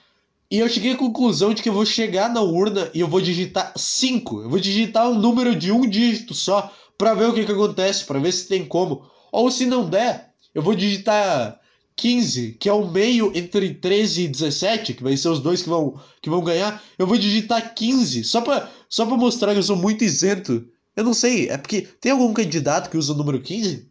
E 0.51 0.57
eu 0.57 0.67
cheguei 0.67 0.93
à 0.93 0.97
conclusão 0.97 1.53
de 1.53 1.62
que 1.62 1.69
eu 1.69 1.73
vou 1.73 1.85
chegar 1.85 2.33
na 2.33 2.41
urna 2.41 2.89
e 2.93 2.99
eu 2.99 3.07
vou 3.07 3.21
digitar 3.21 3.71
5. 3.75 4.41
Eu 4.41 4.49
vou 4.49 4.59
digitar 4.59 5.07
um 5.07 5.13
número 5.13 5.55
de 5.55 5.71
um 5.71 5.88
dígito 5.88 6.33
só 6.33 6.73
para 6.97 7.13
ver 7.13 7.29
o 7.29 7.33
que, 7.33 7.45
que 7.45 7.51
acontece, 7.51 8.03
para 8.03 8.19
ver 8.19 8.31
se 8.31 8.47
tem 8.47 8.65
como. 8.65 9.07
Ou 9.31 9.51
se 9.51 9.67
não 9.67 9.88
der, 9.88 10.31
eu 10.55 10.63
vou 10.63 10.73
digitar 10.73 11.59
15, 11.95 12.53
que 12.53 12.67
é 12.67 12.73
o 12.73 12.89
meio 12.89 13.31
entre 13.35 13.75
13 13.75 14.23
e 14.23 14.27
17, 14.27 14.95
que 14.95 15.03
vai 15.03 15.15
ser 15.15 15.29
os 15.29 15.39
dois 15.39 15.62
que 15.62 15.69
vão, 15.69 15.99
que 16.19 16.31
vão 16.31 16.43
ganhar. 16.43 16.81
Eu 16.97 17.05
vou 17.05 17.17
digitar 17.17 17.75
15, 17.75 18.23
só 18.23 18.41
pra, 18.41 18.71
só 18.89 19.05
pra 19.05 19.17
mostrar 19.17 19.53
que 19.53 19.59
eu 19.59 19.63
sou 19.63 19.75
muito 19.75 20.03
isento. 20.03 20.65
Eu 20.95 21.03
não 21.03 21.13
sei, 21.13 21.47
é 21.49 21.57
porque 21.57 21.88
tem 22.01 22.12
algum 22.12 22.33
candidato 22.33 22.89
que 22.89 22.97
usa 22.97 23.13
o 23.13 23.15
número 23.15 23.39
15? 23.39 23.88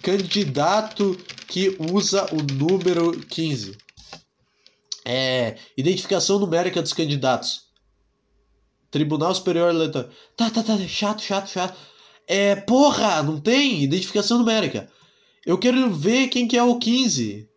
Candidato 0.00 1.18
que 1.48 1.76
usa 1.92 2.26
o 2.32 2.42
número 2.54 3.12
15. 3.12 3.76
É. 5.06 5.54
Identificação 5.76 6.40
numérica 6.40 6.82
dos 6.82 6.92
candidatos. 6.92 7.66
Tribunal 8.90 9.34
Superior 9.34 9.70
Eleitoral. 9.70 10.10
Tá, 10.36 10.50
tá, 10.50 10.62
tá. 10.64 10.76
Chato, 10.88 11.22
chato, 11.22 11.48
chato. 11.48 11.78
É. 12.26 12.56
Porra, 12.56 13.22
não 13.22 13.38
tem 13.40 13.84
identificação 13.84 14.38
numérica. 14.38 14.90
Eu 15.46 15.56
quero 15.56 15.88
ver 15.92 16.26
quem 16.26 16.48
que 16.48 16.56
é 16.56 16.62
o 16.62 16.76
15. 16.76 17.48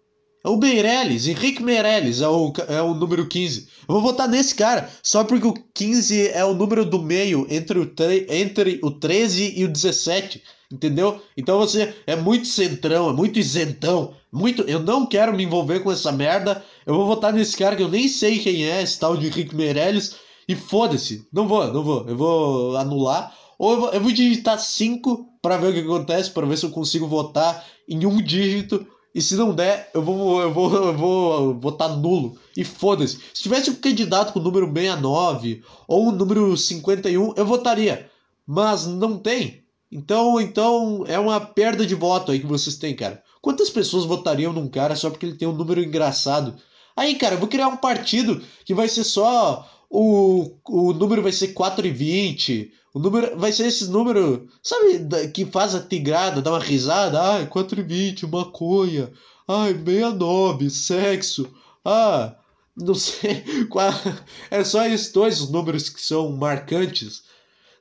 É 0.43 0.47
o 0.47 0.55
Meirelles, 0.55 1.27
Henrique 1.27 1.62
Meirelles 1.62 2.21
é 2.21 2.27
o, 2.27 2.53
é 2.69 2.81
o 2.81 2.93
número 2.93 3.27
15. 3.27 3.67
Eu 3.88 3.95
vou 3.95 4.01
votar 4.01 4.27
nesse 4.27 4.55
cara, 4.55 4.89
só 5.03 5.23
porque 5.25 5.45
o 5.45 5.53
15 5.73 6.29
é 6.29 6.45
o 6.45 6.53
número 6.53 6.85
do 6.85 7.01
meio 7.01 7.45
entre 7.49 7.77
o, 7.77 7.91
entre 8.29 8.79
o 8.81 8.89
13 8.89 9.55
e 9.57 9.65
o 9.65 9.67
17, 9.67 10.41
entendeu? 10.71 11.21
Então 11.35 11.57
você 11.57 11.93
é 12.07 12.15
muito 12.15 12.47
centrão, 12.47 13.09
é 13.09 13.13
muito 13.13 13.38
isentão, 13.38 14.13
muito. 14.31 14.62
Eu 14.62 14.79
não 14.79 15.05
quero 15.05 15.35
me 15.35 15.43
envolver 15.43 15.81
com 15.81 15.91
essa 15.91 16.12
merda. 16.12 16.63
Eu 16.89 16.95
vou 16.95 17.06
votar 17.06 17.32
nesse 17.32 17.56
cara 17.56 17.75
que 17.75 17.84
eu 17.84 17.88
nem 17.88 18.08
sei 18.08 18.39
quem 18.39 18.65
é, 18.65 18.82
esse 18.82 18.97
tal 18.97 19.15
de 19.15 19.28
Henrique 19.28 19.56
Meirelles, 19.56 20.15
e 20.47 20.56
foda-se. 20.56 21.28
Não 21.32 21.47
vou, 21.47 21.71
não 21.71 21.84
vou. 21.84 22.10
Eu 22.10 22.17
vou 22.17 22.78
anular. 22.78 23.32
Ou 23.60 23.73
eu 23.73 23.80
vou, 23.80 23.89
eu 23.91 24.02
vou 24.02 24.12
digitar 24.12 24.58
5 24.58 25.30
para 25.39 25.58
ver 25.58 25.67
o 25.67 25.73
que 25.73 25.80
acontece, 25.82 26.32
para 26.32 26.47
ver 26.47 26.58
se 26.58 26.65
eu 26.65 26.71
consigo 26.71 27.06
votar 27.06 27.63
em 27.88 28.08
um 28.08 28.19
dígito 28.19 28.88
e 29.13 29.21
se 29.21 29.36
não 29.36 29.54
der, 29.54 29.91
eu 29.93 30.02
vou, 30.02 30.41
eu 30.41 30.52
vou, 30.52 30.73
eu 30.73 30.97
vou 30.97 31.60
votar 31.60 31.95
nulo. 31.95 32.39
E 32.58 32.63
foda-se. 32.63 33.19
Se 33.36 33.43
tivesse 33.43 33.69
um 33.69 33.75
candidato 33.75 34.34
com 34.34 34.39
o 34.39 34.43
número 34.43 34.65
69 34.65 35.63
ou 35.88 36.08
o 36.08 36.12
número 36.12 36.58
51, 36.58 37.34
eu 37.36 37.45
votaria. 37.45 38.10
Mas 38.47 38.88
não 38.88 39.15
tem. 39.15 39.63
Então, 39.91 40.41
então 40.41 41.04
é 41.06 41.19
uma 41.19 41.39
perda 41.39 41.86
de 41.86 41.93
voto 41.93 42.32
aí 42.32 42.39
que 42.39 42.47
vocês 42.47 42.78
têm, 42.78 42.95
cara. 42.95 43.21
Quantas 43.41 43.69
pessoas 43.69 44.06
votariam 44.06 44.52
num 44.52 44.67
cara 44.67 44.95
só 44.95 45.12
porque 45.12 45.28
ele 45.28 45.38
tem 45.38 45.47
um 45.47 45.54
número 45.54 45.84
engraçado? 45.84 46.56
Aí, 46.99 47.15
cara, 47.15 47.35
eu 47.35 47.39
vou 47.39 47.47
criar 47.47 47.69
um 47.69 47.77
partido 47.77 48.43
que 48.65 48.73
vai 48.73 48.89
ser 48.89 49.05
só 49.05 49.65
o, 49.89 50.51
o 50.67 50.91
número 50.91 51.23
vai 51.23 51.31
ser 51.31 51.53
4 51.53 51.88
e 51.88 51.91
20. 51.91 52.73
O 52.93 52.99
número 52.99 53.39
vai 53.39 53.53
ser 53.53 53.67
esse 53.67 53.89
número, 53.89 54.49
sabe, 54.62 55.29
que 55.33 55.45
faz 55.45 55.73
a 55.73 55.81
tigrada, 55.81 56.41
dá 56.41 56.51
uma 56.51 56.59
risada. 56.59 57.21
Ai, 57.21 57.45
4 57.45 57.79
e 57.79 57.83
20, 57.83 58.27
maconha. 58.27 59.09
Ai, 59.47 59.73
69, 59.73 60.69
sexo. 60.69 61.49
Ah, 61.85 62.35
não 62.75 62.93
sei. 62.93 63.45
É 64.51 64.62
só 64.65 64.85
esses 64.85 65.13
dois 65.13 65.39
os 65.39 65.49
números 65.49 65.88
que 65.88 66.01
são 66.01 66.29
marcantes. 66.35 67.23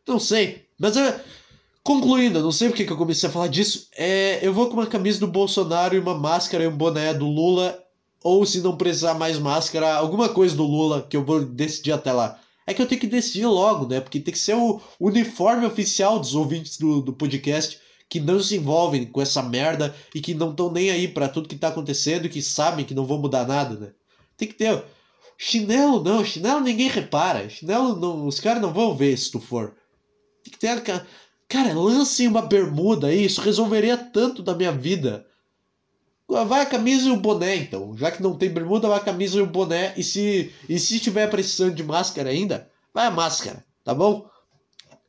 Não 0.06 0.20
sei. 0.20 0.64
Mas. 0.78 0.94
Concluindo, 1.82 2.40
não 2.40 2.52
sei 2.52 2.68
porque 2.68 2.84
que 2.84 2.92
eu 2.92 2.96
comecei 2.96 3.28
a 3.28 3.32
falar 3.32 3.48
disso. 3.48 3.88
É, 3.96 4.38
eu 4.46 4.52
vou 4.52 4.68
com 4.68 4.74
uma 4.74 4.86
camisa 4.86 5.18
do 5.18 5.26
Bolsonaro 5.26 5.96
e 5.96 5.98
uma 5.98 6.14
máscara 6.14 6.62
e 6.62 6.68
um 6.68 6.76
boné 6.76 7.12
do 7.14 7.26
Lula 7.26 7.82
ou 8.28 8.44
se 8.44 8.60
não 8.60 8.76
precisar 8.76 9.14
mais 9.14 9.38
máscara, 9.38 9.94
alguma 9.94 10.28
coisa 10.28 10.54
do 10.54 10.64
Lula 10.64 11.06
que 11.08 11.16
eu 11.16 11.24
vou 11.24 11.44
decidir 11.44 11.92
até 11.92 12.12
lá. 12.12 12.38
É 12.66 12.74
que 12.74 12.82
eu 12.82 12.86
tenho 12.86 13.00
que 13.00 13.06
decidir 13.06 13.46
logo, 13.46 13.86
né? 13.86 14.00
Porque 14.00 14.20
tem 14.20 14.32
que 14.32 14.38
ser 14.38 14.54
o 14.54 14.80
uniforme 15.00 15.64
oficial 15.64 16.18
dos 16.18 16.34
ouvintes 16.34 16.76
do, 16.76 17.00
do 17.00 17.14
podcast 17.14 17.80
que 18.06 18.20
não 18.20 18.40
se 18.40 18.56
envolvem 18.56 19.06
com 19.06 19.22
essa 19.22 19.42
merda 19.42 19.94
e 20.14 20.20
que 20.20 20.34
não 20.34 20.50
estão 20.50 20.70
nem 20.70 20.90
aí 20.90 21.08
para 21.08 21.28
tudo 21.28 21.48
que 21.48 21.56
tá 21.56 21.68
acontecendo 21.68 22.26
e 22.26 22.28
que 22.28 22.42
sabem 22.42 22.84
que 22.84 22.94
não 22.94 23.06
vão 23.06 23.18
mudar 23.18 23.46
nada, 23.46 23.78
né? 23.78 23.92
Tem 24.36 24.46
que 24.46 24.54
ter. 24.54 24.84
Chinelo 25.38 26.02
não, 26.02 26.22
chinelo 26.22 26.60
ninguém 26.60 26.88
repara. 26.88 27.48
Chinelo 27.48 27.96
não, 27.96 28.26
os 28.26 28.40
caras 28.40 28.60
não 28.60 28.72
vão 28.72 28.94
ver 28.94 29.16
se 29.16 29.30
tu 29.30 29.40
for. 29.40 29.74
Tem 30.44 30.52
que 30.52 30.58
ter. 30.58 30.82
Cara, 31.48 31.72
lancem 31.72 32.28
uma 32.28 32.42
bermuda 32.42 33.06
aí, 33.06 33.24
isso 33.24 33.40
resolveria 33.40 33.96
tanto 33.96 34.42
da 34.42 34.54
minha 34.54 34.72
vida. 34.72 35.24
Vai 36.28 36.60
a 36.60 36.66
camisa 36.66 37.08
e 37.08 37.10
o 37.10 37.16
boné, 37.16 37.56
então. 37.56 37.96
Já 37.96 38.10
que 38.10 38.22
não 38.22 38.36
tem 38.36 38.50
bermuda, 38.50 38.88
vai 38.88 38.98
a 38.98 39.02
camisa 39.02 39.38
e 39.38 39.40
o 39.40 39.46
boné. 39.46 39.94
E 39.96 40.04
se, 40.04 40.52
e 40.68 40.78
se 40.78 41.00
tiver 41.00 41.26
precisando 41.28 41.74
de 41.74 41.82
máscara 41.82 42.28
ainda, 42.28 42.70
vai 42.92 43.06
a 43.06 43.10
máscara, 43.10 43.64
tá 43.82 43.94
bom? 43.94 44.28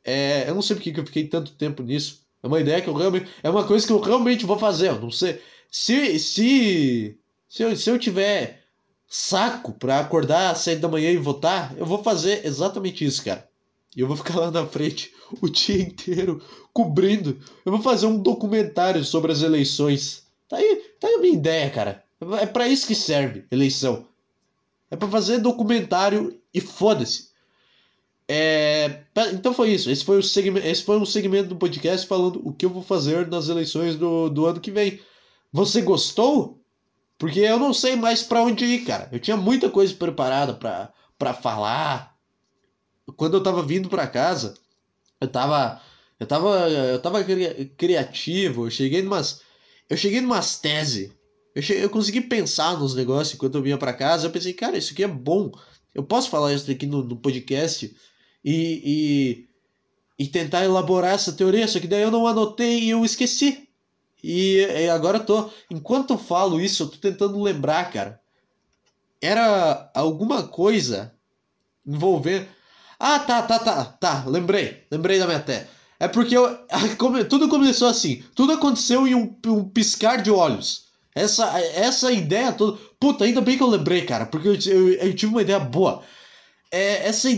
É, 0.02 0.48
eu 0.48 0.54
não 0.54 0.62
sei 0.62 0.76
porque 0.76 0.92
que 0.92 1.00
eu 1.00 1.06
fiquei 1.06 1.26
tanto 1.26 1.52
tempo 1.52 1.82
nisso. 1.82 2.22
É 2.42 2.46
uma 2.46 2.58
ideia 2.58 2.80
que 2.80 2.88
eu 2.88 2.94
realmente. 2.94 3.28
É 3.42 3.50
uma 3.50 3.64
coisa 3.64 3.86
que 3.86 3.92
eu 3.92 4.00
realmente 4.00 4.46
vou 4.46 4.58
fazer. 4.58 4.88
Eu 4.88 5.00
não 5.00 5.10
sei. 5.10 5.40
Se. 5.70 6.18
Se. 6.18 7.16
Se 7.48 7.62
eu, 7.64 7.76
se 7.76 7.90
eu 7.90 7.98
tiver 7.98 8.62
saco 9.08 9.72
pra 9.72 9.98
acordar 9.98 10.52
às 10.52 10.58
sete 10.58 10.78
da 10.78 10.88
manhã 10.88 11.10
e 11.10 11.16
votar, 11.16 11.76
eu 11.76 11.84
vou 11.84 12.02
fazer 12.02 12.46
exatamente 12.46 13.04
isso, 13.04 13.24
cara. 13.24 13.46
E 13.94 14.00
eu 14.00 14.06
vou 14.06 14.16
ficar 14.16 14.38
lá 14.38 14.50
na 14.52 14.64
frente 14.64 15.12
o 15.42 15.48
dia 15.48 15.82
inteiro 15.82 16.40
cobrindo. 16.72 17.38
Eu 17.64 17.72
vou 17.72 17.82
fazer 17.82 18.06
um 18.06 18.22
documentário 18.22 19.04
sobre 19.04 19.32
as 19.32 19.42
eleições. 19.42 20.22
Tá 20.48 20.56
aí, 20.56 20.89
tá 21.00 21.08
a 21.08 21.18
minha 21.18 21.34
ideia, 21.34 21.70
cara. 21.70 22.04
É 22.40 22.46
para 22.46 22.68
isso 22.68 22.86
que 22.86 22.94
serve 22.94 23.46
eleição. 23.50 24.06
É 24.90 24.96
para 24.96 25.08
fazer 25.08 25.38
documentário 25.38 26.38
e 26.52 26.60
foda-se. 26.60 27.30
É, 28.28 29.02
então 29.32 29.52
foi 29.52 29.70
isso. 29.70 29.90
Esse 29.90 30.04
foi, 30.04 30.18
o 30.18 30.22
segmento, 30.22 30.66
esse 30.66 30.84
foi 30.84 30.98
um 30.98 31.06
segmento 31.06 31.48
do 31.48 31.56
podcast 31.56 32.06
falando 32.06 32.40
o 32.44 32.52
que 32.52 32.64
eu 32.64 32.70
vou 32.70 32.82
fazer 32.82 33.26
nas 33.26 33.48
eleições 33.48 33.96
do, 33.96 34.28
do 34.28 34.46
ano 34.46 34.60
que 34.60 34.70
vem. 34.70 35.00
Você 35.52 35.80
gostou? 35.80 36.62
Porque 37.18 37.40
eu 37.40 37.58
não 37.58 37.74
sei 37.74 37.96
mais 37.96 38.22
para 38.22 38.42
onde 38.42 38.64
ir, 38.64 38.84
cara. 38.84 39.08
Eu 39.10 39.18
tinha 39.18 39.36
muita 39.36 39.68
coisa 39.68 39.92
preparada 39.94 40.54
para 40.54 41.34
falar. 41.34 42.16
Quando 43.16 43.36
eu 43.36 43.42
tava 43.42 43.62
vindo 43.62 43.88
para 43.88 44.06
casa, 44.06 44.54
eu 45.20 45.28
tava 45.28 45.80
eu 46.18 46.26
tava 46.26 46.68
eu 46.70 47.02
tava 47.02 47.18
criativo, 47.76 48.66
eu 48.66 48.70
cheguei 48.70 49.02
numas 49.02 49.42
eu 49.90 49.96
cheguei 49.96 50.20
numas 50.20 50.56
tese. 50.60 51.12
Eu, 51.52 51.60
cheguei, 51.60 51.82
eu 51.82 51.90
consegui 51.90 52.20
pensar 52.20 52.78
nos 52.78 52.94
negócios 52.94 53.34
enquanto 53.34 53.56
eu 53.56 53.62
vinha 53.62 53.76
para 53.76 53.92
casa. 53.92 54.26
Eu 54.26 54.30
pensei, 54.30 54.52
cara, 54.52 54.78
isso 54.78 54.92
aqui 54.92 55.02
é 55.02 55.08
bom. 55.08 55.50
Eu 55.92 56.04
posso 56.04 56.30
falar 56.30 56.54
isso 56.54 56.70
aqui 56.70 56.86
no, 56.86 57.02
no 57.02 57.16
podcast 57.16 57.92
e, 58.44 59.48
e, 60.16 60.24
e, 60.24 60.28
tentar 60.28 60.64
elaborar 60.64 61.14
essa 61.14 61.32
teoria. 61.32 61.66
Só 61.66 61.80
que 61.80 61.88
daí 61.88 62.02
eu 62.02 62.10
não 62.12 62.28
anotei 62.28 62.84
e 62.84 62.90
eu 62.90 63.04
esqueci. 63.04 63.68
E, 64.22 64.58
e 64.58 64.88
agora 64.88 65.18
eu 65.18 65.26
tô. 65.26 65.50
Enquanto 65.68 66.10
eu 66.10 66.18
falo 66.18 66.60
isso, 66.60 66.84
eu 66.84 66.88
tô 66.88 66.96
tentando 66.98 67.42
lembrar, 67.42 67.90
cara. 67.92 68.20
Era 69.20 69.90
alguma 69.92 70.46
coisa 70.46 71.12
envolvendo. 71.84 72.46
Ah, 72.96 73.18
tá, 73.18 73.42
tá, 73.42 73.58
tá, 73.58 73.84
tá. 73.84 74.24
Lembrei. 74.24 74.86
Lembrei 74.88 75.18
da 75.18 75.26
minha 75.26 75.40
tese. 75.40 75.66
É 76.00 76.08
porque 76.08 76.34
eu, 76.34 76.58
tudo 77.28 77.48
começou 77.48 77.86
assim. 77.86 78.24
Tudo 78.34 78.54
aconteceu 78.54 79.06
em 79.06 79.14
um, 79.14 79.36
um, 79.46 79.68
piscar 79.68 80.22
de 80.22 80.30
olhos. 80.30 80.86
Essa, 81.14 81.60
essa 81.60 82.10
ideia 82.10 82.52
toda. 82.52 82.78
Puta, 82.98 83.24
ainda 83.24 83.42
bem 83.42 83.58
que 83.58 83.62
eu 83.62 83.68
lembrei, 83.68 84.06
cara. 84.06 84.24
Porque 84.24 84.48
eu, 84.48 84.54
eu, 84.66 84.94
eu 84.94 85.14
tive 85.14 85.32
uma 85.32 85.42
ideia 85.42 85.60
boa. 85.60 86.02
É, 86.72 87.06
essa 87.06 87.28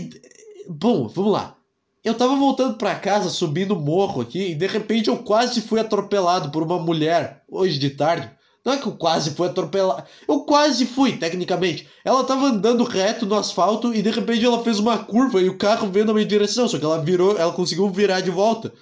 Bom, 0.69 1.09
vamos 1.09 1.33
lá. 1.33 1.57
Eu 2.03 2.13
tava 2.13 2.35
voltando 2.35 2.77
para 2.77 2.95
casa, 2.95 3.29
subindo 3.29 3.71
o 3.71 3.79
morro 3.79 4.21
aqui, 4.21 4.51
e 4.51 4.55
de 4.55 4.67
repente 4.67 5.09
eu 5.09 5.17
quase 5.23 5.61
fui 5.61 5.79
atropelado 5.79 6.51
por 6.51 6.63
uma 6.63 6.77
mulher 6.77 7.43
hoje 7.49 7.77
de 7.77 7.91
tarde. 7.91 8.29
Não 8.65 8.73
é 8.73 8.77
que 8.77 8.87
eu 8.87 8.93
quase 8.93 9.31
fui 9.31 9.47
atropelado. 9.47 10.03
Eu 10.27 10.41
quase 10.41 10.85
fui, 10.85 11.17
tecnicamente. 11.17 11.87
Ela 12.03 12.23
tava 12.23 12.45
andando 12.45 12.83
reto 12.83 13.25
no 13.25 13.35
asfalto 13.35 13.93
e 13.93 14.01
de 14.01 14.09
repente 14.09 14.45
ela 14.45 14.63
fez 14.63 14.79
uma 14.79 14.97
curva 14.97 15.41
e 15.41 15.49
o 15.49 15.57
carro 15.57 15.89
veio 15.91 16.05
na 16.05 16.13
minha 16.13 16.25
direção. 16.25 16.67
Só 16.67 16.77
que 16.77 16.85
ela 16.85 17.01
virou, 17.01 17.37
ela 17.37 17.51
conseguiu 17.51 17.89
virar 17.89 18.21
de 18.21 18.31
volta. 18.31 18.73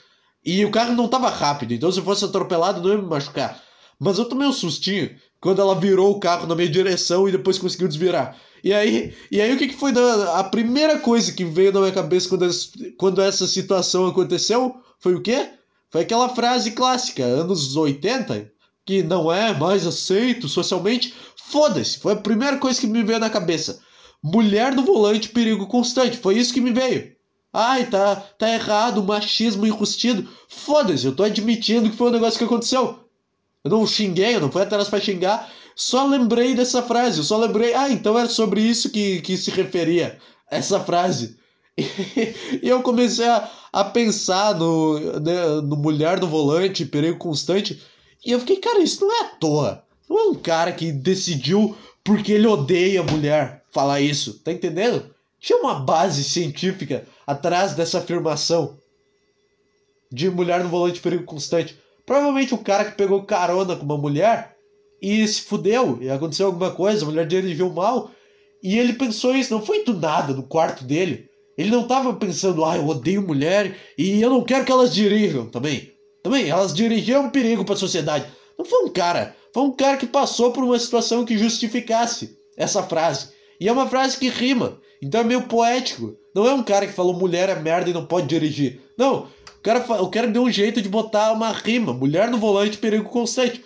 E 0.45 0.63
o 0.65 0.71
carro 0.71 0.93
não 0.93 1.07
tava 1.07 1.29
rápido, 1.29 1.73
então 1.73 1.91
se 1.91 1.99
eu 1.99 2.03
fosse 2.03 2.25
atropelado 2.25 2.81
não 2.81 2.89
ia 2.95 3.01
me 3.01 3.07
machucar. 3.07 3.61
Mas 3.99 4.17
eu 4.17 4.25
tomei 4.25 4.47
um 4.47 4.53
sustinho 4.53 5.15
quando 5.39 5.61
ela 5.61 5.79
virou 5.79 6.11
o 6.11 6.19
carro 6.19 6.47
na 6.47 6.55
minha 6.55 6.69
direção 6.69 7.27
e 7.27 7.31
depois 7.31 7.59
conseguiu 7.59 7.87
desvirar. 7.87 8.37
E 8.63 8.73
aí, 8.73 9.13
e 9.31 9.41
aí 9.41 9.53
o 9.53 9.57
que, 9.57 9.67
que 9.67 9.77
foi 9.77 9.91
da, 9.91 10.39
a 10.39 10.43
primeira 10.43 10.99
coisa 10.99 11.31
que 11.31 11.43
veio 11.43 11.71
na 11.71 11.79
minha 11.79 11.91
cabeça 11.91 12.29
quando, 12.29 12.47
quando 12.97 13.21
essa 13.21 13.47
situação 13.47 14.07
aconteceu? 14.07 14.75
Foi 14.99 15.15
o 15.15 15.21
quê? 15.21 15.49
Foi 15.89 16.01
aquela 16.01 16.29
frase 16.29 16.71
clássica, 16.71 17.23
anos 17.23 17.75
80, 17.75 18.51
que 18.85 19.03
não 19.03 19.31
é 19.31 19.53
mais 19.53 19.85
aceito 19.85 20.47
socialmente. 20.47 21.13
Foda-se, 21.35 21.99
foi 21.99 22.13
a 22.13 22.17
primeira 22.17 22.57
coisa 22.57 22.79
que 22.79 22.87
me 22.87 23.03
veio 23.03 23.19
na 23.19 23.29
cabeça. 23.29 23.79
Mulher 24.23 24.75
do 24.75 24.83
volante, 24.83 25.29
perigo 25.29 25.67
constante. 25.67 26.17
Foi 26.17 26.37
isso 26.37 26.53
que 26.53 26.61
me 26.61 26.71
veio. 26.71 27.15
Ai, 27.53 27.85
tá, 27.89 28.15
tá 28.15 28.49
errado, 28.49 29.03
machismo 29.03 29.65
enrustido. 29.65 30.27
Foda-se, 30.47 31.05
eu 31.05 31.15
tô 31.15 31.23
admitindo 31.23 31.89
que 31.89 31.97
foi 31.97 32.09
um 32.09 32.13
negócio 32.13 32.37
que 32.37 32.45
aconteceu. 32.45 32.99
Eu 33.63 33.71
não 33.71 33.85
xinguei, 33.85 34.35
eu 34.35 34.41
não 34.41 34.51
fui 34.51 34.61
atrás 34.61 34.87
para 34.87 35.01
xingar. 35.01 35.51
Só 35.75 36.05
lembrei 36.05 36.55
dessa 36.55 36.81
frase, 36.81 37.19
eu 37.19 37.23
só 37.23 37.37
lembrei. 37.37 37.73
Ah, 37.73 37.89
então 37.89 38.17
era 38.17 38.29
sobre 38.29 38.61
isso 38.61 38.89
que, 38.89 39.21
que 39.21 39.37
se 39.37 39.51
referia 39.51 40.17
essa 40.49 40.79
frase. 40.79 41.39
E, 42.61 42.67
eu 42.67 42.81
comecei 42.83 43.27
a, 43.27 43.49
a 43.71 43.83
pensar 43.83 44.53
no, 44.55 44.99
né, 45.19 45.45
no 45.63 45.77
Mulher 45.77 46.19
do 46.19 46.27
Volante, 46.27 46.85
Perigo 46.85 47.17
Constante. 47.17 47.81
E 48.25 48.31
eu 48.31 48.39
fiquei, 48.39 48.57
cara, 48.57 48.79
isso 48.79 49.05
não 49.05 49.11
é 49.13 49.25
à 49.25 49.27
toa. 49.29 49.83
Não 50.09 50.19
é 50.19 50.23
um 50.23 50.35
cara 50.35 50.71
que 50.71 50.91
decidiu 50.91 51.75
porque 52.03 52.33
ele 52.33 52.47
odeia 52.47 53.03
mulher 53.03 53.63
falar 53.71 54.01
isso, 54.01 54.39
tá 54.39 54.51
entendendo? 54.51 55.13
Tinha 55.39 55.59
uma 55.59 55.75
base 55.75 56.23
científica 56.23 57.07
atrás 57.25 57.73
dessa 57.73 57.99
afirmação 57.99 58.77
de 60.11 60.29
mulher 60.29 60.63
no 60.63 60.69
volante 60.69 60.99
perigo 60.99 61.23
constante. 61.23 61.77
Provavelmente 62.05 62.53
o 62.53 62.57
cara 62.57 62.85
que 62.85 62.97
pegou 62.97 63.23
carona 63.23 63.75
com 63.75 63.85
uma 63.85 63.97
mulher 63.97 64.55
e 65.01 65.27
se 65.27 65.41
fudeu, 65.41 65.97
e 66.01 66.09
aconteceu 66.09 66.47
alguma 66.47 66.71
coisa, 66.71 67.03
a 67.03 67.07
mulher 67.07 67.25
dirigiu 67.25 67.69
mal, 67.71 68.11
e 68.61 68.77
ele 68.77 68.93
pensou 68.93 69.35
isso, 69.35 69.53
não 69.53 69.65
foi 69.65 69.83
do 69.83 69.93
nada 69.93 70.33
no 70.33 70.43
quarto 70.43 70.83
dele. 70.83 71.27
Ele 71.57 71.71
não 71.71 71.81
estava 71.81 72.13
pensando, 72.13 72.63
ah, 72.63 72.77
eu 72.77 72.87
odeio 72.87 73.25
mulher 73.25 73.75
e 73.97 74.21
eu 74.21 74.29
não 74.29 74.43
quero 74.43 74.65
que 74.65 74.71
elas 74.71 74.93
dirijam 74.93 75.47
também. 75.47 75.91
Também, 76.23 76.49
elas 76.49 76.73
dirigiam 76.73 77.23
um 77.23 77.29
perigo 77.29 77.65
para 77.65 77.75
a 77.75 77.77
sociedade. 77.77 78.25
Não 78.57 78.65
foi 78.65 78.85
um 78.85 78.89
cara, 78.89 79.35
foi 79.53 79.63
um 79.63 79.71
cara 79.71 79.97
que 79.97 80.05
passou 80.05 80.51
por 80.51 80.63
uma 80.63 80.77
situação 80.77 81.25
que 81.25 81.37
justificasse 81.37 82.37
essa 82.55 82.83
frase. 82.83 83.29
E 83.59 83.67
é 83.67 83.71
uma 83.71 83.87
frase 83.87 84.17
que 84.17 84.29
rima. 84.29 84.79
Então 85.01 85.21
é 85.21 85.23
meio 85.23 85.43
poético. 85.43 86.15
Não 86.33 86.47
é 86.47 86.53
um 86.53 86.63
cara 86.63 86.87
que 86.87 86.93
falou 86.93 87.13
mulher 87.13 87.49
é 87.49 87.55
merda 87.55 87.89
e 87.89 87.93
não 87.93 88.05
pode 88.05 88.27
dirigir. 88.27 88.79
Não. 88.97 89.27
O 89.59 89.61
cara, 89.63 90.01
o 90.01 90.09
cara 90.09 90.27
deu 90.27 90.43
um 90.43 90.51
jeito 90.51 90.81
de 90.81 90.89
botar 90.89 91.31
uma 91.31 91.51
rima. 91.51 91.93
Mulher 91.93 92.29
no 92.29 92.37
volante, 92.37 92.77
perigo 92.77 93.09
constante. 93.09 93.63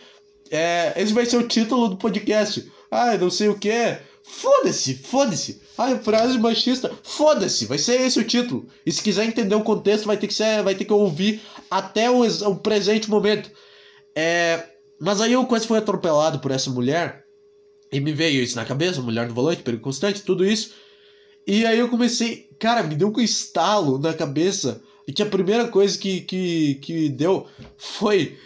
É, 0.49 0.93
esse 0.97 1.13
vai 1.13 1.25
ser 1.25 1.37
o 1.37 1.47
título 1.47 1.89
do 1.89 1.97
podcast. 1.97 2.69
Ah, 2.89 3.17
não 3.17 3.29
sei 3.29 3.49
o 3.49 3.57
que. 3.57 3.97
Foda-se, 4.23 4.95
foda-se. 4.95 5.61
Ah, 5.77 5.95
frase 5.97 6.39
machista. 6.39 6.91
Foda-se, 7.03 7.65
vai 7.65 7.77
ser 7.77 8.01
esse 8.01 8.19
o 8.19 8.23
título. 8.23 8.67
E 8.85 8.91
se 8.91 9.01
quiser 9.01 9.25
entender 9.25 9.55
o 9.55 9.63
contexto, 9.63 10.05
vai 10.07 10.17
ter 10.17 10.27
que, 10.27 10.33
ser, 10.33 10.63
vai 10.63 10.73
ter 10.73 10.85
que 10.85 10.93
ouvir 10.93 11.41
até 11.69 12.10
o, 12.10 12.23
o 12.23 12.56
presente 12.56 13.10
momento. 13.10 13.49
É, 14.15 14.63
mas 14.99 15.21
aí 15.21 15.34
eu 15.34 15.45
quase 15.45 15.67
fui 15.67 15.78
atropelado 15.78 16.39
por 16.39 16.51
essa 16.51 16.69
mulher. 16.69 17.23
E 17.91 17.99
me 17.99 18.12
veio 18.12 18.43
isso 18.43 18.56
na 18.56 18.65
cabeça, 18.65 19.01
mulher 19.01 19.28
no 19.28 19.34
volante, 19.34 19.62
perigo 19.62 19.84
constante, 19.84 20.23
tudo 20.23 20.45
isso. 20.45 20.73
E 21.47 21.65
aí 21.65 21.78
eu 21.78 21.89
comecei, 21.89 22.49
cara, 22.60 22.84
me 22.84 22.95
deu 22.95 23.13
um 23.15 23.21
estalo 23.21 23.99
na 23.99 24.13
cabeça. 24.13 24.82
E 25.08 25.13
que 25.13 25.21
a 25.21 25.28
primeira 25.28 25.67
coisa 25.67 25.97
que, 25.97 26.21
que, 26.21 26.75
que 26.75 27.10
deu 27.10 27.47
foi 27.78 28.38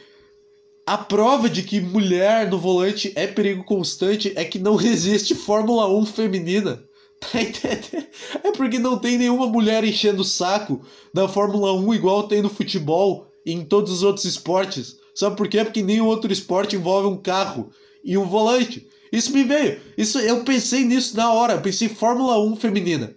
a 0.85 0.97
prova 0.97 1.49
de 1.49 1.63
que 1.63 1.79
mulher 1.79 2.49
no 2.49 2.57
volante 2.57 3.13
é 3.15 3.27
perigo 3.27 3.63
constante 3.63 4.33
é 4.35 4.43
que 4.43 4.59
não 4.59 4.79
existe 4.81 5.35
Fórmula 5.35 5.87
1 5.87 6.05
feminina. 6.07 6.83
Tá? 7.61 8.39
É 8.43 8.51
porque 8.51 8.79
não 8.79 8.97
tem 8.97 9.17
nenhuma 9.17 9.47
mulher 9.47 9.83
enchendo 9.83 10.21
o 10.21 10.25
saco 10.25 10.81
na 11.13 11.27
Fórmula 11.27 11.73
1 11.73 11.93
igual 11.93 12.27
tem 12.27 12.41
no 12.41 12.49
futebol 12.49 13.27
e 13.45 13.51
em 13.51 13.63
todos 13.63 13.91
os 13.91 14.03
outros 14.03 14.25
esportes. 14.25 14.97
Sabe 15.13 15.35
por 15.35 15.47
quê? 15.47 15.63
Porque 15.63 15.83
nenhum 15.83 16.05
outro 16.05 16.31
esporte 16.31 16.75
envolve 16.75 17.07
um 17.07 17.17
carro 17.17 17.69
e 18.03 18.17
um 18.17 18.25
volante. 18.25 18.87
Isso 19.11 19.33
me 19.33 19.43
veio. 19.43 19.81
Isso, 19.97 20.19
eu 20.19 20.43
pensei 20.43 20.85
nisso 20.85 21.17
na 21.17 21.33
hora. 21.33 21.53
Eu 21.53 21.61
pensei 21.61 21.89
Fórmula 21.89 22.39
1 22.39 22.55
feminina. 22.55 23.15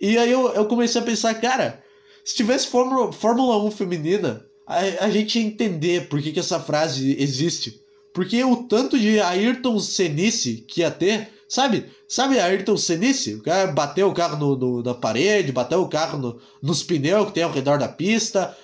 E 0.00 0.16
aí 0.16 0.30
eu, 0.30 0.48
eu 0.52 0.66
comecei 0.66 1.00
a 1.00 1.04
pensar, 1.04 1.34
cara, 1.34 1.82
se 2.24 2.34
tivesse 2.34 2.68
Fórmula, 2.68 3.12
Fórmula 3.12 3.62
1 3.64 3.70
feminina, 3.72 4.46
a, 4.66 5.04
a 5.04 5.10
gente 5.10 5.38
ia 5.38 5.44
entender 5.44 6.08
por 6.08 6.20
que, 6.20 6.32
que 6.32 6.40
essa 6.40 6.60
frase 6.60 7.16
existe. 7.18 7.80
Porque 8.14 8.42
o 8.42 8.64
tanto 8.64 8.98
de 8.98 9.20
Ayrton 9.20 9.78
Senice 9.78 10.64
que 10.66 10.80
ia 10.80 10.90
ter, 10.90 11.28
sabe? 11.48 11.86
Sabe 12.08 12.38
Ayrton 12.38 12.76
Senice? 12.76 13.34
O 13.34 13.42
cara 13.42 13.68
bateu 13.68 14.08
o 14.08 14.14
carro 14.14 14.36
no, 14.36 14.56
no, 14.56 14.82
na 14.82 14.94
parede, 14.94 15.52
bateu 15.52 15.82
o 15.82 15.88
carro 15.88 16.18
no, 16.18 16.40
nos 16.62 16.82
pneus 16.82 17.26
que 17.26 17.32
tem 17.32 17.42
ao 17.42 17.52
redor 17.52 17.78
da 17.78 17.88
pista, 17.88 18.56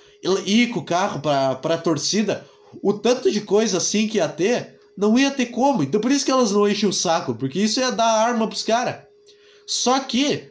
ir 0.46 0.68
com 0.68 0.80
o 0.80 0.84
carro 0.84 1.20
para 1.20 1.74
a 1.74 1.78
torcida. 1.78 2.46
O 2.82 2.92
tanto 2.92 3.30
de 3.30 3.40
coisa 3.40 3.78
assim 3.78 4.08
que 4.08 4.18
ia 4.18 4.28
ter, 4.28 4.78
não 4.96 5.18
ia 5.18 5.30
ter 5.30 5.46
como. 5.46 5.82
Então 5.82 6.00
por 6.00 6.10
isso 6.10 6.24
que 6.24 6.30
elas 6.30 6.52
não 6.52 6.68
enchem 6.68 6.88
o 6.88 6.92
saco, 6.92 7.34
porque 7.34 7.60
isso 7.60 7.80
ia 7.80 7.90
dar 7.90 8.04
arma 8.04 8.46
pros 8.46 8.62
caras. 8.62 8.96
Só 9.66 10.00
que, 10.00 10.50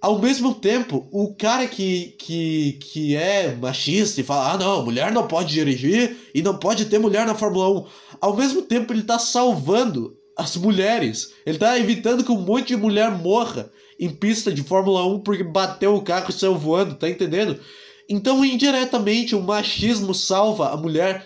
ao 0.00 0.18
mesmo 0.18 0.54
tempo, 0.54 1.08
o 1.12 1.34
cara 1.34 1.66
que, 1.66 2.14
que, 2.18 2.78
que 2.80 3.16
é 3.16 3.54
machista 3.54 4.20
e 4.20 4.24
fala: 4.24 4.52
ah, 4.52 4.58
não, 4.58 4.84
mulher 4.84 5.12
não 5.12 5.26
pode 5.26 5.52
dirigir 5.52 6.16
e 6.34 6.42
não 6.42 6.56
pode 6.56 6.86
ter 6.86 6.98
mulher 6.98 7.26
na 7.26 7.34
Fórmula 7.34 7.80
1, 7.80 7.86
ao 8.20 8.36
mesmo 8.36 8.62
tempo 8.62 8.92
ele 8.92 9.02
tá 9.02 9.18
salvando 9.18 10.16
as 10.40 10.56
mulheres. 10.56 11.32
Ele 11.44 11.58
tá 11.58 11.78
evitando 11.78 12.24
que 12.24 12.32
um 12.32 12.40
monte 12.40 12.68
de 12.68 12.76
mulher 12.76 13.10
morra 13.10 13.70
em 13.98 14.08
pista 14.08 14.52
de 14.52 14.62
Fórmula 14.62 15.06
1 15.06 15.20
porque 15.20 15.44
bateu 15.44 15.94
o 15.94 16.02
carro 16.02 16.30
e 16.30 16.32
saiu 16.32 16.56
voando, 16.56 16.94
tá 16.94 17.08
entendendo? 17.08 17.60
Então, 18.08 18.44
indiretamente, 18.44 19.36
o 19.36 19.42
machismo 19.42 20.14
salva 20.14 20.70
a 20.70 20.76
mulher 20.76 21.24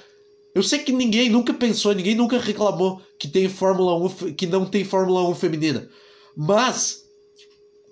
eu 0.55 0.63
sei 0.63 0.79
que 0.79 0.93
ninguém 0.93 1.29
nunca 1.29 1.53
pensou, 1.53 1.93
ninguém 1.93 2.15
nunca 2.15 2.39
reclamou 2.39 3.03
que 3.19 3.27
tem 3.27 3.49
Fórmula 3.49 3.99
1, 4.07 4.35
que 4.35 4.47
não 4.47 4.65
tem 4.65 4.85
Fórmula 4.85 5.29
1 5.29 5.35
feminina. 5.35 5.89
Mas, 6.37 7.03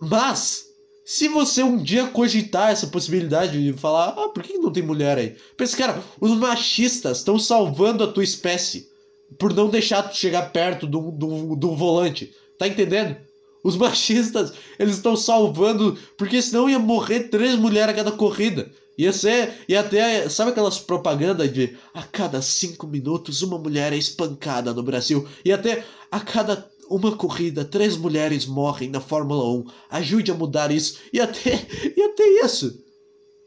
mas, 0.00 0.66
se 1.04 1.26
você 1.26 1.64
um 1.64 1.76
dia 1.76 2.06
cogitar 2.06 2.70
essa 2.70 2.87
possibilidade 2.87 3.61
de 3.61 3.72
falar, 3.72 4.11
ah, 4.11 4.28
por 4.28 4.44
que 4.44 4.58
não 4.58 4.72
tem 4.72 4.82
mulher 4.82 5.18
aí? 5.18 5.37
Pensa, 5.56 5.76
cara, 5.76 6.04
os 6.20 6.30
machistas 6.38 7.18
estão 7.18 7.37
salvando 7.37 8.04
a 8.04 8.12
tua 8.12 8.22
espécie 8.22 8.91
por 9.38 9.55
não 9.55 9.68
deixar 9.68 10.03
tu 10.03 10.16
chegar 10.16 10.53
perto 10.53 10.87
do, 10.87 11.11
do, 11.11 11.57
do 11.57 11.77
volante. 11.77 12.33
Tá 12.59 12.66
entendendo? 12.66 13.16
Os 13.64 13.77
machistas, 13.77 14.53
eles 14.79 14.97
estão 14.97 15.16
salvando, 15.16 15.97
porque 16.16 16.42
senão 16.42 16.68
ia 16.68 16.79
morrer 16.79 17.29
três 17.29 17.55
mulheres 17.57 17.95
a 17.95 17.97
cada 17.97 18.12
corrida. 18.12 18.71
Ia 18.99 19.12
ser. 19.12 19.55
Ia 19.68 19.81
até. 19.81 20.29
Sabe 20.29 20.51
aquelas 20.51 20.79
propagandas 20.79 21.53
de 21.53 21.77
a 21.95 22.03
cada 22.03 22.42
cinco 22.42 22.87
minutos 22.87 23.42
uma 23.42 23.59
mulher 23.59 23.92
é 23.92 23.97
espancada 23.97 24.75
no 24.75 24.83
Brasil? 24.83 25.27
E 25.45 25.53
até 25.53 25.85
a 26.11 26.21
cada 26.21 26.71
uma 26.90 27.16
corrida, 27.16 27.64
três 27.64 27.97
mulheres 27.97 28.45
morrem 28.45 28.90
na 28.90 29.01
Fórmula 29.01 29.45
1. 29.45 29.64
Ajude 29.90 30.31
a 30.31 30.35
mudar 30.35 30.71
isso. 30.71 30.99
E 31.12 31.21
até. 31.21 31.66
E 31.97 32.03
até 32.03 32.25
isso. 32.45 32.83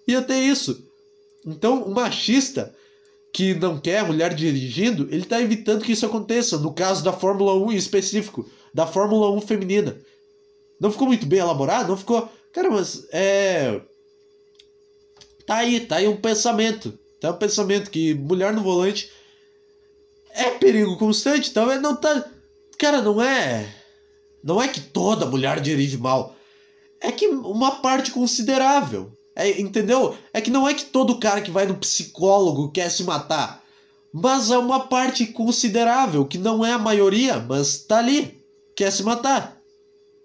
E 0.08 0.16
até 0.16 0.40
isso. 0.40 0.84
Então, 1.46 1.84
o 1.84 1.94
machista 1.94 2.74
que 3.36 3.54
não 3.54 3.78
quer 3.78 4.02
mulher 4.06 4.34
dirigindo, 4.34 5.10
ele 5.12 5.24
está 5.24 5.42
evitando 5.42 5.84
que 5.84 5.92
isso 5.92 6.06
aconteça. 6.06 6.58
No 6.58 6.74
caso 6.74 7.04
da 7.04 7.12
Fórmula 7.12 7.54
1 7.54 7.74
em 7.74 7.76
específico, 7.76 8.50
da 8.74 8.88
Fórmula 8.88 9.30
1 9.30 9.42
feminina. 9.42 10.00
Não 10.80 10.90
ficou 10.90 11.06
muito 11.06 11.26
bem 11.26 11.40
elaborado? 11.40 11.90
Não 11.90 11.98
ficou. 11.98 12.30
Cara, 12.54 12.70
mas 12.72 13.06
é 13.12 13.82
Tá 15.46 15.58
aí, 15.58 15.82
tá 15.82 15.98
aí 15.98 16.08
um 16.08 16.16
pensamento. 16.16 16.98
Tá 17.20 17.32
um 17.32 17.38
pensamento 17.38 17.92
que 17.92 18.14
mulher 18.14 18.54
no 18.54 18.64
volante 18.64 19.12
é 20.30 20.52
perigo 20.52 20.98
constante, 20.98 21.50
então 21.50 21.70
ele 21.70 21.82
não 21.82 21.94
tá. 21.94 22.26
Cara, 22.80 23.02
não 23.02 23.22
é. 23.22 23.70
Não 24.42 24.62
é 24.62 24.70
que 24.70 24.80
toda 24.80 25.26
mulher 25.26 25.60
dirige 25.60 25.98
mal. 25.98 26.34
É 27.02 27.12
que 27.12 27.28
uma 27.28 27.82
parte 27.82 28.12
considerável. 28.12 29.12
É, 29.36 29.60
entendeu? 29.60 30.16
É 30.34 30.40
que 30.40 30.50
não 30.50 30.68
é 30.68 30.74
que 30.74 30.86
todo 30.86 31.20
cara 31.20 31.42
que 31.42 31.52
vai 31.52 31.66
no 31.66 31.76
psicólogo 31.76 32.72
quer 32.72 32.90
se 32.90 33.04
matar. 33.04 33.62
Mas 34.14 34.50
é 34.50 34.58
uma 34.58 34.88
parte 34.88 35.26
considerável, 35.26 36.26
que 36.26 36.38
não 36.38 36.66
é 36.66 36.72
a 36.72 36.80
maioria, 36.80 37.38
mas 37.38 37.80
tá 37.80 37.98
ali, 37.98 38.42
quer 38.76 38.90
se 38.92 39.04
matar. 39.04 39.60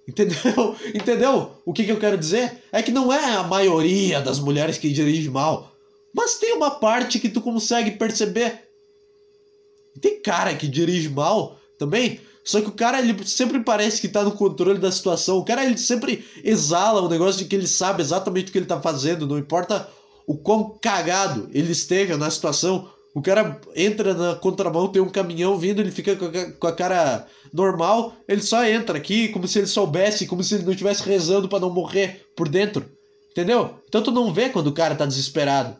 Entendeu? 0.08 0.76
Entendeu? 0.94 1.50
O 1.66 1.72
que, 1.72 1.84
que 1.84 1.90
eu 1.90 1.98
quero 1.98 2.16
dizer? 2.16 2.62
É 2.70 2.82
que 2.82 2.92
não 2.92 3.12
é 3.12 3.34
a 3.34 3.42
maioria 3.42 4.20
das 4.20 4.38
mulheres 4.38 4.78
que 4.78 4.92
dirige 4.92 5.28
mal. 5.28 5.72
Mas 6.14 6.36
tem 6.36 6.54
uma 6.54 6.70
parte 6.70 7.18
que 7.18 7.28
tu 7.28 7.40
consegue 7.40 7.92
perceber. 7.92 8.64
Tem 10.00 10.20
cara 10.20 10.54
que 10.54 10.68
dirige 10.68 11.08
mal 11.08 11.58
também. 11.78 12.20
Só 12.44 12.60
que 12.60 12.68
o 12.68 12.72
cara 12.72 12.98
ele 12.98 13.16
sempre 13.26 13.60
parece 13.60 14.00
que 14.00 14.08
tá 14.08 14.22
no 14.24 14.32
controle 14.32 14.78
da 14.78 14.90
situação. 14.90 15.38
O 15.38 15.44
cara 15.44 15.64
ele 15.64 15.76
sempre 15.76 16.24
exala 16.42 17.02
o 17.02 17.08
negócio 17.08 17.38
de 17.38 17.44
que 17.44 17.54
ele 17.54 17.66
sabe 17.66 18.02
exatamente 18.02 18.48
o 18.48 18.52
que 18.52 18.58
ele 18.58 18.66
tá 18.66 18.80
fazendo. 18.80 19.26
Não 19.26 19.38
importa 19.38 19.88
o 20.26 20.36
quão 20.36 20.78
cagado 20.80 21.48
ele 21.52 21.72
esteja 21.72 22.16
na 22.16 22.30
situação. 22.30 22.88
O 23.14 23.20
cara 23.20 23.60
entra 23.74 24.14
na 24.14 24.34
contramão, 24.36 24.88
tem 24.88 25.02
um 25.02 25.08
caminhão 25.08 25.58
vindo, 25.58 25.80
ele 25.80 25.90
fica 25.90 26.16
com 26.16 26.66
a, 26.66 26.72
cara 26.72 27.26
normal, 27.52 28.14
ele 28.28 28.40
só 28.40 28.64
entra 28.64 28.96
aqui 28.96 29.28
como 29.28 29.48
se 29.48 29.58
ele 29.58 29.66
soubesse, 29.66 30.28
como 30.28 30.44
se 30.44 30.54
ele 30.54 30.62
não 30.62 30.70
estivesse 30.70 31.02
rezando 31.02 31.48
para 31.48 31.58
não 31.58 31.70
morrer 31.70 32.24
por 32.36 32.48
dentro. 32.48 32.88
Entendeu? 33.32 33.74
Então 33.88 34.02
tu 34.02 34.12
não 34.12 34.32
vê 34.32 34.48
quando 34.48 34.68
o 34.68 34.72
cara 34.72 34.94
tá 34.94 35.04
desesperado. 35.04 35.76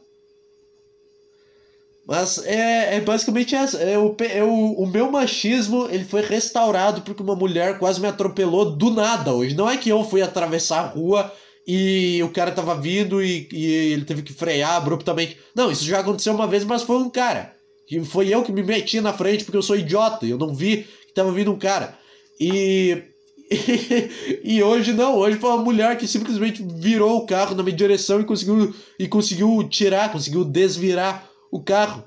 Mas 2.11 2.45
é, 2.45 2.97
é 2.97 3.01
basicamente 3.01 3.55
essa. 3.55 3.79
É 3.79 3.97
o, 3.97 4.17
é 4.19 4.43
o, 4.43 4.73
o 4.73 4.85
meu 4.85 5.13
machismo 5.13 5.87
ele 5.89 6.05
foi 6.05 6.23
restaurado 6.23 7.03
porque 7.03 7.23
uma 7.23 7.37
mulher 7.37 7.79
quase 7.79 8.01
me 8.01 8.09
atropelou 8.09 8.73
do 8.73 8.91
nada 8.91 9.33
hoje. 9.33 9.55
Não 9.55 9.71
é 9.71 9.77
que 9.77 9.89
eu 9.89 10.03
fui 10.03 10.21
atravessar 10.21 10.81
a 10.81 10.89
rua 10.89 11.33
e 11.65 12.21
o 12.25 12.31
cara 12.31 12.51
tava 12.51 12.75
vindo 12.75 13.23
e, 13.23 13.49
e 13.53 13.65
ele 13.93 14.05
teve 14.05 14.23
que 14.23 14.33
frear 14.33 14.75
abruptamente. 14.75 15.39
Não, 15.55 15.71
isso 15.71 15.85
já 15.85 16.01
aconteceu 16.01 16.35
uma 16.35 16.49
vez, 16.49 16.65
mas 16.65 16.83
foi 16.83 16.97
um 16.97 17.09
cara. 17.09 17.55
Que 17.87 18.03
foi 18.03 18.29
eu 18.29 18.43
que 18.43 18.51
me 18.51 18.65
meti 18.65 19.01
na 19.01 19.13
frente 19.13 19.45
porque 19.45 19.59
eu 19.59 19.63
sou 19.63 19.77
idiota. 19.77 20.27
Eu 20.27 20.37
não 20.37 20.53
vi 20.53 20.89
que 21.07 21.15
tava 21.15 21.31
vindo 21.31 21.53
um 21.53 21.59
cara. 21.61 21.97
E. 22.41 23.05
e 24.43 24.61
hoje 24.61 24.93
não, 24.93 25.17
hoje 25.17 25.39
foi 25.39 25.51
uma 25.51 25.63
mulher 25.63 25.97
que 25.97 26.09
simplesmente 26.09 26.61
virou 26.61 27.19
o 27.19 27.27
carro 27.27 27.55
na 27.55 27.63
minha 27.63 27.77
direção 27.77 28.21
e 28.21 28.25
conseguiu, 28.25 28.75
e 28.99 29.07
conseguiu 29.07 29.63
tirar, 29.69 30.11
conseguiu 30.11 30.45
desvirar 30.45 31.30
o 31.51 31.63
carro. 31.63 32.05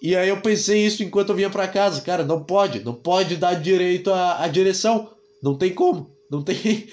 E 0.00 0.14
aí 0.14 0.28
eu 0.28 0.40
pensei 0.40 0.84
isso 0.84 1.02
enquanto 1.02 1.30
eu 1.30 1.36
vinha 1.36 1.50
para 1.50 1.68
casa. 1.68 2.00
Cara, 2.00 2.24
não 2.24 2.44
pode, 2.44 2.80
não 2.80 2.94
pode 2.94 3.36
dar 3.36 3.54
direito 3.54 4.12
à, 4.12 4.42
à 4.44 4.48
direção. 4.48 5.10
Não 5.42 5.56
tem 5.56 5.72
como. 5.72 6.10
Não 6.30 6.42
tem. 6.42 6.88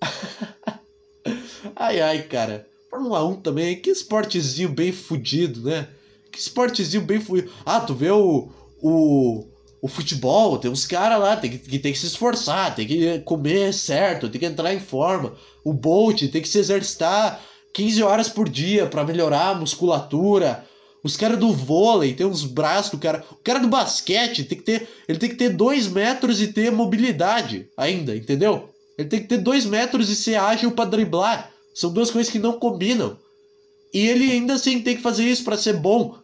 ai, 1.76 2.00
ai, 2.00 2.22
cara. 2.22 2.66
Fórmula 2.88 3.26
1 3.26 3.40
também, 3.40 3.80
que 3.80 3.90
esportezinho 3.90 4.68
bem 4.68 4.92
fudido, 4.92 5.62
né? 5.62 5.88
Que 6.30 6.38
esportezinho 6.38 7.02
bem 7.02 7.20
fudido. 7.20 7.50
Ah, 7.64 7.80
tu 7.80 7.94
vê 7.94 8.10
o, 8.10 8.50
o, 8.82 9.46
o 9.80 9.88
futebol, 9.88 10.58
tem 10.58 10.70
uns 10.70 10.86
caras 10.86 11.18
lá 11.18 11.36
tem 11.36 11.50
que, 11.50 11.58
que 11.58 11.78
tem 11.78 11.92
que 11.92 11.98
se 11.98 12.06
esforçar, 12.06 12.74
tem 12.74 12.86
que 12.86 13.18
comer 13.20 13.72
certo, 13.72 14.28
tem 14.28 14.38
que 14.38 14.46
entrar 14.46 14.74
em 14.74 14.80
forma. 14.80 15.34
O 15.64 15.72
Bolt 15.72 16.20
tem 16.30 16.42
que 16.42 16.48
se 16.48 16.58
exercitar 16.58 17.42
15 17.72 18.02
horas 18.02 18.28
por 18.28 18.48
dia 18.48 18.86
para 18.86 19.04
melhorar 19.04 19.48
a 19.48 19.54
musculatura. 19.54 20.64
Os 21.02 21.16
caras 21.16 21.38
do 21.38 21.52
vôlei 21.52 22.14
tem 22.14 22.24
uns 22.24 22.44
braços 22.44 22.92
do 22.92 22.98
cara. 22.98 23.24
O 23.30 23.36
cara 23.36 23.58
do 23.58 23.68
basquete 23.68 24.44
tem 24.44 24.58
que 24.58 24.64
ter. 24.64 24.88
Ele 25.08 25.18
tem 25.18 25.28
que 25.28 25.36
ter 25.36 25.50
dois 25.50 25.88
metros 25.88 26.40
e 26.40 26.52
ter 26.52 26.70
mobilidade 26.70 27.68
ainda, 27.76 28.14
entendeu? 28.14 28.68
Ele 28.96 29.08
tem 29.08 29.20
que 29.20 29.28
ter 29.28 29.38
dois 29.38 29.64
metros 29.64 30.08
e 30.08 30.16
ser 30.16 30.36
ágil 30.36 30.70
para 30.70 30.88
driblar. 30.88 31.50
São 31.74 31.92
duas 31.92 32.10
coisas 32.10 32.30
que 32.30 32.38
não 32.38 32.58
combinam. 32.58 33.18
E 33.92 34.06
ele 34.06 34.30
ainda 34.30 34.54
assim 34.54 34.80
tem 34.80 34.96
que 34.96 35.02
fazer 35.02 35.24
isso 35.24 35.44
para 35.44 35.56
ser 35.56 35.74
bom. 35.74 36.16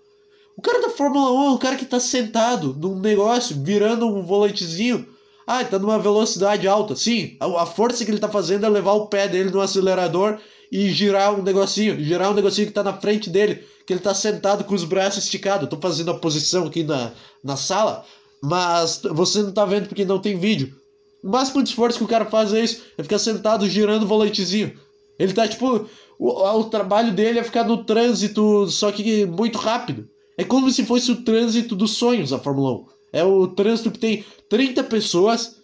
O 0.56 0.62
cara 0.62 0.80
da 0.80 0.90
Fórmula 0.90 1.30
1 1.32 1.44
é 1.44 1.50
o 1.50 1.58
cara 1.58 1.76
que 1.76 1.84
tá 1.84 2.00
sentado 2.00 2.74
num 2.78 2.98
negócio, 2.98 3.60
virando 3.62 4.06
um 4.06 4.22
volantezinho. 4.22 5.06
Ah, 5.46 5.64
tá 5.64 5.78
numa 5.78 5.98
velocidade 5.98 6.68
alta. 6.68 6.94
Sim, 6.94 7.36
a, 7.40 7.62
a 7.62 7.66
força 7.66 8.04
que 8.04 8.10
ele 8.10 8.20
tá 8.20 8.28
fazendo 8.28 8.66
é 8.66 8.68
levar 8.68 8.92
o 8.92 9.06
pé 9.06 9.26
dele 9.26 9.50
no 9.50 9.60
acelerador 9.60 10.38
e 10.70 10.90
girar 10.90 11.38
um 11.38 11.42
negocinho, 11.42 12.02
girar 12.02 12.30
um 12.30 12.34
negocinho 12.34 12.66
que 12.66 12.72
tá 12.72 12.82
na 12.82 12.92
frente 12.92 13.30
dele, 13.30 13.64
que 13.86 13.92
ele 13.92 14.00
tá 14.00 14.14
sentado 14.14 14.64
com 14.64 14.74
os 14.74 14.84
braços 14.84 15.24
esticados. 15.24 15.62
Eu 15.62 15.68
tô 15.68 15.76
fazendo 15.78 16.10
a 16.10 16.18
posição 16.18 16.66
aqui 16.66 16.82
na, 16.82 17.12
na 17.42 17.56
sala, 17.56 18.04
mas 18.42 19.00
você 19.10 19.42
não 19.42 19.52
tá 19.52 19.64
vendo 19.64 19.88
porque 19.88 20.04
não 20.04 20.18
tem 20.18 20.38
vídeo. 20.38 20.74
O 21.22 21.28
máximo 21.28 21.62
de 21.62 21.70
esforço 21.70 21.98
que 21.98 22.04
o 22.04 22.08
cara 22.08 22.26
faz 22.26 22.52
é 22.52 22.62
isso, 22.62 22.82
é 22.96 23.02
ficar 23.02 23.18
sentado 23.18 23.68
girando 23.68 24.02
o 24.02 24.06
volantezinho. 24.06 24.72
Ele 25.18 25.32
tá 25.32 25.48
tipo. 25.48 25.88
O, 26.18 26.58
o 26.58 26.64
trabalho 26.64 27.12
dele 27.12 27.38
é 27.38 27.44
ficar 27.44 27.64
no 27.64 27.84
trânsito, 27.84 28.66
só 28.68 28.90
que 28.90 29.24
muito 29.24 29.58
rápido. 29.58 30.08
É 30.36 30.44
como 30.44 30.70
se 30.70 30.84
fosse 30.84 31.10
o 31.10 31.22
trânsito 31.22 31.74
dos 31.74 31.92
sonhos 31.92 32.32
a 32.32 32.38
Fórmula 32.38 32.72
1. 32.72 32.86
É 33.12 33.24
o 33.24 33.48
trânsito 33.48 33.90
que 33.90 33.98
tem 33.98 34.24
30 34.48 34.84
pessoas, 34.84 35.56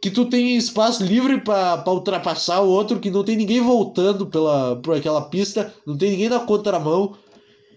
que 0.00 0.10
tu 0.10 0.24
tem 0.24 0.56
espaço 0.56 1.04
livre 1.04 1.40
para 1.40 1.84
ultrapassar 1.86 2.60
o 2.60 2.68
outro, 2.68 2.98
que 2.98 3.10
não 3.10 3.22
tem 3.22 3.36
ninguém 3.36 3.60
voltando 3.60 4.26
pela, 4.26 4.76
por 4.76 4.96
aquela 4.96 5.22
pista, 5.22 5.74
não 5.84 5.96
tem 5.96 6.12
ninguém 6.12 6.30
na 6.30 6.40
contramão. 6.40 7.16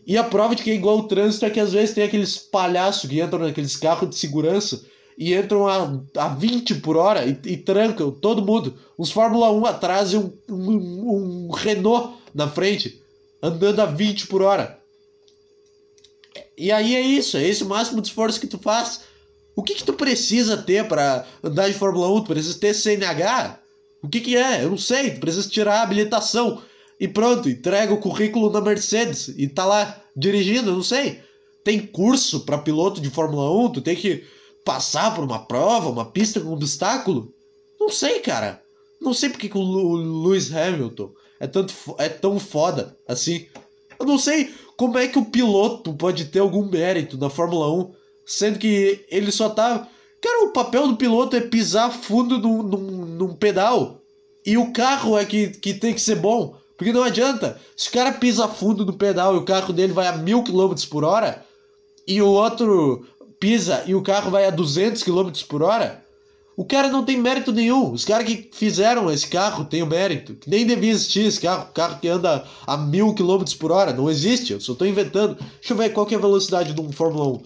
E 0.08 0.18
a 0.18 0.24
prova 0.24 0.56
de 0.56 0.64
que 0.64 0.72
é 0.72 0.76
igual 0.76 1.00
o 1.00 1.08
trânsito 1.08 1.46
é 1.46 1.50
que 1.50 1.60
às 1.60 1.74
vezes 1.74 1.94
tem 1.94 2.04
aqueles 2.04 2.38
palhaços 2.38 3.10
que 3.10 3.22
entram 3.22 3.40
naqueles 3.40 3.76
carros 3.76 4.10
de 4.10 4.16
segurança 4.16 4.86
e 5.18 5.34
entram 5.34 5.68
a, 5.68 6.02
a 6.18 6.28
20 6.30 6.76
por 6.76 6.96
hora 6.96 7.26
e, 7.26 7.38
e 7.46 7.58
trancam 7.58 8.10
todo 8.12 8.46
mundo. 8.46 8.74
Uns 8.98 9.12
Fórmula 9.12 9.52
1 9.52 9.66
atrás 9.66 10.14
e 10.14 10.18
um, 10.18 10.32
um, 10.50 11.48
um 11.48 11.52
Renault 11.52 12.16
na 12.34 12.48
frente, 12.48 13.02
andando 13.42 13.82
a 13.82 13.86
20 13.86 14.28
por 14.28 14.42
hora. 14.42 14.80
E 16.58 16.72
aí 16.72 16.96
é 16.96 17.02
isso, 17.02 17.36
é 17.36 17.46
esse 17.46 17.64
o 17.64 17.70
máximo 17.70 18.02
de 18.02 18.08
esforço 18.08 18.40
que 18.40 18.48
tu 18.48 18.58
faz. 18.58 19.02
O 19.56 19.64
que 19.64 19.76
que 19.76 19.84
tu 19.84 19.94
precisa 19.94 20.58
ter 20.58 20.88
para 20.88 21.26
andar 21.44 21.68
de 21.68 21.76
Fórmula 21.76 22.12
1? 22.14 22.22
Tu 22.22 22.28
precisa 22.28 22.60
ter 22.60 22.74
CNH? 22.74 23.60
O 24.02 24.10
que 24.10 24.20
que 24.20 24.36
é? 24.36 24.64
Eu 24.64 24.72
não 24.72 24.78
sei, 24.78 25.12
tu 25.12 25.20
precisa 25.20 25.48
tirar 25.48 25.80
a 25.80 25.84
habilitação. 25.84 26.62
E 27.00 27.08
pronto, 27.08 27.50
entrega 27.50 27.94
o 27.94 28.00
currículo 28.00 28.50
na 28.50 28.62
Mercedes 28.62 29.28
e 29.30 29.48
tá 29.48 29.66
lá 29.66 30.02
dirigindo, 30.16 30.72
eu 30.72 30.76
não 30.76 30.84
sei. 30.84 31.22
Tem 31.64 31.80
curso 31.80 32.42
para 32.42 32.58
piloto 32.58 33.00
de 33.00 33.10
Fórmula 33.10 33.52
1? 33.68 33.74
Tu 33.74 33.82
tem 33.82 33.96
que 33.96 34.24
passar 34.66 35.14
por 35.14 35.24
uma 35.24 35.46
prova, 35.46 35.90
uma 35.90 36.12
pista 36.12 36.40
com 36.40 36.52
obstáculo? 36.52 37.34
Não 37.80 37.90
sei, 37.90 38.20
cara. 38.20 38.62
Não 39.02 39.14
sei 39.14 39.30
porque 39.30 39.50
que 39.50 39.58
o 39.58 39.96
Lewis 40.24 40.54
Hamilton 40.54 41.12
é, 41.40 41.48
tanto, 41.48 41.74
é 41.98 42.08
tão 42.10 42.40
foda 42.40 42.98
assim. 43.08 43.48
Eu 44.00 44.06
não 44.06 44.18
sei 44.18 44.54
como 44.78 44.98
é 44.98 45.08
que 45.08 45.20
o 45.20 45.26
piloto 45.26 45.94
pode 45.94 46.26
ter 46.26 46.40
algum 46.40 46.70
mérito 46.70 47.18
na 47.18 47.30
Fórmula 47.30 47.72
1, 47.72 47.94
sendo 48.26 48.60
que 48.60 49.06
ele 49.10 49.32
só 49.32 49.50
tá. 49.50 49.88
Cara, 50.22 50.46
o 50.46 50.54
papel 50.54 50.88
do 50.88 50.96
piloto 50.96 51.36
é 51.36 51.42
pisar 51.42 51.92
fundo 51.92 52.38
num, 52.38 52.64
num, 52.64 53.06
num 53.06 53.36
pedal. 53.36 54.02
E 54.46 54.58
o 54.58 54.72
carro 54.72 55.18
é 55.18 55.26
que, 55.26 55.50
que 55.50 55.74
tem 55.74 55.94
que 55.94 56.02
ser 56.02 56.16
bom. 56.16 56.56
Porque 56.78 56.94
não 56.94 57.04
adianta. 57.04 57.60
Se 57.76 57.90
o 57.90 57.92
cara 57.92 58.12
pisa 58.12 58.48
fundo 58.48 58.86
no 58.86 58.94
pedal 58.94 59.36
e 59.36 59.38
o 59.38 59.46
carro 59.46 59.74
dele 59.74 59.94
vai 59.94 60.08
a 60.08 60.18
mil 60.18 60.44
km 60.44 60.74
por 60.90 61.04
hora, 61.04 61.46
e 62.08 62.22
o 62.22 62.28
outro 62.28 63.06
pisa 63.40 63.84
e 63.86 63.96
o 63.96 64.02
carro 64.02 64.32
vai 64.32 64.46
a 64.46 64.50
200 64.50 65.04
km 65.04 65.32
por 65.48 65.64
hora, 65.64 66.03
o 66.56 66.64
cara 66.64 66.88
não 66.90 67.04
tem 67.04 67.18
mérito 67.18 67.52
nenhum. 67.52 67.92
Os 67.92 68.06
caras 68.06 68.28
que 68.28 68.50
fizeram 68.54 69.12
esse 69.12 69.28
carro 69.28 69.66
têm 69.66 69.82
o 69.82 69.88
mérito. 69.88 70.36
Que 70.36 70.50
nem 70.50 70.66
devia 70.66 70.92
existir 70.92 71.26
esse 71.26 71.40
carro. 71.40 71.72
Carro 71.74 72.00
que 72.00 72.08
anda 72.08 72.46
a 72.68 72.78
mil 72.78 73.14
km 73.16 73.44
por 73.60 73.72
hora. 73.72 73.92
Não 73.92 74.10
existe. 74.10 74.54
Eu 74.54 74.62
só 74.62 74.74
estou 74.74 74.88
inventando. 74.88 75.36
Deixa 75.36 75.74
eu 75.74 75.78
ver 75.78 75.90
qual 75.90 76.06
que 76.06 76.14
é 76.14 76.18
a 76.18 76.22
velocidade 76.22 76.74
de 76.74 76.80
um 76.80 76.92
Fórmula 76.92 77.28
1. 77.28 77.42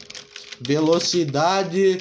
Velocidade 0.59 1.99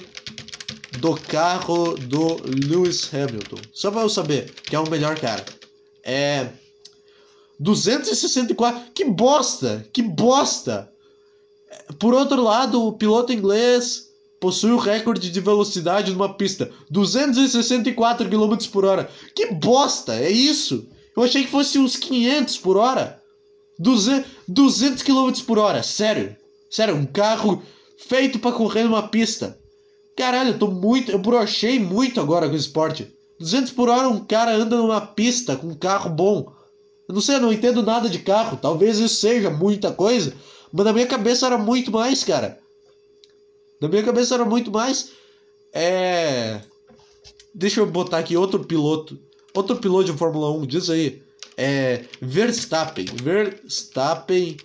do 0.98 1.14
carro 1.14 1.94
do 1.94 2.38
Lewis 2.44 3.08
Hamilton. 3.14 3.58
Só 3.72 3.90
para 3.90 4.02
eu 4.02 4.08
saber 4.08 4.52
que 4.64 4.74
é 4.74 4.80
o 4.80 4.90
melhor 4.90 5.18
cara. 5.18 5.44
É. 6.02 6.48
264. 7.60 8.92
Que 8.92 9.04
bosta! 9.04 9.86
Que 9.92 10.02
bosta! 10.02 10.90
Por 12.00 12.14
outro 12.14 12.42
lado, 12.42 12.84
o 12.84 12.92
piloto 12.92 13.32
inglês 13.32 14.06
possui 14.40 14.72
o 14.72 14.78
recorde 14.78 15.30
de 15.30 15.40
velocidade 15.40 16.12
numa 16.12 16.34
pista, 16.34 16.70
264 16.90 18.28
km 18.28 18.56
por 18.70 18.84
hora. 18.84 19.10
Que 19.34 19.52
bosta, 19.52 20.14
é 20.14 20.30
isso? 20.30 20.88
Eu 21.16 21.22
achei 21.22 21.44
que 21.44 21.50
fosse 21.50 21.78
uns 21.78 21.96
500 21.96 22.58
por 22.58 22.76
hora. 22.76 23.20
200, 23.78 24.30
200 24.48 25.02
km 25.02 25.32
por 25.46 25.58
hora, 25.58 25.82
sério. 25.82 26.36
Sério, 26.70 26.94
um 26.94 27.06
carro 27.06 27.62
feito 27.98 28.38
para 28.38 28.52
correr 28.52 28.84
numa 28.84 29.08
pista. 29.08 29.58
Caralho, 30.16 30.50
eu 30.50 30.58
tô 30.58 30.68
muito, 30.68 31.12
eu 31.12 31.18
brochei 31.18 31.78
muito 31.78 32.20
agora 32.20 32.48
com 32.48 32.54
o 32.54 32.58
esporte. 32.58 33.10
200 33.38 33.72
por 33.72 33.88
hora 33.88 34.08
um 34.08 34.24
cara 34.24 34.54
anda 34.54 34.76
numa 34.76 35.00
pista 35.00 35.56
com 35.56 35.68
um 35.68 35.74
carro 35.74 36.10
bom. 36.10 36.52
Eu 37.08 37.14
não 37.14 37.20
sei, 37.20 37.36
eu 37.36 37.40
não 37.40 37.52
entendo 37.52 37.82
nada 37.82 38.08
de 38.08 38.18
carro. 38.18 38.58
Talvez 38.60 38.98
isso 38.98 39.16
seja 39.16 39.50
muita 39.50 39.92
coisa, 39.92 40.32
mas 40.72 40.84
na 40.84 40.92
minha 40.92 41.06
cabeça 41.06 41.46
era 41.46 41.58
muito 41.58 41.90
mais, 41.90 42.24
cara. 42.24 42.58
Na 43.80 43.88
minha 43.88 44.02
cabeça 44.02 44.34
era 44.34 44.44
muito 44.44 44.70
mais. 44.70 45.12
É. 45.72 46.60
Deixa 47.54 47.80
eu 47.80 47.86
botar 47.86 48.18
aqui 48.18 48.36
outro 48.36 48.64
piloto. 48.64 49.18
Outro 49.54 49.76
piloto 49.76 50.10
de 50.10 50.18
Fórmula 50.18 50.50
1, 50.50 50.66
diz 50.66 50.90
aí. 50.90 51.22
É. 51.56 52.04
Verstappen. 52.20 53.06
Verstappen. 53.22 54.56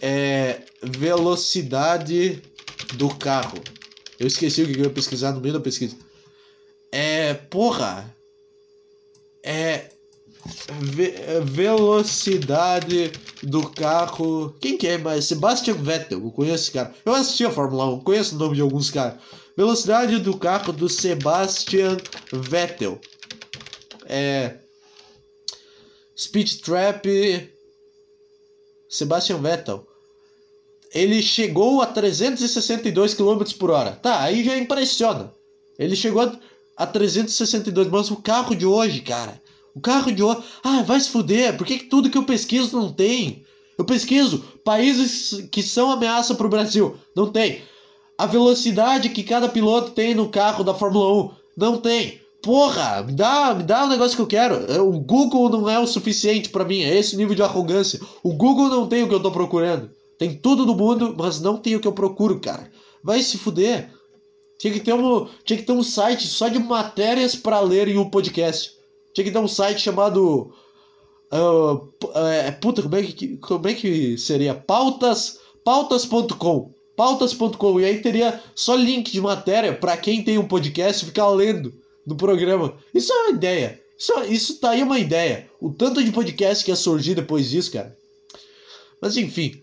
É. 0.00 0.62
Velocidade 0.82 2.42
do 2.94 3.08
carro. 3.14 3.58
Eu 4.18 4.26
esqueci 4.26 4.62
o 4.62 4.66
que 4.66 4.78
eu 4.78 4.84
ia 4.84 4.90
pesquisar 4.90 5.32
no 5.32 5.40
meio 5.40 5.54
da 5.54 5.60
pesquisa. 5.60 5.96
É. 6.90 7.34
Porra! 7.34 8.14
É. 9.42 9.90
Ve 10.80 11.14
velocidade 11.44 13.12
do 13.42 13.68
carro. 13.70 14.54
Quem 14.60 14.76
que 14.76 14.86
é 14.86 14.98
mais? 14.98 15.26
Sebastian 15.26 15.74
Vettel, 15.74 16.22
eu 16.22 16.30
conheço 16.30 16.64
esse 16.64 16.70
cara. 16.72 16.94
Eu 17.04 17.14
assisti 17.14 17.44
a 17.44 17.50
Fórmula 17.50 17.86
1, 17.94 18.00
conheço 18.00 18.34
o 18.34 18.38
nome 18.38 18.56
de 18.56 18.62
alguns 18.62 18.90
caras. 18.90 19.18
Velocidade 19.56 20.18
do 20.18 20.36
carro 20.36 20.72
do 20.72 20.88
Sebastian 20.88 21.96
Vettel. 22.32 23.00
É. 24.06 24.56
Speed 26.16 26.60
Trap. 26.60 27.50
Sebastian 28.88 29.38
Vettel. 29.38 29.86
Ele 30.94 31.22
chegou 31.22 31.82
a 31.82 31.86
362 31.86 33.14
km 33.14 33.42
por 33.58 33.70
hora. 33.70 33.92
Tá, 33.92 34.22
aí 34.22 34.42
já 34.42 34.56
impressiona. 34.56 35.32
Ele 35.78 35.94
chegou 35.94 36.22
a, 36.22 36.38
a 36.76 36.86
362, 36.86 37.88
mas 37.88 38.10
o 38.10 38.16
carro 38.16 38.54
de 38.54 38.64
hoje, 38.64 39.00
cara 39.00 39.40
o 39.78 39.80
carro 39.80 40.12
de 40.12 40.22
ouro. 40.22 40.42
Ah, 40.62 40.82
vai 40.82 41.00
se 41.00 41.08
fuder. 41.08 41.56
Por 41.56 41.66
que, 41.66 41.78
que 41.78 41.84
tudo 41.86 42.10
que 42.10 42.18
eu 42.18 42.24
pesquiso 42.24 42.76
não 42.76 42.92
tem? 42.92 43.44
Eu 43.78 43.84
pesquiso 43.84 44.44
países 44.64 45.48
que 45.52 45.62
são 45.62 45.90
ameaça 45.90 46.34
para 46.34 46.46
o 46.46 46.50
Brasil. 46.50 46.96
Não 47.14 47.30
tem. 47.30 47.62
A 48.18 48.26
velocidade 48.26 49.10
que 49.10 49.22
cada 49.22 49.48
piloto 49.48 49.92
tem 49.92 50.14
no 50.14 50.28
carro 50.28 50.64
da 50.64 50.74
Fórmula 50.74 51.24
1. 51.24 51.30
Não 51.56 51.76
tem. 51.78 52.20
Porra, 52.42 53.02
me 53.02 53.12
dá, 53.12 53.54
me 53.54 53.62
dá 53.62 53.84
o 53.84 53.88
negócio 53.88 54.16
que 54.16 54.22
eu 54.22 54.26
quero. 54.26 54.54
É, 54.72 54.80
o 54.80 54.92
Google 54.98 55.48
não 55.48 55.68
é 55.68 55.78
o 55.78 55.86
suficiente 55.86 56.48
para 56.48 56.64
mim, 56.64 56.82
é 56.82 56.96
esse 56.96 57.16
nível 57.16 57.34
de 57.34 57.42
arrogância. 57.42 58.00
O 58.22 58.32
Google 58.32 58.68
não 58.68 58.88
tem 58.88 59.02
o 59.02 59.08
que 59.08 59.14
eu 59.14 59.22
tô 59.22 59.30
procurando. 59.30 59.90
Tem 60.18 60.34
tudo 60.34 60.66
no 60.66 60.74
mundo, 60.74 61.14
mas 61.16 61.40
não 61.40 61.56
tem 61.56 61.76
o 61.76 61.80
que 61.80 61.86
eu 61.86 61.92
procuro, 61.92 62.40
cara. 62.40 62.70
Vai 63.02 63.22
se 63.22 63.38
fuder. 63.38 63.92
Tinha 64.58 64.72
que 64.72 64.80
ter 64.80 64.92
um, 64.92 65.28
tinha 65.44 65.56
que 65.56 65.64
ter 65.64 65.72
um 65.72 65.84
site 65.84 66.26
só 66.26 66.48
de 66.48 66.58
matérias 66.58 67.36
para 67.36 67.60
ler 67.60 67.86
em 67.86 67.98
um 67.98 68.10
podcast. 68.10 68.72
Tinha 69.18 69.24
que 69.24 69.32
ter 69.32 69.38
um 69.40 69.48
site 69.48 69.80
chamado. 69.80 70.54
Uh, 71.32 71.92
é, 72.14 72.52
puta, 72.52 72.82
como 72.82 72.94
é, 72.94 73.02
que, 73.02 73.36
como 73.38 73.66
é 73.66 73.74
que 73.74 74.16
seria? 74.16 74.54
Pautas. 74.54 75.40
Pautas.com. 75.64 76.72
Pautas.com. 76.96 77.80
E 77.80 77.84
aí 77.84 78.00
teria 78.00 78.40
só 78.54 78.76
link 78.76 79.10
de 79.10 79.20
matéria 79.20 79.74
para 79.74 79.96
quem 79.96 80.22
tem 80.22 80.38
um 80.38 80.46
podcast 80.46 81.04
ficar 81.04 81.28
lendo 81.30 81.74
no 82.06 82.14
programa. 82.14 82.76
Isso 82.94 83.12
é 83.12 83.16
uma 83.24 83.30
ideia. 83.30 83.82
Isso, 83.98 84.12
isso 84.28 84.60
tá 84.60 84.70
aí 84.70 84.84
uma 84.84 85.00
ideia. 85.00 85.50
O 85.60 85.70
tanto 85.70 86.04
de 86.04 86.12
podcast 86.12 86.64
que 86.64 86.70
ia 86.70 86.76
surgir 86.76 87.16
depois 87.16 87.50
disso, 87.50 87.72
cara. 87.72 87.98
Mas 89.02 89.16
enfim. 89.16 89.60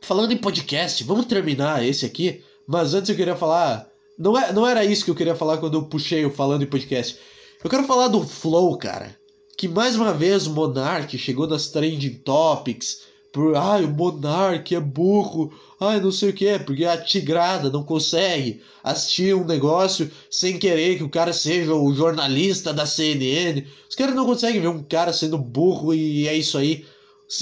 Falando 0.00 0.30
em 0.30 0.36
podcast, 0.36 1.02
vamos 1.02 1.26
terminar 1.26 1.84
esse 1.84 2.06
aqui. 2.06 2.40
Mas 2.68 2.94
antes 2.94 3.10
eu 3.10 3.16
queria 3.16 3.34
falar 3.34 3.90
não, 4.16 4.38
é, 4.38 4.52
não 4.52 4.64
era 4.64 4.84
isso 4.84 5.04
que 5.04 5.10
eu 5.10 5.14
queria 5.16 5.34
falar 5.34 5.58
quando 5.58 5.74
eu 5.74 5.82
puxei 5.82 6.24
o 6.24 6.30
falando 6.30 6.62
em 6.62 6.66
podcast. 6.66 7.18
Eu 7.66 7.70
quero 7.70 7.82
falar 7.82 8.06
do 8.06 8.22
Flow, 8.22 8.78
cara. 8.78 9.18
Que 9.58 9.66
mais 9.66 9.96
uma 9.96 10.14
vez 10.14 10.46
o 10.46 10.52
Monark 10.52 11.18
chegou 11.18 11.48
nas 11.48 11.66
trending 11.66 12.14
topics. 12.24 13.00
Por, 13.32 13.56
ai, 13.56 13.84
o 13.84 13.88
Monark 13.88 14.72
é 14.72 14.78
burro. 14.78 15.52
Ai, 15.80 15.98
não 15.98 16.12
sei 16.12 16.30
o 16.30 16.32
que, 16.32 16.60
porque 16.60 16.84
a 16.84 16.96
tigrada 16.96 17.68
não 17.68 17.82
consegue 17.82 18.62
assistir 18.84 19.34
um 19.34 19.44
negócio 19.44 20.08
sem 20.30 20.60
querer 20.60 20.96
que 20.96 21.02
o 21.02 21.08
cara 21.08 21.32
seja 21.32 21.74
o 21.74 21.92
jornalista 21.92 22.72
da 22.72 22.86
CNN. 22.86 23.66
Os 23.90 23.96
caras 23.96 24.14
não 24.14 24.26
conseguem 24.26 24.60
ver 24.60 24.68
um 24.68 24.84
cara 24.84 25.12
sendo 25.12 25.36
burro 25.36 25.92
e 25.92 26.28
é 26.28 26.36
isso 26.36 26.56
aí. 26.56 26.86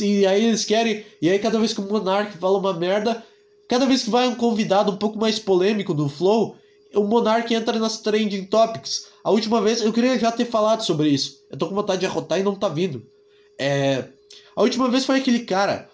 E 0.00 0.24
aí 0.24 0.42
eles 0.42 0.64
querem. 0.64 1.04
E 1.20 1.28
aí 1.28 1.38
cada 1.38 1.58
vez 1.58 1.74
que 1.74 1.82
o 1.82 1.86
Monark 1.86 2.38
fala 2.38 2.56
uma 2.56 2.72
merda, 2.72 3.22
cada 3.68 3.84
vez 3.84 4.04
que 4.04 4.10
vai 4.10 4.26
um 4.26 4.36
convidado 4.36 4.90
um 4.90 4.96
pouco 4.96 5.18
mais 5.18 5.38
polêmico 5.38 5.92
do 5.92 6.08
Flow, 6.08 6.56
o 6.94 7.04
Monark 7.04 7.52
entra 7.52 7.78
nas 7.78 8.00
trending 8.00 8.44
topics. 8.46 9.06
A 9.22 9.30
última 9.30 9.60
vez, 9.60 9.80
eu 9.80 9.92
queria 9.92 10.18
já 10.18 10.30
ter 10.30 10.44
falado 10.44 10.82
sobre 10.82 11.08
isso. 11.08 11.40
Eu 11.50 11.56
tô 11.56 11.68
com 11.68 11.74
vontade 11.74 12.00
de 12.00 12.06
arrotar 12.06 12.38
e 12.38 12.42
não 12.42 12.54
tá 12.54 12.68
vindo. 12.68 13.04
É, 13.58 14.04
a 14.56 14.62
última 14.62 14.88
vez 14.88 15.04
foi 15.04 15.18
aquele 15.18 15.40
cara, 15.40 15.88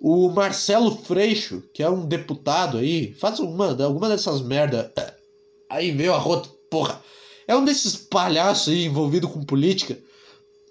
o 0.00 0.30
Marcelo 0.30 0.96
Freixo, 0.96 1.62
que 1.74 1.82
é 1.82 1.90
um 1.90 2.06
deputado 2.06 2.78
aí, 2.78 3.12
faz 3.14 3.38
uma, 3.38 3.70
alguma 3.82 4.08
dessas 4.08 4.40
merda. 4.40 4.92
Aí 5.68 5.92
veio 5.92 6.12
a 6.12 6.18
rota, 6.18 6.48
porra. 6.68 7.00
É 7.46 7.54
um 7.54 7.64
desses 7.64 7.94
palhaços 7.94 8.72
aí 8.72 8.86
envolvido 8.86 9.28
com 9.28 9.44
política. 9.44 9.96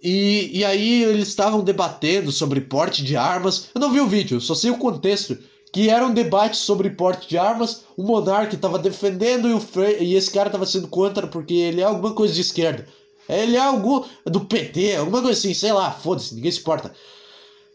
E, 0.03 0.49
e 0.53 0.65
aí 0.65 1.03
eles 1.03 1.29
estavam 1.29 1.63
debatendo 1.63 2.33
sobre 2.33 2.59
porte 2.59 3.01
de 3.01 3.15
armas. 3.15 3.69
Eu 3.73 3.79
não 3.79 3.93
vi 3.93 4.01
o 4.01 4.07
vídeo, 4.07 4.41
só 4.41 4.53
sei 4.53 4.71
o 4.71 4.77
contexto 4.77 5.37
que 5.71 5.89
era 5.89 6.05
um 6.05 6.13
debate 6.13 6.57
sobre 6.57 6.89
porte 6.89 7.27
de 7.27 7.37
armas. 7.37 7.83
O 7.95 8.03
Monark 8.03 8.55
estava 8.55 8.79
defendendo 8.79 9.47
e, 9.47 9.53
o 9.53 9.61
e 9.99 10.15
esse 10.15 10.31
cara 10.31 10.47
estava 10.47 10.65
sendo 10.65 10.87
contra 10.87 11.27
porque 11.27 11.53
ele 11.53 11.81
é 11.81 11.83
alguma 11.83 12.13
coisa 12.13 12.33
de 12.33 12.41
esquerda. 12.41 12.87
Ele 13.27 13.55
é 13.55 13.59
algo 13.59 14.07
do 14.25 14.41
PT, 14.41 14.95
alguma 14.95 15.21
coisa 15.21 15.37
assim, 15.37 15.53
sei 15.53 15.71
lá, 15.71 15.91
foda-se, 15.91 16.33
ninguém 16.33 16.51
se 16.51 16.59
importa. 16.59 16.91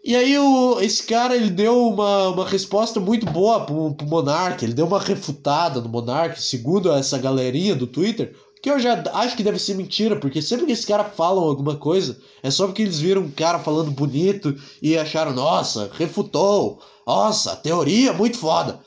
E 0.05 0.15
aí 0.15 0.37
o, 0.37 0.81
esse 0.81 1.05
cara 1.05 1.35
ele 1.35 1.49
deu 1.49 1.89
uma, 1.89 2.29
uma 2.29 2.47
resposta 2.47 2.99
muito 3.01 3.25
boa 3.25 3.65
pro, 3.65 3.95
pro 3.95 4.07
Monark, 4.07 4.63
ele 4.63 4.75
deu 4.75 4.87
uma 4.87 5.01
refutada 5.01 5.81
no 5.81 5.89
Monark, 5.89 6.43
segundo 6.43 6.93
essa 6.93 7.17
galerinha 7.17 7.75
do 7.75 7.87
Twitter, 7.87 8.35
que 8.61 8.71
eu 8.71 8.79
já 8.79 9.03
acho 9.15 9.37
que 9.37 9.43
deve 9.43 9.59
ser 9.59 9.75
mentira, 9.75 10.17
porque 10.17 10.43
sempre 10.43 10.67
que 10.67 10.73
esse 10.73 10.87
cara 10.87 11.05
falam 11.05 11.45
alguma 11.45 11.77
coisa, 11.77 12.19
é 12.43 12.51
só 12.51 12.67
porque 12.67 12.83
eles 12.83 12.99
viram 12.99 13.23
um 13.23 13.31
cara 13.31 13.59
falando 13.59 13.91
bonito 13.91 14.55
e 14.83 14.99
acharam, 14.99 15.33
nossa, 15.33 15.91
refutou, 15.95 16.81
nossa, 17.07 17.57
teoria 17.57 18.13
muito 18.13 18.39
foda. 18.39 18.81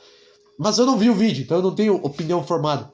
Mas 0.58 0.78
eu 0.78 0.86
não 0.86 0.98
vi 0.98 1.08
o 1.08 1.14
vídeo, 1.14 1.44
então 1.44 1.58
eu 1.58 1.62
não 1.62 1.74
tenho 1.74 1.94
opinião 1.96 2.44
formada. 2.44 2.92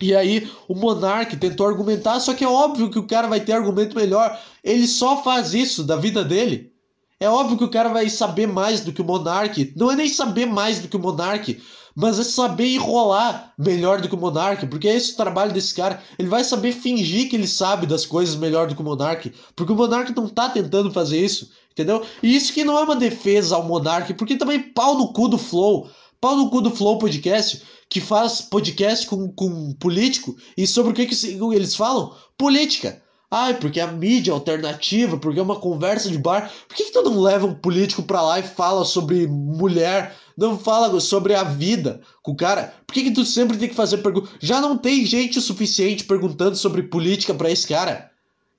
E 0.00 0.14
aí 0.14 0.50
o 0.68 0.74
Monark 0.74 1.36
tentou 1.36 1.66
argumentar, 1.66 2.18
só 2.20 2.34
que 2.34 2.44
é 2.44 2.48
óbvio 2.48 2.90
que 2.90 2.98
o 2.98 3.06
cara 3.06 3.28
vai 3.28 3.40
ter 3.40 3.52
argumento 3.52 3.96
melhor. 3.96 4.38
Ele 4.62 4.86
só 4.86 5.22
faz 5.22 5.54
isso 5.54 5.84
da 5.84 5.96
vida 5.96 6.24
dele. 6.24 6.72
É 7.20 7.28
óbvio 7.28 7.56
que 7.56 7.64
o 7.64 7.70
cara 7.70 7.88
vai 7.88 8.10
saber 8.10 8.48
mais 8.48 8.80
do 8.80 8.92
que 8.92 9.00
o 9.00 9.04
Monark. 9.04 9.72
Não 9.76 9.92
é 9.92 9.94
nem 9.94 10.08
saber 10.08 10.44
mais 10.44 10.80
do 10.80 10.88
que 10.88 10.96
o 10.96 11.00
Monark, 11.00 11.62
mas 11.94 12.18
é 12.18 12.24
saber 12.24 12.66
enrolar 12.66 13.54
melhor 13.56 14.00
do 14.00 14.08
que 14.08 14.14
o 14.16 14.18
Monark, 14.18 14.66
porque 14.66 14.88
é 14.88 14.96
esse 14.96 15.12
o 15.12 15.16
trabalho 15.16 15.52
desse 15.52 15.72
cara. 15.72 16.02
Ele 16.18 16.28
vai 16.28 16.42
saber 16.42 16.72
fingir 16.72 17.30
que 17.30 17.36
ele 17.36 17.46
sabe 17.46 17.86
das 17.86 18.04
coisas 18.04 18.34
melhor 18.34 18.66
do 18.66 18.74
que 18.74 18.82
o 18.82 18.84
Monark, 18.84 19.32
porque 19.54 19.72
o 19.72 19.76
Monark 19.76 20.12
não 20.16 20.26
tá 20.26 20.48
tentando 20.48 20.90
fazer 20.90 21.24
isso. 21.24 21.50
Entendeu? 21.72 22.04
E 22.22 22.36
isso 22.36 22.52
que 22.52 22.64
não 22.64 22.78
é 22.78 22.82
uma 22.82 22.96
defesa 22.96 23.56
ao 23.56 23.64
Monark, 23.64 24.14
porque 24.14 24.36
também 24.36 24.60
pau 24.60 24.96
no 24.96 25.12
cu 25.12 25.28
do 25.28 25.38
Flow. 25.38 25.90
Pau 26.20 26.36
no 26.36 26.50
cu 26.50 26.60
do 26.60 26.70
Flow 26.70 26.98
Podcast, 26.98 27.62
que 27.88 28.00
faz 28.00 28.40
podcast 28.40 29.06
com, 29.06 29.28
com 29.32 29.72
político. 29.74 30.36
E 30.56 30.66
sobre 30.66 30.92
o 30.92 30.94
que, 30.94 31.06
que 31.06 31.26
eles 31.54 31.74
falam? 31.74 32.14
Política. 32.38 33.02
Ai, 33.34 33.54
porque 33.54 33.80
a 33.80 33.86
mídia 33.86 34.34
alternativa, 34.34 35.16
porque 35.16 35.40
é 35.40 35.42
uma 35.42 35.58
conversa 35.58 36.10
de 36.10 36.18
bar. 36.18 36.52
Por 36.68 36.76
que, 36.76 36.84
que 36.84 36.92
tu 36.92 37.02
não 37.02 37.18
leva 37.18 37.46
um 37.46 37.54
político 37.54 38.02
pra 38.02 38.20
lá 38.20 38.38
e 38.38 38.42
fala 38.42 38.84
sobre 38.84 39.26
mulher? 39.26 40.14
Não 40.36 40.58
fala 40.58 41.00
sobre 41.00 41.34
a 41.34 41.42
vida 41.42 42.02
com 42.22 42.32
o 42.32 42.36
cara? 42.36 42.74
Por 42.86 42.92
que, 42.92 43.04
que 43.04 43.10
tu 43.10 43.24
sempre 43.24 43.56
tem 43.56 43.70
que 43.70 43.74
fazer 43.74 43.98
perguntas? 43.98 44.30
Já 44.38 44.60
não 44.60 44.76
tem 44.76 45.06
gente 45.06 45.38
o 45.38 45.42
suficiente 45.42 46.04
perguntando 46.04 46.56
sobre 46.56 46.82
política 46.82 47.32
para 47.32 47.50
esse 47.50 47.66
cara? 47.66 48.11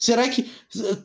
Será 0.04 0.28
que. 0.28 0.52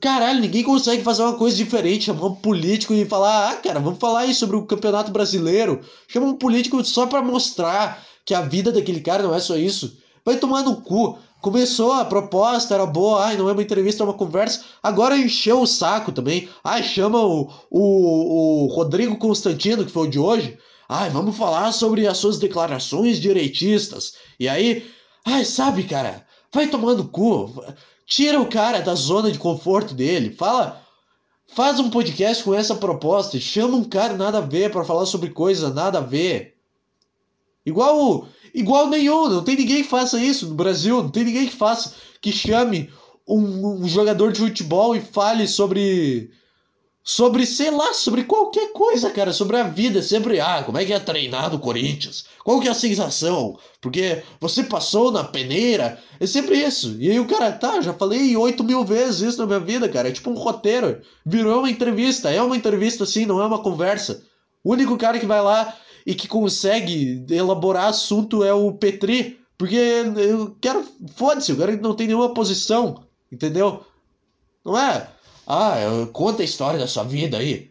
Caralho, 0.00 0.40
ninguém 0.40 0.64
consegue 0.64 1.04
fazer 1.04 1.22
uma 1.22 1.36
coisa 1.36 1.56
diferente, 1.56 2.06
chamar 2.06 2.26
um 2.26 2.34
político 2.34 2.92
e 2.92 3.04
falar, 3.04 3.50
ah, 3.50 3.54
cara, 3.54 3.78
vamos 3.78 4.00
falar 4.00 4.22
aí 4.22 4.34
sobre 4.34 4.56
o 4.56 4.66
campeonato 4.66 5.12
brasileiro. 5.12 5.80
Chama 6.08 6.26
um 6.26 6.34
político 6.34 6.84
só 6.84 7.06
para 7.06 7.22
mostrar 7.22 8.04
que 8.24 8.34
a 8.34 8.40
vida 8.40 8.72
daquele 8.72 9.00
cara 9.00 9.22
não 9.22 9.32
é 9.32 9.38
só 9.38 9.56
isso. 9.56 9.96
Vai 10.24 10.36
tomar 10.36 10.64
no 10.64 10.80
cu. 10.82 11.16
Começou 11.40 11.92
a 11.92 12.04
proposta, 12.04 12.74
era 12.74 12.84
boa, 12.84 13.24
ai, 13.24 13.36
não 13.36 13.48
é 13.48 13.52
uma 13.52 13.62
entrevista, 13.62 14.02
é 14.02 14.04
uma 14.04 14.14
conversa. 14.14 14.64
Agora 14.82 15.16
encheu 15.16 15.62
o 15.62 15.66
saco 15.66 16.10
também. 16.10 16.48
Ai, 16.64 16.82
chama 16.82 17.22
o, 17.24 17.52
o, 17.70 18.64
o 18.64 18.66
Rodrigo 18.66 19.16
Constantino, 19.16 19.86
que 19.86 19.92
foi 19.92 20.08
o 20.08 20.10
de 20.10 20.18
hoje. 20.18 20.58
Ai, 20.88 21.08
vamos 21.08 21.36
falar 21.36 21.70
sobre 21.70 22.04
as 22.08 22.18
suas 22.18 22.40
declarações 22.40 23.20
direitistas. 23.20 24.14
E 24.40 24.48
aí, 24.48 24.90
ai, 25.24 25.44
sabe, 25.44 25.84
cara, 25.84 26.26
vai 26.52 26.66
tomando 26.66 27.04
cu. 27.04 27.62
Tira 28.08 28.40
o 28.40 28.48
cara 28.48 28.80
da 28.80 28.94
zona 28.94 29.30
de 29.30 29.38
conforto 29.38 29.92
dele. 29.92 30.34
Fala. 30.34 30.82
Faz 31.54 31.78
um 31.78 31.90
podcast 31.90 32.42
com 32.42 32.54
essa 32.54 32.74
proposta. 32.74 33.38
Chama 33.38 33.76
um 33.76 33.84
cara 33.84 34.16
nada 34.16 34.38
a 34.38 34.40
ver 34.40 34.72
para 34.72 34.84
falar 34.84 35.04
sobre 35.04 35.28
coisa 35.28 35.72
nada 35.72 35.98
a 35.98 36.00
ver. 36.00 36.56
Igual. 37.66 38.26
Igual 38.54 38.88
nenhum. 38.88 39.28
Não 39.28 39.44
tem 39.44 39.56
ninguém 39.56 39.82
que 39.82 39.88
faça 39.90 40.18
isso 40.18 40.48
no 40.48 40.54
Brasil. 40.54 41.02
Não 41.02 41.10
tem 41.10 41.24
ninguém 41.24 41.46
que 41.48 41.54
faça. 41.54 41.94
Que 42.22 42.32
chame 42.32 42.90
um, 43.26 43.82
um 43.82 43.86
jogador 43.86 44.32
de 44.32 44.40
futebol 44.40 44.96
e 44.96 45.00
fale 45.02 45.46
sobre 45.46 46.30
sobre, 47.02 47.46
sei 47.46 47.70
lá, 47.70 47.94
sobre 47.94 48.24
qualquer 48.24 48.72
coisa, 48.72 49.10
cara, 49.10 49.32
sobre 49.32 49.56
a 49.56 49.62
vida, 49.62 50.02
sempre, 50.02 50.40
ah, 50.40 50.62
como 50.62 50.76
é 50.76 50.84
que 50.84 50.92
é 50.92 51.00
treinar 51.00 51.50
no 51.50 51.58
Corinthians? 51.58 52.26
Qual 52.44 52.60
que 52.60 52.68
é 52.68 52.70
a 52.70 52.74
sensação? 52.74 53.58
Porque 53.80 54.22
você 54.40 54.62
passou 54.62 55.10
na 55.10 55.24
peneira, 55.24 55.98
é 56.20 56.26
sempre 56.26 56.58
isso. 56.58 56.96
E 56.98 57.10
aí 57.10 57.18
o 57.18 57.26
cara, 57.26 57.50
tá, 57.52 57.80
já 57.80 57.94
falei 57.94 58.36
oito 58.36 58.62
mil 58.62 58.84
vezes 58.84 59.20
isso 59.20 59.38
na 59.38 59.46
minha 59.46 59.60
vida, 59.60 59.88
cara, 59.88 60.08
é 60.08 60.12
tipo 60.12 60.30
um 60.30 60.34
roteiro, 60.34 61.00
virou 61.24 61.60
uma 61.60 61.70
entrevista, 61.70 62.30
é 62.30 62.42
uma 62.42 62.56
entrevista 62.56 63.04
assim, 63.04 63.24
não 63.24 63.40
é 63.40 63.46
uma 63.46 63.62
conversa. 63.62 64.22
O 64.62 64.72
único 64.72 64.96
cara 64.98 65.18
que 65.18 65.26
vai 65.26 65.40
lá 65.40 65.74
e 66.04 66.14
que 66.14 66.28
consegue 66.28 67.24
elaborar 67.30 67.86
assunto 67.86 68.44
é 68.44 68.52
o 68.52 68.72
Petri, 68.72 69.38
porque 69.56 69.76
eu 69.76 70.56
quero, 70.60 70.84
foda-se, 71.16 71.52
o 71.52 71.56
cara 71.56 71.76
não 71.76 71.94
tem 71.94 72.06
nenhuma 72.06 72.34
posição, 72.34 73.04
entendeu? 73.32 73.84
Não 74.64 74.78
é? 74.78 75.08
Ah, 75.50 75.76
conta 76.12 76.42
a 76.42 76.44
história 76.44 76.78
da 76.78 76.86
sua 76.86 77.04
vida 77.04 77.38
aí. 77.38 77.70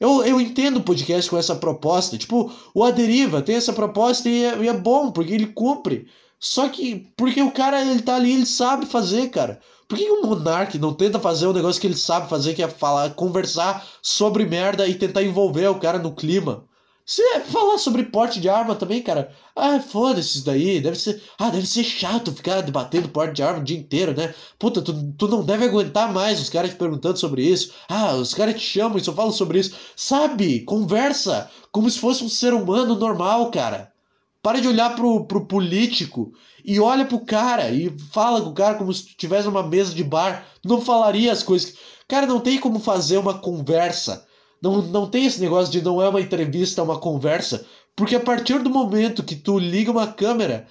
Eu, 0.00 0.24
eu 0.24 0.40
entendo 0.40 0.78
o 0.78 0.82
podcast 0.82 1.30
com 1.30 1.38
essa 1.38 1.54
proposta. 1.54 2.18
Tipo, 2.18 2.52
o 2.74 2.82
Aderiva 2.82 3.40
tem 3.40 3.54
essa 3.54 3.72
proposta 3.72 4.28
e 4.28 4.44
é, 4.44 4.58
e 4.58 4.68
é, 4.68 4.72
bom, 4.72 5.12
porque 5.12 5.32
ele 5.32 5.46
cumpre. 5.46 6.08
Só 6.40 6.68
que, 6.68 7.06
porque 7.16 7.40
o 7.40 7.52
cara, 7.52 7.80
ele 7.80 8.02
tá 8.02 8.16
ali, 8.16 8.32
ele 8.32 8.44
sabe 8.44 8.86
fazer, 8.86 9.28
cara. 9.30 9.60
Por 9.86 9.96
que, 9.96 10.10
o 10.10 10.26
Monark 10.26 10.76
não 10.78 10.92
tenta 10.92 11.20
fazer 11.20 11.46
o 11.46 11.52
negócio 11.52 11.80
que 11.80 11.86
ele 11.86 11.96
sabe 11.96 12.28
fazer, 12.28 12.54
que 12.54 12.62
é 12.62 12.68
falar, 12.68 13.14
conversar 13.14 13.86
sobre 14.02 14.44
merda 14.44 14.88
e 14.88 14.94
tentar 14.96 15.22
envolver 15.22 15.68
o 15.68 15.78
cara 15.78 16.00
no 16.00 16.12
clima? 16.16 16.64
Se 17.04 17.22
falar 17.40 17.78
sobre 17.78 18.04
porte 18.04 18.40
de 18.40 18.48
arma 18.48 18.76
também, 18.76 19.02
cara, 19.02 19.34
ah, 19.56 19.80
foda-se 19.80 20.36
isso 20.36 20.44
daí, 20.46 20.80
deve 20.80 20.96
ser, 20.96 21.20
ah, 21.38 21.50
deve 21.50 21.66
ser 21.66 21.82
chato 21.82 22.32
ficar 22.32 22.60
debatendo 22.60 23.08
porte 23.08 23.34
de 23.34 23.42
arma 23.42 23.58
o 23.60 23.64
dia 23.64 23.76
inteiro, 23.76 24.16
né? 24.16 24.32
Puta, 24.58 24.80
tu, 24.80 25.12
tu 25.18 25.26
não 25.26 25.44
deve 25.44 25.64
aguentar 25.64 26.12
mais 26.12 26.40
os 26.40 26.48
caras 26.48 26.70
te 26.70 26.76
perguntando 26.76 27.18
sobre 27.18 27.42
isso. 27.42 27.72
Ah, 27.88 28.14
os 28.14 28.32
caras 28.32 28.54
te 28.54 28.60
chamam 28.60 28.98
e 28.98 29.04
só 29.04 29.12
falam 29.12 29.32
sobre 29.32 29.58
isso. 29.58 29.74
Sabe? 29.96 30.60
Conversa 30.60 31.50
como 31.72 31.90
se 31.90 31.98
fosse 31.98 32.22
um 32.22 32.28
ser 32.28 32.54
humano 32.54 32.94
normal, 32.94 33.50
cara. 33.50 33.92
Para 34.40 34.60
de 34.60 34.68
olhar 34.68 34.94
pro, 34.94 35.24
pro 35.24 35.46
político 35.46 36.32
e 36.64 36.78
olha 36.78 37.04
pro 37.04 37.24
cara 37.24 37.70
e 37.70 37.96
fala 38.12 38.40
com 38.40 38.50
o 38.50 38.54
cara 38.54 38.76
como 38.76 38.92
se 38.92 39.04
tivesse 39.16 39.48
uma 39.48 39.62
mesa 39.62 39.92
de 39.92 40.04
bar. 40.04 40.46
Não 40.64 40.80
falaria 40.80 41.32
as 41.32 41.42
coisas. 41.42 41.74
Cara, 42.06 42.26
não 42.26 42.40
tem 42.40 42.58
como 42.58 42.78
fazer 42.78 43.18
uma 43.18 43.38
conversa. 43.38 44.26
Não, 44.62 44.80
não 44.80 45.10
tem 45.10 45.26
esse 45.26 45.40
negócio 45.40 45.72
de 45.72 45.82
não 45.82 46.00
é 46.00 46.08
uma 46.08 46.20
entrevista, 46.20 46.80
é 46.80 46.84
uma 46.84 47.00
conversa. 47.00 47.66
Porque 47.96 48.14
a 48.14 48.20
partir 48.20 48.60
do 48.60 48.70
momento 48.70 49.24
que 49.24 49.34
tu 49.34 49.58
liga 49.58 49.90
uma 49.90 50.06
câmera, 50.06 50.66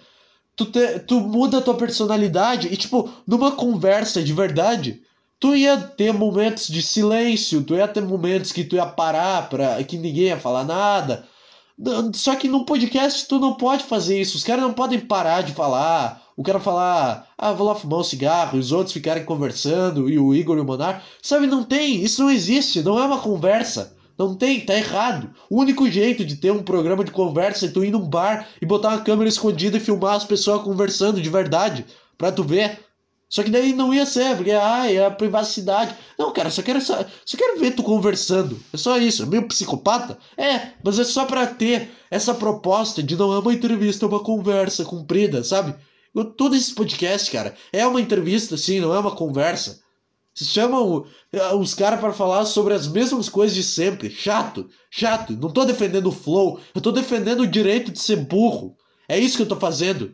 tu, 0.56 0.66
te, 0.66 1.00
tu 1.00 1.20
muda 1.20 1.58
a 1.58 1.62
tua 1.62 1.76
personalidade. 1.76 2.70
E, 2.70 2.78
tipo, 2.78 3.10
numa 3.28 3.52
conversa 3.52 4.24
de 4.24 4.34
verdade, 4.34 5.02
tu 5.40 5.56
ia 5.56 5.78
ter 5.78 6.14
momentos 6.14 6.68
de 6.68 6.82
silêncio, 6.82 7.64
tu 7.64 7.76
ia 7.76 7.88
ter 7.88 8.02
momentos 8.02 8.52
que 8.52 8.64
tu 8.64 8.76
ia 8.78 8.86
parar 8.86 9.50
pra 9.50 9.84
que 9.84 9.98
ninguém 9.98 10.28
ia 10.28 10.40
falar 10.40 10.64
nada. 10.64 11.28
Só 12.14 12.36
que 12.36 12.48
num 12.48 12.64
podcast 12.64 13.28
tu 13.28 13.40
não 13.40 13.56
pode 13.56 13.84
fazer 13.84 14.22
isso. 14.22 14.38
Os 14.38 14.44
caras 14.44 14.64
não 14.64 14.74
podem 14.74 15.00
parar 15.00 15.42
de 15.42 15.52
falar. 15.52 16.22
O 16.42 16.44
cara 16.44 16.60
falar, 16.60 17.28
ah, 17.38 17.54
vou 17.54 17.68
lá 17.68 17.76
fumar 17.76 18.00
um 18.00 18.04
cigarro, 18.04 18.58
e 18.58 18.60
os 18.60 18.72
outros 18.72 18.94
ficarem 18.94 19.24
conversando, 19.24 20.10
e 20.10 20.18
o 20.18 20.34
Igor 20.34 20.58
e 20.58 20.60
o 20.60 20.66
Monar. 20.66 21.04
Sabe, 21.22 21.46
não 21.46 21.64
tem, 21.64 22.02
isso 22.02 22.24
não 22.24 22.32
existe, 22.32 22.82
não 22.82 22.98
é 22.98 23.06
uma 23.06 23.20
conversa. 23.20 23.96
Não 24.18 24.34
tem, 24.34 24.60
tá 24.60 24.74
errado. 24.74 25.30
O 25.52 25.60
único 25.60 25.88
jeito 25.88 26.26
de 26.26 26.38
ter 26.38 26.52
um 26.52 26.64
programa 26.64 27.04
de 27.04 27.12
conversa 27.12 27.68
é 27.68 27.70
tu 27.70 27.86
ir 27.86 27.92
num 27.92 28.10
bar 28.10 28.48
e 28.60 28.66
botar 28.66 28.90
uma 28.90 29.02
câmera 29.02 29.30
escondida 29.30 29.78
e 29.78 29.80
filmar 29.80 30.16
as 30.16 30.26
pessoas 30.26 30.64
conversando 30.64 31.22
de 31.22 31.30
verdade, 31.30 31.86
pra 32.18 32.32
tu 32.32 32.44
ver. 32.44 32.80
Só 33.30 33.44
que 33.44 33.52
daí 33.52 33.72
não 33.72 33.94
ia 33.94 34.08
ser, 34.08 34.36
porque 34.36 34.50
ai, 34.50 34.98
é 34.98 35.06
a 35.06 35.12
privacidade. 35.12 35.96
Não, 36.18 36.34
cara, 36.34 36.50
só 36.50 36.64
quero, 36.64 36.82
só, 36.82 37.06
só 37.24 37.38
quero 37.38 37.60
ver 37.60 37.76
tu 37.76 37.84
conversando. 37.84 38.60
É 38.74 38.78
só 38.78 38.98
isso. 38.98 39.22
É 39.22 39.26
meio 39.28 39.48
psicopata? 39.48 40.18
É, 40.36 40.70
mas 40.84 40.98
é 40.98 41.04
só 41.04 41.24
para 41.24 41.46
ter 41.46 41.92
essa 42.10 42.34
proposta 42.34 43.04
de 43.04 43.16
não 43.16 43.32
é 43.32 43.38
uma 43.38 43.54
entrevista, 43.54 44.06
é 44.06 44.10
uma 44.10 44.24
conversa 44.24 44.84
comprida, 44.84 45.44
sabe? 45.44 45.76
Todo 46.38 46.56
esse 46.56 46.74
podcast, 46.74 47.32
cara, 47.32 47.56
é 47.72 47.86
uma 47.88 48.02
entrevista, 48.02 48.58
sim, 48.58 48.80
não 48.80 48.94
é 48.94 49.00
uma 49.00 49.16
conversa. 49.16 49.82
Se 50.34 50.46
chamam 50.46 51.06
eh, 51.32 51.54
os 51.54 51.74
caras 51.74 52.00
para 52.00 52.14
falar 52.14 52.46
sobre 52.46 52.74
as 52.74 52.88
mesmas 52.88 53.30
coisas 53.30 53.56
de 53.56 53.64
sempre. 53.64 54.10
Chato, 54.10 54.70
chato. 54.90 55.34
Não 55.34 55.52
tô 55.52 55.66
defendendo 55.66 56.08
o 56.08 56.12
flow, 56.12 56.60
eu 56.74 56.82
tô 56.82 56.92
defendendo 56.92 57.42
o 57.42 57.48
direito 57.48 57.92
de 57.92 58.00
ser 58.00 58.18
burro. 58.18 58.78
É 59.08 59.20
isso 59.20 59.36
que 59.38 59.44
eu 59.44 59.48
tô 59.48 59.58
fazendo. 59.58 60.14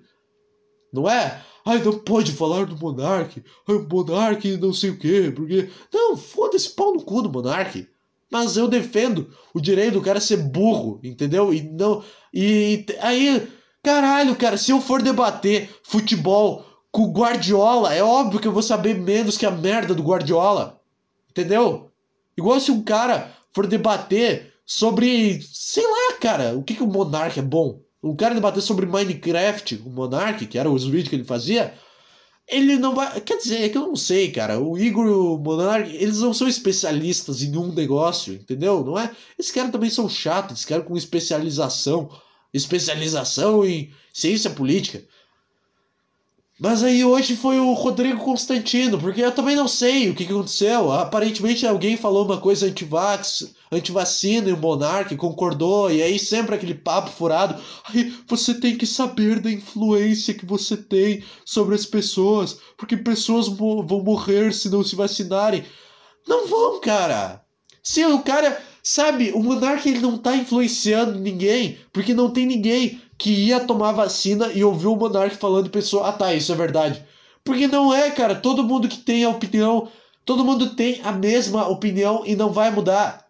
Não 0.91 1.09
é? 1.09 1.41
Ai, 1.65 1.83
não 1.83 1.99
pode 1.99 2.31
falar 2.31 2.65
do 2.65 2.77
Monark. 2.77 3.43
Ai, 3.67 3.75
o 3.75 3.87
Monark 3.87 4.57
não 4.57 4.73
sei 4.73 4.91
o 4.91 4.97
quê, 4.97 5.31
porque. 5.35 5.69
Não, 5.93 6.15
foda-se, 6.15 6.69
pau 6.69 6.93
no 6.93 7.01
cu 7.01 7.21
do 7.21 7.29
Monark. 7.29 7.87
Mas 8.31 8.57
eu 8.57 8.67
defendo 8.67 9.29
o 9.53 9.61
direito 9.61 9.93
do 9.93 10.01
cara 10.01 10.19
ser 10.19 10.37
burro, 10.37 10.99
entendeu? 11.03 11.53
E 11.53 11.61
não. 11.61 12.03
E 12.33 12.85
aí, 12.99 13.47
caralho, 13.87 14.35
cara, 14.35 14.57
se 14.57 14.69
eu 14.69 14.81
for 14.81 15.01
debater 15.01 15.69
futebol 15.81 16.65
com 16.91 17.03
o 17.03 17.11
Guardiola, 17.13 17.93
é 17.93 18.03
óbvio 18.03 18.37
que 18.37 18.45
eu 18.45 18.51
vou 18.51 18.61
saber 18.61 18.99
menos 18.99 19.37
que 19.37 19.45
a 19.45 19.51
merda 19.51 19.95
do 19.95 20.03
Guardiola. 20.03 20.81
Entendeu? 21.29 21.89
Igual 22.37 22.59
se 22.59 22.69
um 22.69 22.83
cara 22.83 23.31
for 23.53 23.65
debater 23.65 24.53
sobre, 24.65 25.41
sei 25.41 25.85
lá, 25.87 26.17
cara, 26.19 26.53
o 26.57 26.63
que, 26.63 26.75
que 26.75 26.83
o 26.83 26.87
Monark 26.87 27.39
é 27.39 27.41
bom. 27.41 27.79
Um 28.03 28.13
cara 28.13 28.35
debater 28.35 28.61
sobre 28.61 28.85
Minecraft, 28.85 29.81
o 29.85 29.89
Monark, 29.89 30.45
que 30.47 30.59
era 30.59 30.69
os 30.69 30.83
vídeos 30.83 31.07
que 31.07 31.15
ele 31.15 31.23
fazia, 31.23 31.73
ele 32.45 32.75
não 32.75 32.93
vai. 32.93 33.21
Quer 33.21 33.37
dizer, 33.37 33.61
é 33.63 33.69
que 33.69 33.77
eu 33.77 33.87
não 33.87 33.95
sei, 33.95 34.33
cara. 34.33 34.59
O 34.59 34.77
Igor 34.77 35.05
e 35.05 35.11
o 35.11 35.37
Monark, 35.37 35.95
eles 35.95 36.19
não 36.19 36.33
são 36.33 36.49
especialistas 36.49 37.41
em 37.41 37.55
um 37.55 37.71
negócio, 37.71 38.33
entendeu? 38.33 38.83
Não 38.83 38.99
é? 38.99 39.09
Esses 39.39 39.53
caras 39.53 39.71
também 39.71 39.89
são 39.89 40.09
chatos, 40.09 40.57
esses 40.57 40.65
caras 40.65 40.85
com 40.85 40.97
especialização. 40.97 42.09
Especialização 42.57 43.65
em 43.65 43.91
ciência 44.13 44.49
política. 44.49 45.03
Mas 46.59 46.81
aí 46.81 47.05
hoje 47.05 47.35
foi 47.35 47.59
o 47.59 47.73
Rodrigo 47.73 48.23
Constantino, 48.23 48.97
porque 48.97 49.21
eu 49.21 49.31
também 49.31 49.55
não 49.55 49.67
sei 49.67 50.09
o 50.09 50.15
que, 50.15 50.23
aconteceu. 50.23 50.91
Aparentemente 50.91 51.67
alguém 51.67 51.95
falou 51.95 52.25
uma 52.25 52.39
coisa 52.39 52.65
anti-vax, 52.65 53.53
anti-vacina 53.71 54.49
e 54.49 54.53
o 54.53 54.57
Monark 54.57 55.15
concordou, 55.17 55.91
e 55.91 56.01
aí 56.01 56.17
sempre 56.17 56.55
aquele 56.55 56.73
papo 56.73 57.11
furado. 57.11 57.61
Aí 57.85 58.11
você 58.27 58.55
tem 58.55 58.75
que 58.75 58.87
saber 58.87 59.39
da 59.39 59.51
influência 59.51 60.33
que 60.33 60.47
você 60.47 60.75
tem 60.75 61.23
sobre 61.45 61.75
as 61.75 61.85
pessoas, 61.85 62.59
porque 62.75 62.97
pessoas 62.97 63.47
vão 63.47 64.03
morrer 64.03 64.51
se 64.51 64.67
não 64.67 64.83
se 64.83 64.95
vacinarem. 64.95 65.63
Não 66.27 66.47
vão, 66.47 66.81
cara! 66.81 67.45
Se 67.83 68.03
o 68.03 68.19
cara. 68.19 68.61
Sabe, 68.89 69.33
o 69.33 69.43
Monark 69.43 69.85
ele 69.85 69.99
não 69.99 70.17
tá 70.17 70.33
influenciando 70.33 71.19
ninguém, 71.19 71.77
porque 71.91 72.13
não 72.13 72.31
tem 72.31 72.45
ninguém 72.45 73.01
que 73.17 73.29
ia 73.29 73.59
tomar 73.59 73.91
vacina 73.91 74.49
e 74.53 74.63
ouviu 74.63 74.93
o 74.93 74.95
Monark 74.95 75.35
falando 75.35 75.69
pessoa, 75.69 76.07
ah 76.07 76.13
tá, 76.13 76.33
isso 76.33 76.53
é 76.53 76.55
verdade. 76.55 77.03
Porque 77.43 77.67
não 77.67 77.93
é, 77.93 78.09
cara, 78.11 78.33
todo 78.33 78.63
mundo 78.63 78.87
que 78.87 78.99
tem 78.99 79.25
a 79.25 79.29
opinião, 79.29 79.89
todo 80.23 80.45
mundo 80.45 80.69
tem 80.69 81.01
a 81.03 81.11
mesma 81.11 81.67
opinião 81.67 82.23
e 82.25 82.33
não 82.33 82.53
vai 82.53 82.71
mudar. 82.71 83.27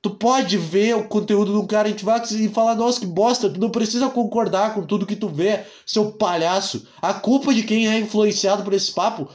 Tu 0.00 0.10
pode 0.10 0.56
ver 0.56 0.94
o 0.94 1.08
conteúdo 1.08 1.50
de 1.50 1.58
um 1.58 1.66
cara 1.66 1.88
antivax 1.88 2.30
e 2.30 2.48
falar, 2.48 2.76
nossa, 2.76 3.00
que 3.00 3.06
bosta, 3.06 3.50
tu 3.50 3.58
não 3.58 3.70
precisa 3.70 4.08
concordar 4.08 4.72
com 4.72 4.86
tudo 4.86 5.04
que 5.04 5.16
tu 5.16 5.26
vê, 5.26 5.64
seu 5.84 6.12
palhaço. 6.12 6.86
A 7.02 7.12
culpa 7.12 7.52
de 7.52 7.64
quem 7.64 7.88
é 7.88 7.98
influenciado 7.98 8.62
por 8.62 8.72
esse 8.72 8.92
papo 8.92 9.28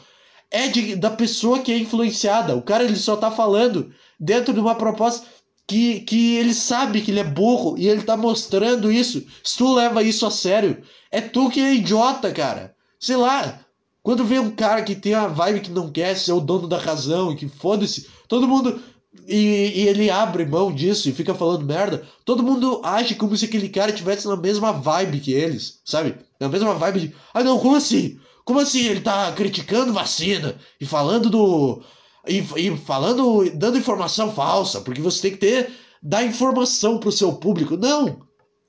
é 0.50 0.70
de, 0.70 0.96
da 0.96 1.10
pessoa 1.10 1.60
que 1.60 1.74
é 1.74 1.78
influenciada. 1.78 2.56
O 2.56 2.62
cara 2.62 2.86
ele 2.86 2.96
só 2.96 3.18
tá 3.18 3.30
falando 3.30 3.92
dentro 4.18 4.54
de 4.54 4.60
uma 4.62 4.76
proposta 4.76 5.26
que, 5.68 6.02
que 6.02 6.36
ele 6.36 6.54
sabe 6.54 7.02
que 7.02 7.12
ele 7.12 7.20
é 7.20 7.24
burro 7.24 7.76
e 7.78 7.88
ele 7.88 8.04
tá 8.04 8.18
mostrando 8.18 8.92
isso. 8.92 9.26
Se 9.44 9.58
tu 9.58 9.74
leva 9.74 10.04
isso 10.04 10.26
a 10.26 10.32
sério, 10.32 10.82
é 11.12 11.22
tu 11.22 11.50
que 11.50 11.60
é 11.60 11.74
idiota, 11.74 12.32
cara. 12.32 12.76
Sei 13.00 13.16
lá, 13.16 13.66
quando 14.04 14.26
vem 14.26 14.40
um 14.40 14.52
cara 14.52 14.84
que 14.84 14.96
tem 14.96 15.14
a 15.14 15.28
vibe 15.28 15.62
que 15.62 15.72
não 15.72 15.92
quer 15.92 16.16
ser 16.16 16.34
o 16.34 16.40
dono 16.40 16.68
da 16.68 16.78
razão 16.78 17.32
e 17.32 17.36
que 17.36 17.48
foda-se, 17.48 18.08
todo 18.28 18.48
mundo. 18.48 18.82
E, 19.28 19.36
e, 19.36 19.88
ele 19.88 20.10
abre 20.10 20.46
mão 20.46 20.74
disso 20.74 21.10
e 21.10 21.14
fica 21.14 21.36
falando 21.36 21.66
merda. 21.66 22.04
Todo 22.26 22.44
mundo 22.44 22.82
age 22.84 23.16
como 23.16 23.36
se 23.36 23.46
aquele 23.46 23.70
cara 23.70 23.92
tivesse 23.92 24.28
na 24.28 24.38
mesma 24.38 24.72
vibe 24.72 25.20
que 25.20 25.34
eles, 25.34 25.82
sabe? 25.84 26.16
Na 26.40 26.48
mesma 26.48 26.74
vibe 26.74 27.00
de. 27.00 27.16
Ah, 27.34 27.44
não, 27.44 27.60
como 27.60 27.76
assim? 27.76 28.18
Como 28.46 28.60
assim 28.60 28.86
ele 28.86 29.02
tá 29.02 29.32
criticando 29.34 29.94
vacina 29.94 30.56
e 30.80 30.86
falando 30.86 31.30
do 31.30 31.84
e, 32.28 32.40
e 32.58 32.78
falando, 32.78 33.50
dando 33.56 33.78
informação 33.78 34.32
falsa, 34.32 34.82
porque 34.82 35.02
você 35.02 35.22
tem 35.22 35.32
que 35.32 35.38
ter, 35.38 35.72
dar 36.02 36.24
informação 36.24 37.00
pro 37.00 37.12
seu 37.12 37.34
público. 37.34 37.78
Não! 37.78 38.22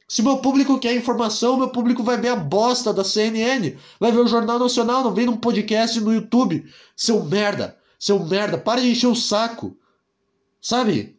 Se 0.09 0.22
meu 0.22 0.38
público 0.38 0.78
quer 0.78 0.94
informação, 0.94 1.57
meu 1.57 1.70
público 1.70 2.03
vai 2.03 2.18
ver 2.18 2.28
a 2.28 2.36
bosta 2.36 2.92
da 2.92 3.03
CNN, 3.03 3.76
vai 3.98 4.12
ver 4.12 4.18
o 4.18 4.26
Jornal 4.26 4.59
Nacional, 4.59 5.03
não 5.03 5.14
vem 5.14 5.24
num 5.24 5.38
podcast 5.38 5.98
no 6.00 6.12
YouTube. 6.12 6.66
Seu 6.94 7.24
merda, 7.24 7.78
seu 7.98 8.18
merda, 8.22 8.59
para 8.59 8.82
de 8.82 8.90
encher 8.90 9.07
o 9.07 9.16
saco. 9.16 9.74
Sabe? 10.61 11.16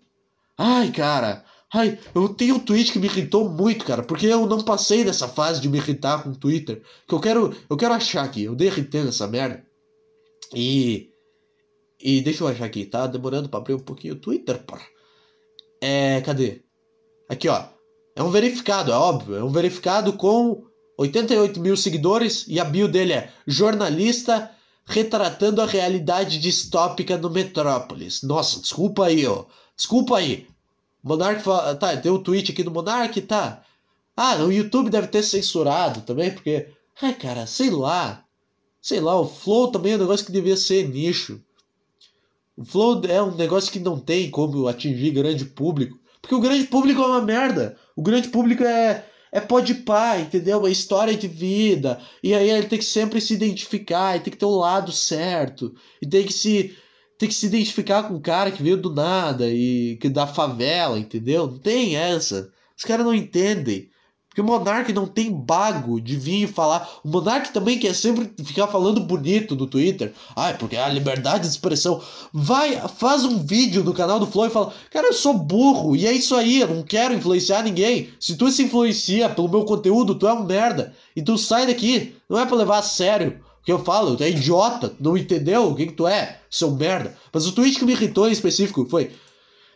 Ai, 0.55 0.91
cara. 0.91 1.43
Ai, 1.73 1.97
eu 2.13 2.29
tenho 2.29 2.57
um 2.57 2.59
tweet 2.59 2.91
que 2.91 2.99
me 2.99 3.07
irritou 3.07 3.49
muito, 3.49 3.83
cara, 3.83 4.03
porque 4.03 4.27
eu 4.27 4.45
não 4.45 4.61
passei 4.61 5.03
dessa 5.03 5.27
fase 5.27 5.59
de 5.59 5.67
me 5.67 5.79
irritar 5.79 6.21
com 6.21 6.29
o 6.29 6.35
Twitter. 6.35 6.83
Que 7.07 7.15
eu 7.15 7.19
quero, 7.19 7.55
eu 7.67 7.75
quero 7.75 7.95
achar 7.95 8.23
aqui, 8.23 8.43
eu 8.43 8.53
dei 8.53 8.69
RT 8.69 8.93
nessa 9.05 9.27
merda. 9.27 9.65
E 10.53 11.09
e 12.03 12.19
deixa 12.21 12.43
eu 12.43 12.49
achar 12.49 12.65
aqui, 12.65 12.85
tá 12.85 13.07
demorando 13.07 13.47
para 13.47 13.61
abrir 13.61 13.75
um 13.75 13.79
pouquinho 13.79 14.15
o 14.15 14.19
Twitter, 14.19 14.61
porra. 14.63 14.85
É, 15.79 16.19
cadê? 16.19 16.61
Aqui, 17.29 17.47
ó. 17.47 17.63
É 18.13 18.21
um 18.21 18.29
verificado, 18.29 18.91
é 18.91 18.95
óbvio. 18.95 19.37
É 19.37 19.43
um 19.43 19.49
verificado 19.49 20.11
com 20.11 20.65
88 20.97 21.61
mil 21.61 21.77
seguidores 21.77 22.45
e 22.47 22.59
a 22.59 22.65
bio 22.65 22.89
dele 22.89 23.13
é 23.13 23.31
jornalista 23.47 24.51
retratando 24.85 25.61
a 25.61 25.65
realidade 25.65 26.39
distópica 26.39 27.17
no 27.17 27.29
Metrópolis. 27.29 28.21
Nossa, 28.21 28.59
desculpa 28.59 29.05
aí, 29.05 29.25
ó. 29.25 29.45
Desculpa 29.75 30.17
aí. 30.17 30.45
Monark 31.01 31.41
fala, 31.41 31.73
tá, 31.73 31.95
tem 31.95 32.11
um 32.11 32.21
tweet 32.21 32.51
aqui 32.51 32.63
do 32.63 32.71
Monark, 32.71 33.19
tá. 33.21 33.63
Ah, 34.15 34.35
o 34.43 34.51
YouTube 34.51 34.89
deve 34.89 35.07
ter 35.07 35.23
censurado 35.23 36.01
também, 36.01 36.31
porque. 36.31 36.67
Ai, 37.01 37.13
cara, 37.13 37.47
sei 37.47 37.69
lá. 37.69 38.25
Sei 38.81 38.99
lá, 38.99 39.17
o 39.17 39.25
Flow 39.25 39.71
também 39.71 39.93
é 39.93 39.95
um 39.95 39.99
negócio 39.99 40.25
que 40.25 40.31
devia 40.33 40.57
ser 40.57 40.89
nicho. 40.89 41.41
O 42.55 42.63
Flow 42.63 43.01
é 43.05 43.21
um 43.21 43.35
negócio 43.35 43.71
que 43.71 43.79
não 43.79 43.99
tem 43.99 44.29
como 44.29 44.67
atingir 44.67 45.11
grande 45.11 45.45
público. 45.45 45.97
Porque 46.21 46.35
o 46.35 46.39
grande 46.39 46.65
público 46.65 47.01
é 47.01 47.05
uma 47.05 47.21
merda. 47.21 47.75
O 47.95 48.01
grande 48.01 48.29
público 48.29 48.63
é, 48.63 49.05
é 49.31 49.41
pó 49.41 49.59
de 49.59 49.73
pá, 49.73 50.17
entendeu? 50.19 50.59
Uma 50.59 50.69
história 50.69 51.15
de 51.15 51.27
vida. 51.27 51.99
E 52.21 52.33
aí 52.33 52.49
ele 52.49 52.67
tem 52.67 52.79
que 52.79 52.85
sempre 52.85 53.19
se 53.19 53.33
identificar, 53.33 54.15
ele 54.15 54.23
tem 54.23 54.31
que 54.31 54.37
ter 54.37 54.45
o 54.45 54.49
um 54.49 54.59
lado 54.59 54.91
certo. 54.91 55.73
E 56.01 56.07
tem 56.07 56.25
que 56.25 56.33
se 56.33 56.75
tem 57.17 57.29
que 57.29 57.35
se 57.35 57.45
identificar 57.45 58.03
com 58.03 58.15
um 58.15 58.21
cara 58.21 58.51
que 58.51 58.61
veio 58.61 58.75
do 58.75 58.93
nada 58.93 59.47
e 59.49 59.97
que 59.97 60.09
da 60.09 60.27
favela, 60.27 60.99
entendeu? 60.99 61.47
Não 61.47 61.57
tem 61.57 61.95
essa. 61.95 62.51
Os 62.77 62.83
caras 62.83 63.05
não 63.05 63.13
entendem. 63.13 63.89
Porque 64.33 64.41
o 64.41 64.45
monarca 64.45 64.91
não 64.91 65.05
tem 65.05 65.31
bago 65.31 66.01
de 66.01 66.15
vir 66.15 66.47
falar. 66.47 66.89
O 67.03 67.07
monarca 67.07 67.53
também 67.53 67.77
quer 67.77 67.93
sempre 67.93 68.33
ficar 68.43 68.65
falando 68.65 68.99
bonito 68.99 69.55
no 69.55 69.67
Twitter. 69.67 70.11
Ai, 70.35 70.57
porque 70.57 70.75
a 70.75 70.89
liberdade 70.89 71.43
de 71.43 71.49
expressão. 71.49 72.01
Vai, 72.33 72.81
faz 72.97 73.23
um 73.25 73.45
vídeo 73.45 73.83
no 73.83 73.93
canal 73.93 74.19
do 74.19 74.25
Flow 74.25 74.47
e 74.47 74.49
fala: 74.49 74.73
Cara, 74.89 75.05
eu 75.05 75.13
sou 75.13 75.35
burro 75.35 75.95
e 75.95 76.07
é 76.07 76.11
isso 76.11 76.33
aí, 76.33 76.61
eu 76.61 76.67
não 76.67 76.81
quero 76.81 77.13
influenciar 77.13 77.61
ninguém. 77.61 78.09
Se 78.19 78.35
tu 78.35 78.49
se 78.49 78.63
influencia 78.63 79.29
pelo 79.29 79.47
meu 79.47 79.65
conteúdo, 79.65 80.15
tu 80.15 80.27
é 80.27 80.33
um 80.33 80.43
merda. 80.43 80.95
E 81.15 81.21
tu 81.21 81.37
sai 81.37 81.67
daqui. 81.67 82.15
Não 82.27 82.39
é 82.39 82.45
pra 82.47 82.55
levar 82.55 82.79
a 82.79 82.81
sério 82.81 83.39
o 83.61 83.65
que 83.65 83.71
eu 83.71 83.83
falo, 83.83 84.17
tu 84.17 84.23
é 84.23 84.31
idiota, 84.31 84.93
não 84.99 85.15
entendeu 85.15 85.69
o 85.69 85.75
que, 85.75 85.85
que 85.85 85.93
tu 85.93 86.07
é, 86.07 86.39
seu 86.49 86.71
merda. 86.71 87.15
Mas 87.31 87.45
o 87.45 87.51
tweet 87.51 87.77
que 87.77 87.85
me 87.85 87.93
irritou 87.93 88.27
em 88.27 88.31
específico 88.31 88.87
foi: 88.89 89.11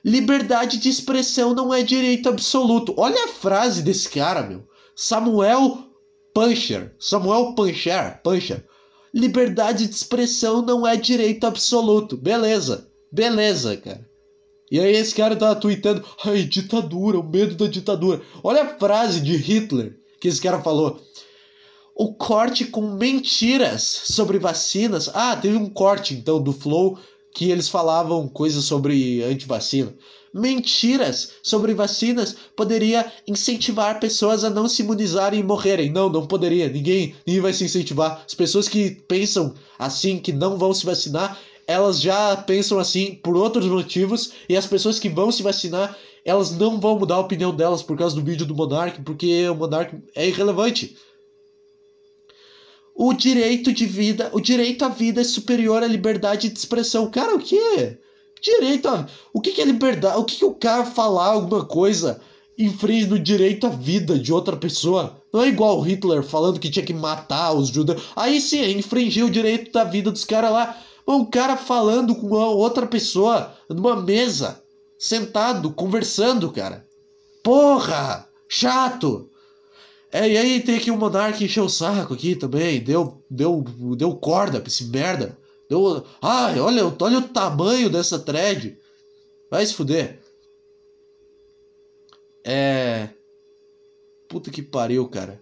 Liberdade 0.07 0.77
de 0.77 0.87
expressão 0.87 1.53
não 1.53 1.73
é 1.73 1.83
direito 1.83 2.29
absoluto. 2.29 2.93
Olha 2.95 3.25
a 3.25 3.27
frase 3.27 3.81
desse 3.81 4.07
cara, 4.07 4.41
meu. 4.41 4.65
Samuel 4.95 5.79
Puncher. 6.33 6.95
Samuel 6.97 7.53
Puncher. 7.55 8.21
Puncher. 8.23 8.65
Liberdade 9.13 9.85
de 9.85 9.93
expressão 9.93 10.61
não 10.61 10.87
é 10.87 10.95
direito 10.95 11.45
absoluto. 11.45 12.15
Beleza. 12.15 12.89
Beleza, 13.11 13.75
cara. 13.75 14.09
E 14.71 14.79
aí 14.79 14.95
esse 14.95 15.13
cara 15.13 15.35
tá 15.35 15.53
tweetando, 15.53 16.01
ai, 16.23 16.43
ditadura, 16.43 17.19
o 17.19 17.29
medo 17.29 17.55
da 17.55 17.67
ditadura. 17.69 18.21
Olha 18.41 18.63
a 18.63 18.79
frase 18.79 19.19
de 19.19 19.35
Hitler 19.35 19.99
que 20.21 20.29
esse 20.29 20.39
cara 20.39 20.61
falou. 20.61 21.01
O 21.93 22.13
corte 22.13 22.63
com 22.63 22.93
mentiras 22.93 23.83
sobre 24.05 24.39
vacinas. 24.39 25.09
Ah, 25.13 25.35
teve 25.35 25.57
um 25.57 25.69
corte 25.69 26.13
então 26.13 26.41
do 26.41 26.53
Flow 26.53 26.97
que 27.33 27.51
eles 27.51 27.69
falavam 27.69 28.27
coisas 28.27 28.65
sobre 28.65 29.23
antivacina. 29.23 29.93
Mentiras 30.33 31.31
sobre 31.41 31.73
vacinas 31.73 32.35
poderia 32.55 33.11
incentivar 33.27 33.99
pessoas 33.99 34.43
a 34.43 34.49
não 34.49 34.67
se 34.67 34.81
imunizarem 34.81 35.39
e 35.39 35.43
morrerem. 35.43 35.91
Não, 35.91 36.09
não 36.09 36.27
poderia. 36.27 36.67
Ninguém, 36.67 37.15
ninguém 37.25 37.41
vai 37.41 37.53
se 37.53 37.63
incentivar. 37.63 38.23
As 38.25 38.33
pessoas 38.33 38.67
que 38.67 38.91
pensam 39.07 39.53
assim, 39.79 40.19
que 40.19 40.31
não 40.31 40.57
vão 40.57 40.73
se 40.73 40.85
vacinar, 40.85 41.39
elas 41.65 42.01
já 42.01 42.35
pensam 42.35 42.79
assim 42.79 43.15
por 43.15 43.35
outros 43.35 43.65
motivos. 43.65 44.33
E 44.47 44.55
as 44.55 44.65
pessoas 44.65 44.99
que 44.99 45.09
vão 45.09 45.31
se 45.31 45.43
vacinar, 45.43 45.97
elas 46.23 46.51
não 46.51 46.79
vão 46.79 46.99
mudar 46.99 47.15
a 47.15 47.21
opinião 47.21 47.55
delas 47.55 47.81
por 47.81 47.97
causa 47.97 48.15
do 48.15 48.23
vídeo 48.23 48.45
do 48.45 48.55
Monark, 48.55 49.01
porque 49.01 49.47
o 49.49 49.55
Monark 49.55 49.95
é 50.15 50.27
irrelevante. 50.27 50.97
O 52.99 53.13
direito 53.13 53.71
de 53.71 53.85
vida, 53.85 54.31
o 54.33 54.41
direito 54.41 54.83
à 54.83 54.89
vida 54.89 55.21
é 55.21 55.23
superior 55.23 55.83
à 55.83 55.87
liberdade 55.87 56.49
de 56.49 56.57
expressão. 56.57 57.11
Cara, 57.11 57.35
o 57.35 57.39
que? 57.39 57.95
Direito 58.41 58.87
a. 58.87 59.07
O 59.31 59.39
que, 59.39 59.51
que 59.51 59.61
é 59.61 59.65
liberdade? 59.65 60.17
O 60.17 60.25
que, 60.25 60.37
que 60.37 60.45
o 60.45 60.55
cara 60.55 60.83
falar 60.83 61.27
alguma 61.27 61.63
coisa 61.63 62.19
infringe 62.57 63.05
no 63.05 63.19
direito 63.19 63.67
à 63.67 63.69
vida 63.69 64.17
de 64.17 64.33
outra 64.33 64.57
pessoa? 64.57 65.21
Não 65.31 65.43
é 65.43 65.47
igual 65.47 65.79
Hitler 65.79 66.23
falando 66.23 66.59
que 66.59 66.71
tinha 66.71 66.83
que 66.83 66.93
matar 66.93 67.53
os 67.53 67.67
judeus. 67.67 68.01
Aí 68.15 68.41
sim, 68.41 68.61
é 68.61 68.71
infringir 68.71 69.23
o 69.23 69.29
direito 69.29 69.71
da 69.71 69.83
vida 69.83 70.11
dos 70.11 70.25
caras 70.25 70.51
lá. 70.51 70.75
Um 71.07 71.23
cara 71.23 71.55
falando 71.55 72.15
com 72.15 72.29
outra 72.33 72.87
pessoa 72.87 73.53
numa 73.69 73.95
mesa, 74.01 74.59
sentado, 74.97 75.71
conversando, 75.71 76.51
cara. 76.51 76.83
Porra! 77.43 78.27
Chato! 78.49 79.26
É, 80.17 80.27
e 80.27 80.35
aí 80.35 80.59
tem 80.61 80.77
aqui 80.77 80.89
o 80.89 80.97
Monark 80.97 81.43
encheu 81.43 81.65
o 81.65 81.69
saco 81.69 82.15
aqui 82.15 82.35
também, 82.35 82.83
deu, 82.83 83.23
deu, 83.29 83.63
deu 83.95 84.15
corda 84.15 84.59
pra 84.59 84.67
esse 84.67 84.85
merda. 84.85 85.37
Deu, 85.69 86.03
ai, 86.19 86.59
olha, 86.59 86.83
olha 86.99 87.17
o 87.19 87.27
tamanho 87.27 87.87
dessa 87.87 88.17
thread. 88.17 88.79
Vai 89.51 89.63
se 89.63 89.75
fuder. 89.75 90.19
É. 92.43 93.09
Puta 94.27 94.49
que 94.49 94.63
pariu, 94.63 95.07
cara. 95.07 95.39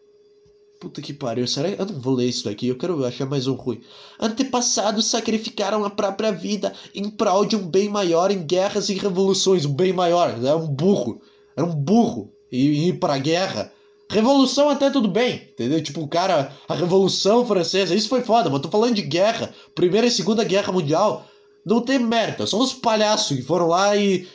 Puta 0.82 1.02
que 1.02 1.14
pariu. 1.14 1.48
Será 1.48 1.72
que 1.72 1.82
eu 1.82 1.86
não 1.86 2.02
vou 2.02 2.16
ler 2.16 2.28
isso 2.28 2.44
daqui? 2.44 2.68
Eu 2.68 2.78
quero 2.78 3.06
achar 3.06 3.26
mais 3.26 3.48
um 3.48 3.54
ruim. 3.54 3.82
Antepassados 4.20 5.06
sacrificaram 5.06 5.86
a 5.86 5.90
própria 5.90 6.34
vida 6.34 6.74
em 6.94 7.10
prol 7.10 7.46
de 7.46 7.56
um 7.56 7.66
bem 7.66 7.88
maior 7.88 8.30
em 8.30 8.46
guerras 8.46 8.90
e 8.90 8.96
revoluções. 8.96 9.64
Um 9.66 9.74
bem 9.74 9.94
maior. 9.94 10.32
Era 10.32 10.58
um 10.58 10.68
burro. 10.68 11.22
Era 11.56 11.66
um 11.66 11.74
burro. 11.74 12.30
E 12.52 12.90
ir 12.90 13.00
pra 13.00 13.18
guerra 13.18 13.72
Revolução 14.10 14.70
até 14.70 14.90
tudo 14.90 15.08
bem, 15.08 15.50
entendeu? 15.52 15.82
Tipo, 15.82 16.08
cara, 16.08 16.52
a 16.68 16.76
Revolução 16.76 17.46
Francesa, 17.46 17.96
isso 17.96 18.08
foi 18.08 18.22
foda, 18.22 18.50
mas 18.50 18.62
tô 18.62 18.70
falando 18.70 18.94
de 18.94 19.02
guerra, 19.02 19.54
Primeira 19.74 20.06
e 20.06 20.12
Segunda 20.12 20.44
Guerra 20.44 20.72
Mundial, 20.72 21.26
não 21.66 21.82
tem 21.82 21.98
mérito, 21.98 22.46
são 22.46 22.60
os 22.60 22.74
palhaços 22.74 23.36
que 23.36 23.44
foram 23.44 23.68
lá 23.68 23.96
e, 23.98 24.28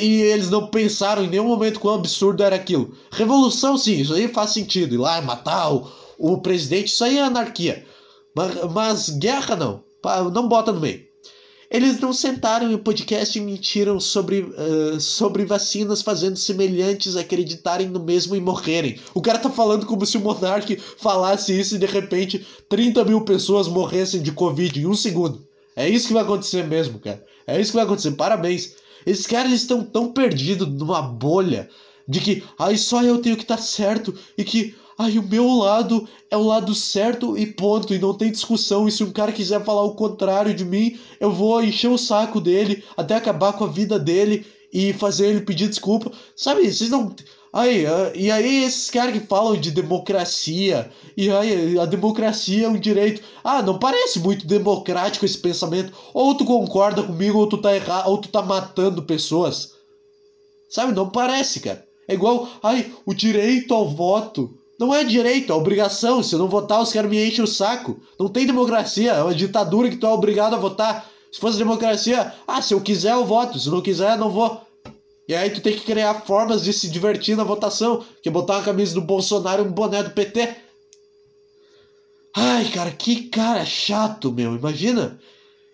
e 0.00 0.22
eles 0.22 0.48
não 0.48 0.68
pensaram 0.68 1.22
em 1.22 1.28
nenhum 1.28 1.46
momento 1.46 1.78
quão 1.78 1.96
absurdo 1.96 2.42
era 2.42 2.56
aquilo. 2.56 2.94
Revolução, 3.10 3.76
sim, 3.76 4.00
isso 4.00 4.14
aí 4.14 4.28
faz 4.28 4.50
sentido, 4.50 4.94
ir 4.94 4.98
lá 4.98 5.18
e 5.18 5.24
matar 5.24 5.72
o, 5.72 5.86
o 6.18 6.38
presidente, 6.38 6.88
isso 6.88 7.04
aí 7.04 7.18
é 7.18 7.22
anarquia. 7.22 7.84
Mas, 8.34 8.54
mas 8.72 9.10
guerra 9.10 9.54
não, 9.54 9.84
não 10.32 10.48
bota 10.48 10.72
no 10.72 10.80
meio. 10.80 11.11
Eles 11.72 11.98
não 12.00 12.12
sentaram 12.12 12.70
em 12.70 12.76
podcast 12.76 13.38
e 13.38 13.40
mentiram 13.40 13.98
sobre, 13.98 14.40
uh, 14.42 15.00
sobre 15.00 15.46
vacinas 15.46 16.02
fazendo 16.02 16.36
semelhantes 16.36 17.16
acreditarem 17.16 17.88
no 17.88 17.98
mesmo 17.98 18.36
e 18.36 18.40
morrerem. 18.40 19.00
O 19.14 19.22
cara 19.22 19.38
tá 19.38 19.48
falando 19.48 19.86
como 19.86 20.04
se 20.04 20.18
o 20.18 20.20
Monark 20.20 20.76
falasse 20.98 21.58
isso 21.58 21.76
e 21.76 21.78
de 21.78 21.86
repente 21.86 22.46
30 22.68 23.02
mil 23.06 23.22
pessoas 23.22 23.68
morressem 23.68 24.20
de 24.20 24.30
Covid 24.32 24.78
em 24.78 24.86
um 24.86 24.94
segundo. 24.94 25.48
É 25.74 25.88
isso 25.88 26.08
que 26.08 26.12
vai 26.12 26.22
acontecer 26.22 26.62
mesmo, 26.66 26.98
cara. 26.98 27.24
É 27.46 27.58
isso 27.58 27.70
que 27.70 27.76
vai 27.76 27.86
acontecer. 27.86 28.10
Parabéns. 28.12 28.74
Esses 29.06 29.26
caras 29.26 29.52
estão 29.52 29.82
tão 29.82 30.12
perdidos 30.12 30.68
numa 30.68 31.00
bolha 31.00 31.70
de 32.06 32.20
que, 32.20 32.44
ai, 32.58 32.76
só 32.76 33.02
eu 33.02 33.22
tenho 33.22 33.36
que 33.36 33.44
estar 33.44 33.56
tá 33.56 33.62
certo 33.62 34.14
e 34.36 34.44
que 34.44 34.74
Ai, 34.98 35.18
o 35.18 35.22
meu 35.22 35.48
lado 35.48 36.06
é 36.30 36.36
o 36.36 36.42
lado 36.42 36.74
certo 36.74 37.36
e 37.36 37.46
ponto, 37.46 37.94
e 37.94 37.98
não 37.98 38.14
tem 38.14 38.30
discussão. 38.30 38.86
E 38.86 38.92
se 38.92 39.02
um 39.02 39.12
cara 39.12 39.32
quiser 39.32 39.64
falar 39.64 39.82
o 39.82 39.94
contrário 39.94 40.54
de 40.54 40.64
mim, 40.64 40.98
eu 41.18 41.32
vou 41.32 41.62
encher 41.62 41.88
o 41.88 41.98
saco 41.98 42.40
dele 42.40 42.84
até 42.96 43.16
acabar 43.16 43.54
com 43.54 43.64
a 43.64 43.68
vida 43.68 43.98
dele 43.98 44.46
e 44.72 44.92
fazer 44.92 45.28
ele 45.28 45.40
pedir 45.42 45.68
desculpa. 45.68 46.10
Sabe, 46.36 46.70
vocês 46.70 46.90
não. 46.90 47.14
Aí, 47.52 47.84
ah, 47.84 48.12
e 48.14 48.30
aí 48.30 48.64
esses 48.64 48.88
caras 48.88 49.12
que 49.12 49.26
falam 49.26 49.60
de 49.60 49.70
democracia, 49.70 50.90
e 51.14 51.30
aí 51.30 51.78
a 51.78 51.84
democracia 51.84 52.64
é 52.64 52.68
um 52.68 52.78
direito. 52.78 53.22
Ah, 53.44 53.60
não 53.60 53.78
parece 53.78 54.18
muito 54.18 54.46
democrático 54.46 55.26
esse 55.26 55.36
pensamento. 55.36 55.92
Ou 56.14 56.34
tu 56.34 56.46
concorda 56.46 57.02
comigo, 57.02 57.38
ou 57.38 57.46
tu 57.46 57.58
tá 57.58 57.74
errado, 57.74 58.08
ou 58.08 58.18
tu 58.18 58.28
tá 58.28 58.40
matando 58.40 59.02
pessoas. 59.02 59.72
Sabe, 60.70 60.94
não 60.94 61.10
parece, 61.10 61.60
cara. 61.60 61.84
É 62.08 62.14
igual, 62.14 62.48
ai, 62.62 62.90
o 63.04 63.12
direito 63.12 63.74
ao 63.74 63.88
voto. 63.88 64.58
Não 64.82 64.92
é 64.92 65.04
direito, 65.04 65.52
é 65.52 65.54
obrigação. 65.54 66.24
Se 66.24 66.34
eu 66.34 66.40
não 66.40 66.48
votar, 66.48 66.82
os 66.82 66.92
caras 66.92 67.08
me 67.08 67.24
enchem 67.24 67.44
o 67.44 67.46
saco. 67.46 68.00
Não 68.18 68.28
tem 68.28 68.44
democracia, 68.44 69.12
é 69.12 69.22
uma 69.22 69.32
ditadura 69.32 69.88
que 69.88 69.96
tu 69.96 70.06
é 70.06 70.10
obrigado 70.10 70.54
a 70.54 70.58
votar. 70.58 71.08
Se 71.30 71.38
fosse 71.38 71.56
democracia, 71.56 72.34
ah, 72.48 72.60
se 72.60 72.74
eu 72.74 72.80
quiser 72.80 73.12
eu 73.12 73.24
voto, 73.24 73.60
se 73.60 73.70
não 73.70 73.80
quiser 73.80 74.18
não 74.18 74.28
vou. 74.28 74.60
E 75.28 75.36
aí 75.36 75.50
tu 75.50 75.60
tem 75.60 75.72
que 75.72 75.84
criar 75.84 76.22
formas 76.22 76.64
de 76.64 76.72
se 76.72 76.90
divertir 76.90 77.36
na 77.36 77.44
votação, 77.44 78.04
que 78.20 78.28
é 78.28 78.32
botar 78.32 78.54
uma 78.54 78.64
camisa 78.64 78.92
do 78.92 79.00
Bolsonaro 79.00 79.62
e 79.62 79.68
um 79.68 79.70
boné 79.70 80.02
do 80.02 80.10
PT. 80.10 80.52
Ai, 82.36 82.64
cara, 82.70 82.90
que 82.90 83.28
cara 83.28 83.64
chato, 83.64 84.32
meu, 84.32 84.56
imagina. 84.56 85.16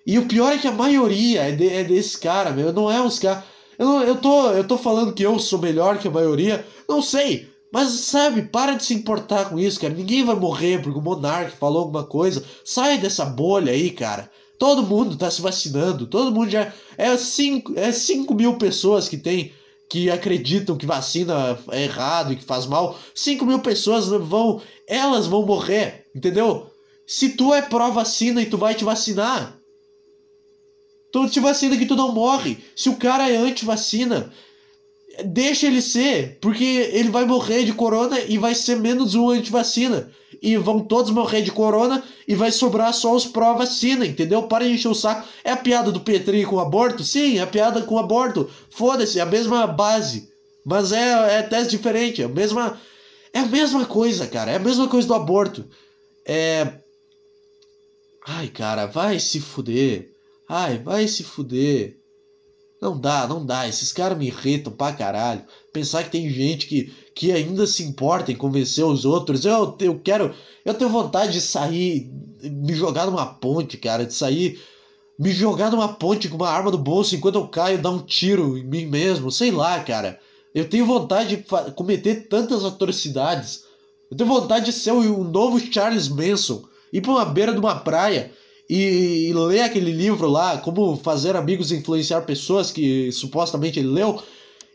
E 0.07 0.19
o 0.19 0.27
pior 0.27 0.53
é 0.53 0.59
que 0.59 0.69
a 0.69 0.73
maioria 0.73 1.45
é, 1.45 1.53
de, 1.53 1.67
é 1.67 1.83
desse 1.83 2.19
cara, 2.19 2.51
meu, 2.51 2.75
não 2.75 2.93
é 2.93 3.01
uns 3.01 3.19
caras... 3.19 3.43
Eu, 3.79 4.03
eu, 4.03 4.17
tô, 4.17 4.51
eu 4.51 4.65
tô 4.65 4.77
falando 4.77 5.15
que 5.15 5.23
eu 5.23 5.39
sou 5.39 5.59
melhor 5.59 5.97
que 5.97 6.09
a 6.09 6.11
maioria, 6.11 6.63
não 6.87 7.01
sei, 7.01 7.49
mas 7.73 7.91
sabe, 7.91 8.43
para 8.43 8.75
de 8.75 8.85
se 8.85 8.95
importar 8.95 9.51
com 9.51 9.59
isso, 9.59 9.81
cara. 9.81 9.93
Ninguém 9.93 10.25
vai 10.25 10.35
morrer 10.35 10.83
porque 10.83 10.99
o 10.99 11.03
Monark 11.03 11.57
falou 11.57 11.81
alguma 11.81 12.05
coisa. 12.05 12.45
Sai 12.65 12.99
dessa 12.99 13.25
bolha 13.25 13.73
aí, 13.73 13.91
cara. 13.91 14.31
Todo 14.59 14.83
mundo 14.83 15.17
tá 15.17 15.31
se 15.31 15.43
vacinando. 15.43 16.07
Todo 16.07 16.33
mundo 16.33 16.51
já. 16.51 16.73
É 16.97 17.17
5 17.17 17.75
é 17.77 17.93
cinco 17.93 18.35
mil 18.35 18.57
pessoas 18.57 19.09
que 19.09 19.19
tem. 19.19 19.53
Que 19.91 20.11
acreditam 20.11 20.77
que 20.77 20.85
vacina 20.85 21.59
é 21.71 21.85
errado 21.85 22.33
e 22.33 22.37
que 22.37 22.45
faz 22.45 22.67
mal. 22.67 22.99
5 23.15 23.45
mil 23.45 23.61
pessoas 23.61 24.07
vão. 24.07 24.61
Elas 24.87 25.27
vão 25.27 25.45
morrer, 25.45 26.07
entendeu? 26.15 26.71
Se 27.07 27.31
tu 27.31 27.55
é 27.55 27.63
pró-vacina 27.63 28.43
e 28.43 28.47
tu 28.47 28.59
vai 28.59 28.75
te 28.75 28.85
vacinar, 28.85 29.59
tu 31.11 31.29
te 31.29 31.41
vacina 31.41 31.77
que 31.77 31.87
tu 31.87 31.97
não 31.97 32.13
morre. 32.13 32.59
Se 32.77 32.91
o 32.91 32.97
cara 32.97 33.31
é 33.31 33.37
anti-vacina, 33.37 34.31
deixa 35.25 35.67
ele 35.67 35.83
ser, 35.83 36.39
porque 36.41 36.91
ele 36.93 37.11
vai 37.11 37.25
morrer 37.25 37.65
de 37.65 37.73
corona 37.73 38.21
e 38.21 38.39
vai 38.39 38.55
ser 38.55 38.77
menos 38.77 39.15
um 39.15 39.31
antivacina. 39.31 40.11
E 40.41 40.57
vão 40.57 40.81
todos 40.81 41.11
morrer 41.11 41.43
de 41.43 41.51
corona 41.51 42.03
e 42.27 42.35
vai 42.35 42.53
sobrar 42.53 42.93
só 42.95 43.15
os 43.15 43.27
pró-vacina, 43.27 44.07
entendeu? 44.07 44.45
Para 44.45 44.65
de 44.65 44.73
encher 44.73 44.89
o 44.89 44.95
saco. 44.95 45.27
É 45.43 45.51
a 45.51 45.57
piada 45.57 45.91
do 45.91 46.01
Petri 46.01 46.45
com 46.45 46.61
aborto? 46.61 47.03
Sim, 47.03 47.39
é 47.39 47.43
a 47.43 47.47
piada 47.47 47.83
com 47.83 47.99
aborto. 47.99 48.49
Foda-se, 48.71 49.19
é 49.19 49.23
a 49.23 49.27
mesma 49.27 49.67
base. 49.67 50.29
Mas 50.65 50.93
é, 50.93 51.39
é 51.39 51.43
teste 51.43 51.77
diferente, 51.77 52.23
é 52.23 52.27
a 52.27 52.29
mesma. 52.29 52.81
É 53.33 53.41
a 53.41 53.47
mesma 53.47 53.85
coisa, 53.85 54.27
cara. 54.27 54.53
É 54.53 54.57
a 54.57 54.61
mesma 54.61 54.87
coisa 54.87 55.09
do 55.09 55.15
aborto. 55.15 55.65
É. 56.27 56.75
Ai, 58.27 58.49
cara, 58.49 58.87
vai 58.87 59.19
se 59.19 59.41
fuder. 59.41 60.11
Ai, 60.49 60.79
vai 60.79 61.09
se 61.09 61.25
fuder. 61.25 61.98
Não 62.81 62.99
dá, 62.99 63.27
não 63.27 63.45
dá. 63.45 63.69
Esses 63.69 63.93
caras 63.93 64.17
me 64.17 64.27
irritam 64.27 64.73
pra 64.73 64.93
caralho. 64.93 65.43
Pensar 65.73 66.05
que 66.05 66.11
tem 66.11 66.31
gente 66.31 66.67
que, 66.67 66.93
que 67.15 67.33
ainda 67.33 67.67
se 67.67 67.83
importa 67.83 68.31
em 68.31 68.37
convencer 68.37 68.85
os 68.85 69.05
outros. 69.05 69.45
Eu, 69.45 69.77
eu 69.81 69.99
quero. 69.99 70.35
Eu 70.65 70.75
tenho 70.75 70.91
vontade 70.91 71.33
de 71.33 71.41
sair, 71.41 72.09
me 72.43 72.75
jogar 72.75 73.07
numa 73.07 73.27
ponte, 73.27 73.77
cara. 73.77 74.07
De 74.07 74.15
sair, 74.15 74.61
me 75.19 75.33
jogar 75.33 75.73
numa 75.73 75.89
ponte 75.89 76.29
com 76.29 76.37
uma 76.37 76.49
arma 76.49 76.71
no 76.71 76.79
bolso 76.79 77.17
enquanto 77.17 77.35
eu 77.35 77.49
caio, 77.49 77.83
dar 77.83 77.91
um 77.91 78.03
tiro 78.03 78.57
em 78.57 78.65
mim 78.65 78.87
mesmo. 78.87 79.31
Sei 79.33 79.51
lá, 79.51 79.81
cara. 79.81 80.19
Eu 80.55 80.69
tenho 80.69 80.87
vontade 80.87 81.37
de 81.37 81.45
cometer 81.75 82.29
tantas 82.29 82.65
atrocidades. 82.65 83.65
Eu 84.11 84.17
tenho 84.17 84.29
vontade 84.29 84.67
de 84.67 84.73
ser 84.73 84.93
o, 84.93 85.21
o 85.21 85.25
novo 85.25 85.59
Charles 85.61 86.09
Manson. 86.09 86.63
Ir 86.93 87.01
pra 87.01 87.11
uma 87.11 87.25
beira 87.25 87.53
de 87.53 87.59
uma 87.59 87.75
praia 87.75 88.33
e, 88.69 89.33
ler 89.33 89.63
aquele 89.63 89.91
livro 89.91 90.29
lá, 90.29 90.59
Como 90.59 90.97
Fazer 90.97 91.37
Amigos 91.37 91.73
Influenciar 91.73 92.23
Pessoas, 92.23 92.71
que 92.71 93.11
supostamente 93.13 93.79
ele 93.79 93.89
leu, 93.89 94.23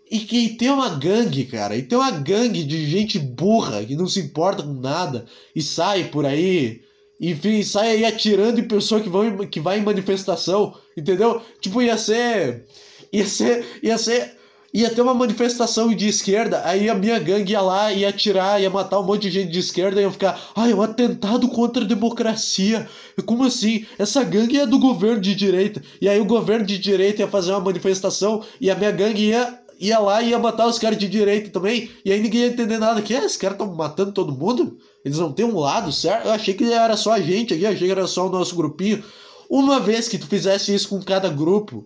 e 0.09 0.19
que 0.19 0.49
tem 0.49 0.69
uma 0.69 0.89
gangue, 0.89 1.45
cara, 1.45 1.75
e 1.75 1.83
tem 1.83 1.97
uma 1.97 2.11
gangue 2.11 2.63
de 2.63 2.85
gente 2.87 3.19
burra 3.19 3.83
que 3.83 3.95
não 3.95 4.07
se 4.07 4.19
importa 4.19 4.63
com 4.63 4.73
nada 4.73 5.25
e 5.55 5.61
sai 5.61 6.05
por 6.05 6.25
aí, 6.25 6.81
enfim, 7.19 7.63
sai 7.63 7.91
aí 7.91 8.05
atirando 8.05 8.59
em 8.59 8.67
pessoa 8.67 8.99
que, 8.99 9.09
vão, 9.09 9.37
que 9.47 9.59
vai 9.59 9.79
em 9.79 9.83
manifestação, 9.83 10.75
entendeu? 10.97 11.41
Tipo, 11.61 11.81
ia 11.81 11.97
ser. 11.97 12.65
Ia 13.11 13.25
ser. 13.25 13.65
Ia 13.81 13.97
ser 13.97 14.37
ia 14.73 14.89
ter 14.89 15.01
uma 15.01 15.13
manifestação 15.13 15.93
de 15.93 16.07
esquerda, 16.07 16.63
aí 16.65 16.89
a 16.89 16.95
minha 16.95 17.19
gangue 17.19 17.51
ia 17.51 17.61
lá, 17.61 17.93
ia 17.93 18.09
atirar, 18.09 18.59
ia 18.59 18.71
matar 18.71 18.99
um 18.99 19.03
monte 19.03 19.23
de 19.23 19.31
gente 19.31 19.51
de 19.51 19.59
esquerda, 19.59 20.01
ia 20.01 20.09
ficar, 20.09 20.49
ai, 20.55 20.71
é 20.71 20.75
um 20.75 20.81
atentado 20.81 21.47
contra 21.47 21.83
a 21.83 21.87
democracia. 21.87 22.89
Como 23.23 23.43
assim? 23.43 23.85
Essa 23.99 24.23
gangue 24.23 24.57
é 24.57 24.65
do 24.65 24.79
governo 24.79 25.21
de 25.21 25.35
direita. 25.35 25.79
E 26.01 26.09
aí 26.09 26.19
o 26.19 26.25
governo 26.25 26.65
de 26.65 26.79
direita 26.79 27.21
ia 27.21 27.27
fazer 27.27 27.51
uma 27.51 27.59
manifestação 27.59 28.43
e 28.59 28.71
a 28.71 28.75
minha 28.75 28.89
gangue 28.89 29.27
ia, 29.27 29.59
ia 29.79 29.99
lá 29.99 30.23
e 30.23 30.29
ia 30.29 30.39
matar 30.39 30.65
os 30.65 30.79
caras 30.79 30.97
de 30.97 31.07
direita 31.07 31.51
também. 31.51 31.91
E 32.03 32.11
aí 32.11 32.19
ninguém 32.19 32.41
ia 32.41 32.47
entender 32.47 32.79
nada. 32.79 32.99
Que 32.99 33.13
é? 33.13 33.23
Esses 33.23 33.37
caras 33.37 33.59
estão 33.59 33.75
matando 33.75 34.11
todo 34.11 34.35
mundo? 34.35 34.75
Eles 35.05 35.19
não 35.19 35.31
têm 35.31 35.45
um 35.45 35.59
lado, 35.59 35.91
certo? 35.91 36.25
Eu 36.25 36.31
achei 36.31 36.55
que 36.55 36.63
era 36.73 36.97
só 36.97 37.11
a 37.11 37.21
gente 37.21 37.53
aqui, 37.53 37.67
achei 37.67 37.87
que 37.87 37.91
era 37.91 38.07
só 38.07 38.25
o 38.25 38.31
nosso 38.31 38.55
grupinho. 38.55 39.03
Uma 39.47 39.79
vez 39.79 40.07
que 40.07 40.17
tu 40.17 40.25
fizesse 40.25 40.73
isso 40.73 40.89
com 40.89 40.99
cada 40.99 41.29
grupo, 41.29 41.85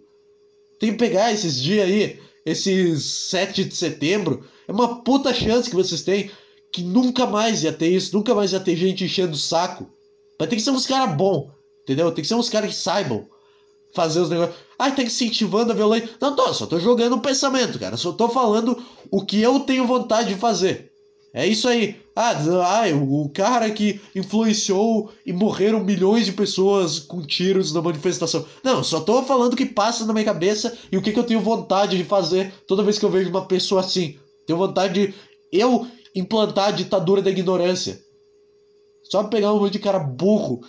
tem 0.80 0.92
que 0.92 0.98
pegar 0.98 1.34
esses 1.34 1.62
dias 1.62 1.86
aí 1.86 2.27
esses 2.48 3.04
7 3.30 3.66
de 3.66 3.76
setembro, 3.76 4.46
é 4.66 4.72
uma 4.72 5.04
puta 5.04 5.34
chance 5.34 5.70
que 5.70 5.76
vocês 5.76 6.02
têm 6.02 6.32
que 6.72 6.82
nunca 6.82 7.26
mais 7.26 7.64
ia 7.64 7.74
ter 7.74 7.90
isso, 7.90 8.16
nunca 8.16 8.34
mais 8.34 8.54
ia 8.54 8.60
ter 8.60 8.78
gente 8.78 9.04
enchendo 9.04 9.34
o 9.34 9.38
saco. 9.38 9.90
Vai 10.40 10.48
ter 10.48 10.56
que 10.56 10.62
ser 10.62 10.72
uns 10.72 10.86
caras 10.86 11.14
bons, 11.16 11.52
entendeu? 11.84 12.10
Tem 12.12 12.22
que 12.22 12.28
ser 12.28 12.36
uns 12.36 12.50
caras 12.50 12.70
que 12.70 12.76
saibam 12.76 13.28
fazer 13.94 14.22
os 14.22 14.30
negócios. 14.30 14.56
Ai, 14.80 14.96
tá 14.96 15.04
incentivando 15.04 15.74
a 15.74 15.76
violência. 15.76 16.10
Não, 16.22 16.36
tô, 16.38 16.54
só 16.54 16.66
tô 16.66 16.80
jogando 16.80 17.18
um 17.18 17.22
pensamento, 17.22 17.78
cara. 17.78 17.98
Só 17.98 18.14
tô 18.14 18.30
falando 18.30 18.82
o 19.12 19.26
que 19.26 19.42
eu 19.42 19.60
tenho 19.62 19.86
vontade 19.86 20.30
de 20.34 20.40
fazer. 20.40 20.92
É 21.34 21.46
isso 21.46 21.68
aí. 21.68 22.00
Ah, 22.20 22.32
ah, 22.32 22.96
o 22.96 23.30
cara 23.30 23.70
que 23.70 24.02
influenciou 24.16 25.12
e 25.24 25.32
morreram 25.32 25.84
milhões 25.84 26.26
de 26.26 26.32
pessoas 26.32 26.98
com 26.98 27.22
tiros 27.22 27.72
na 27.72 27.80
manifestação. 27.80 28.44
Não, 28.64 28.84
só 28.84 29.02
tô 29.02 29.22
falando 29.22 29.54
o 29.54 29.56
que 29.56 29.68
passa 29.68 30.04
na 30.04 30.14
minha 30.14 30.26
cabeça 30.26 30.76
e 30.92 30.98
o 30.98 31.02
que, 31.04 31.12
que 31.12 31.20
eu 31.20 31.24
tenho 31.24 31.40
vontade 31.40 31.96
de 31.96 32.04
fazer 32.04 32.52
toda 32.68 32.82
vez 32.82 32.98
que 32.98 33.06
eu 33.06 33.12
vejo 33.12 33.30
uma 33.30 33.46
pessoa 33.46 33.82
assim. 33.82 34.18
Tenho 34.48 34.58
vontade 34.58 34.94
de 34.96 35.14
eu 35.52 35.86
implantar 36.16 36.70
a 36.70 36.72
ditadura 36.72 37.22
da 37.22 37.30
ignorância. 37.30 38.02
Só 39.04 39.24
pegar 39.26 39.54
um 39.54 39.60
monte 39.60 39.74
de 39.74 39.80
cara 39.80 40.00
burro, 40.00 40.62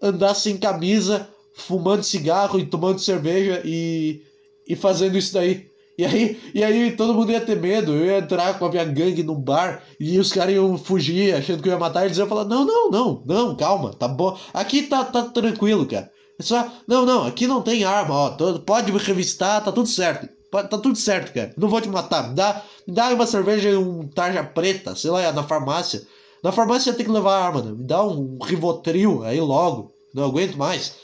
andar 0.00 0.32
sem 0.32 0.56
camisa, 0.56 1.28
fumando 1.52 2.04
cigarro 2.04 2.58
e 2.58 2.64
tomando 2.64 3.00
cerveja 3.00 3.60
e, 3.66 4.22
e 4.66 4.74
fazendo 4.74 5.18
isso 5.18 5.34
daí. 5.34 5.68
E 5.98 6.04
aí, 6.04 6.40
e 6.54 6.62
aí 6.62 6.94
todo 6.94 7.14
mundo 7.14 7.32
ia 7.32 7.40
ter 7.40 7.60
medo. 7.60 7.92
Eu 7.92 8.06
ia 8.06 8.18
entrar 8.18 8.58
com 8.58 8.66
a 8.66 8.70
minha 8.70 8.84
gangue 8.84 9.22
num 9.22 9.40
bar 9.40 9.82
e 9.98 10.18
os 10.18 10.32
caras 10.32 10.54
iam 10.54 10.76
fugir 10.76 11.34
achando 11.34 11.62
que 11.62 11.68
eu 11.68 11.72
ia 11.72 11.78
matar. 11.78 12.04
Eles 12.04 12.18
iam 12.18 12.28
falar: 12.28 12.44
Não, 12.44 12.64
não, 12.64 12.90
não, 12.90 13.22
não, 13.24 13.56
calma, 13.56 13.92
tá 13.94 14.06
bom. 14.06 14.38
Aqui 14.52 14.82
tá, 14.82 15.04
tá 15.04 15.22
tranquilo, 15.22 15.86
cara. 15.86 16.10
É 16.38 16.42
só, 16.42 16.70
não, 16.86 17.06
não, 17.06 17.26
aqui 17.26 17.46
não 17.46 17.62
tem 17.62 17.84
arma, 17.84 18.14
ó. 18.14 18.58
Pode 18.58 18.92
me 18.92 18.98
revistar, 18.98 19.64
tá 19.64 19.72
tudo 19.72 19.88
certo. 19.88 20.28
Tá 20.50 20.78
tudo 20.78 20.96
certo, 20.96 21.32
cara. 21.32 21.52
Não 21.56 21.68
vou 21.68 21.80
te 21.80 21.88
matar. 21.88 22.28
Me 22.28 22.34
dá, 22.34 22.62
me 22.86 22.94
dá 22.94 23.08
uma 23.08 23.26
cerveja 23.26 23.70
e 23.70 23.76
um 23.76 24.06
tarja 24.08 24.44
preta, 24.44 24.94
sei 24.94 25.10
lá, 25.10 25.32
na 25.32 25.42
farmácia. 25.42 26.02
Na 26.42 26.52
farmácia 26.52 26.92
tem 26.92 27.04
que 27.04 27.12
levar 27.12 27.42
arma, 27.42 27.62
né? 27.62 27.72
Me 27.72 27.84
dá 27.84 28.04
um 28.04 28.38
Rivotril 28.42 29.22
aí 29.24 29.40
logo. 29.40 29.92
Não 30.14 30.24
aguento 30.24 30.56
mais. 30.56 30.94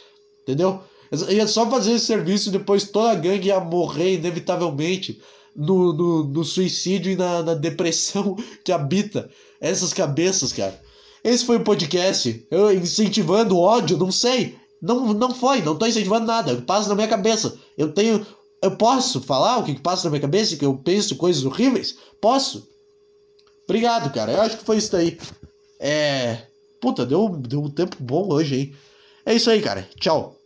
Entendeu? 0.43 0.81
Ia 1.29 1.47
só 1.47 1.69
fazer 1.69 1.93
esse 1.93 2.07
serviço 2.07 2.49
e 2.49 2.53
depois 2.53 2.85
toda 2.85 3.11
a 3.11 3.15
gangue 3.15 3.49
ia 3.49 3.61
morrer 3.61 4.15
inevitavelmente 4.15 5.21
no, 5.55 5.93
no, 5.93 6.25
no 6.25 6.45
suicídio 6.45 7.13
e 7.13 7.17
na, 7.17 7.43
na, 7.43 7.55
depressão 7.55 8.37
que 8.65 8.73
habita 8.73 9.31
essas 9.61 9.93
cabeças, 9.93 10.53
cara. 10.53 10.81
Esse 11.23 11.45
foi 11.45 11.59
o 11.59 11.65
podcast. 11.65 12.47
Eu 12.51 12.73
incentivando 12.73 13.59
ódio, 13.59 13.99
não 13.99 14.11
sei. 14.11 14.57
Não, 14.81 15.13
não 15.13 15.33
foi, 15.33 15.63
não 15.63 15.77
tô 15.77 15.87
incentivando 15.87 16.27
nada. 16.27 16.57
Passa 16.63 16.89
na 16.89 16.95
minha 16.95 17.07
cabeça. 17.07 17.57
Eu 17.77 17.93
tenho. 17.93 18.27
Eu 18.61 18.77
posso 18.77 19.21
falar 19.21 19.59
o 19.59 19.65
que 19.65 19.79
passa 19.81 20.05
na 20.05 20.11
minha 20.11 20.21
cabeça, 20.21 20.57
que 20.57 20.65
eu 20.65 20.75
penso 20.77 21.17
coisas 21.17 21.45
horríveis? 21.45 21.97
Posso. 22.21 22.67
Obrigado, 23.65 24.13
cara. 24.13 24.33
Eu 24.33 24.41
acho 24.41 24.59
que 24.59 24.65
foi 24.65 24.79
isso 24.79 24.97
aí. 24.97 25.19
É. 25.79 26.47
Puta, 26.81 27.07
deu, 27.07 27.29
deu 27.29 27.63
um 27.63 27.71
tempo 27.71 27.97
bom 28.01 28.33
hoje, 28.33 28.57
hein? 28.57 28.75
É 29.25 29.35
isso 29.35 29.51
aí, 29.51 29.61
cara. 29.61 29.89
Tchau. 30.01 30.37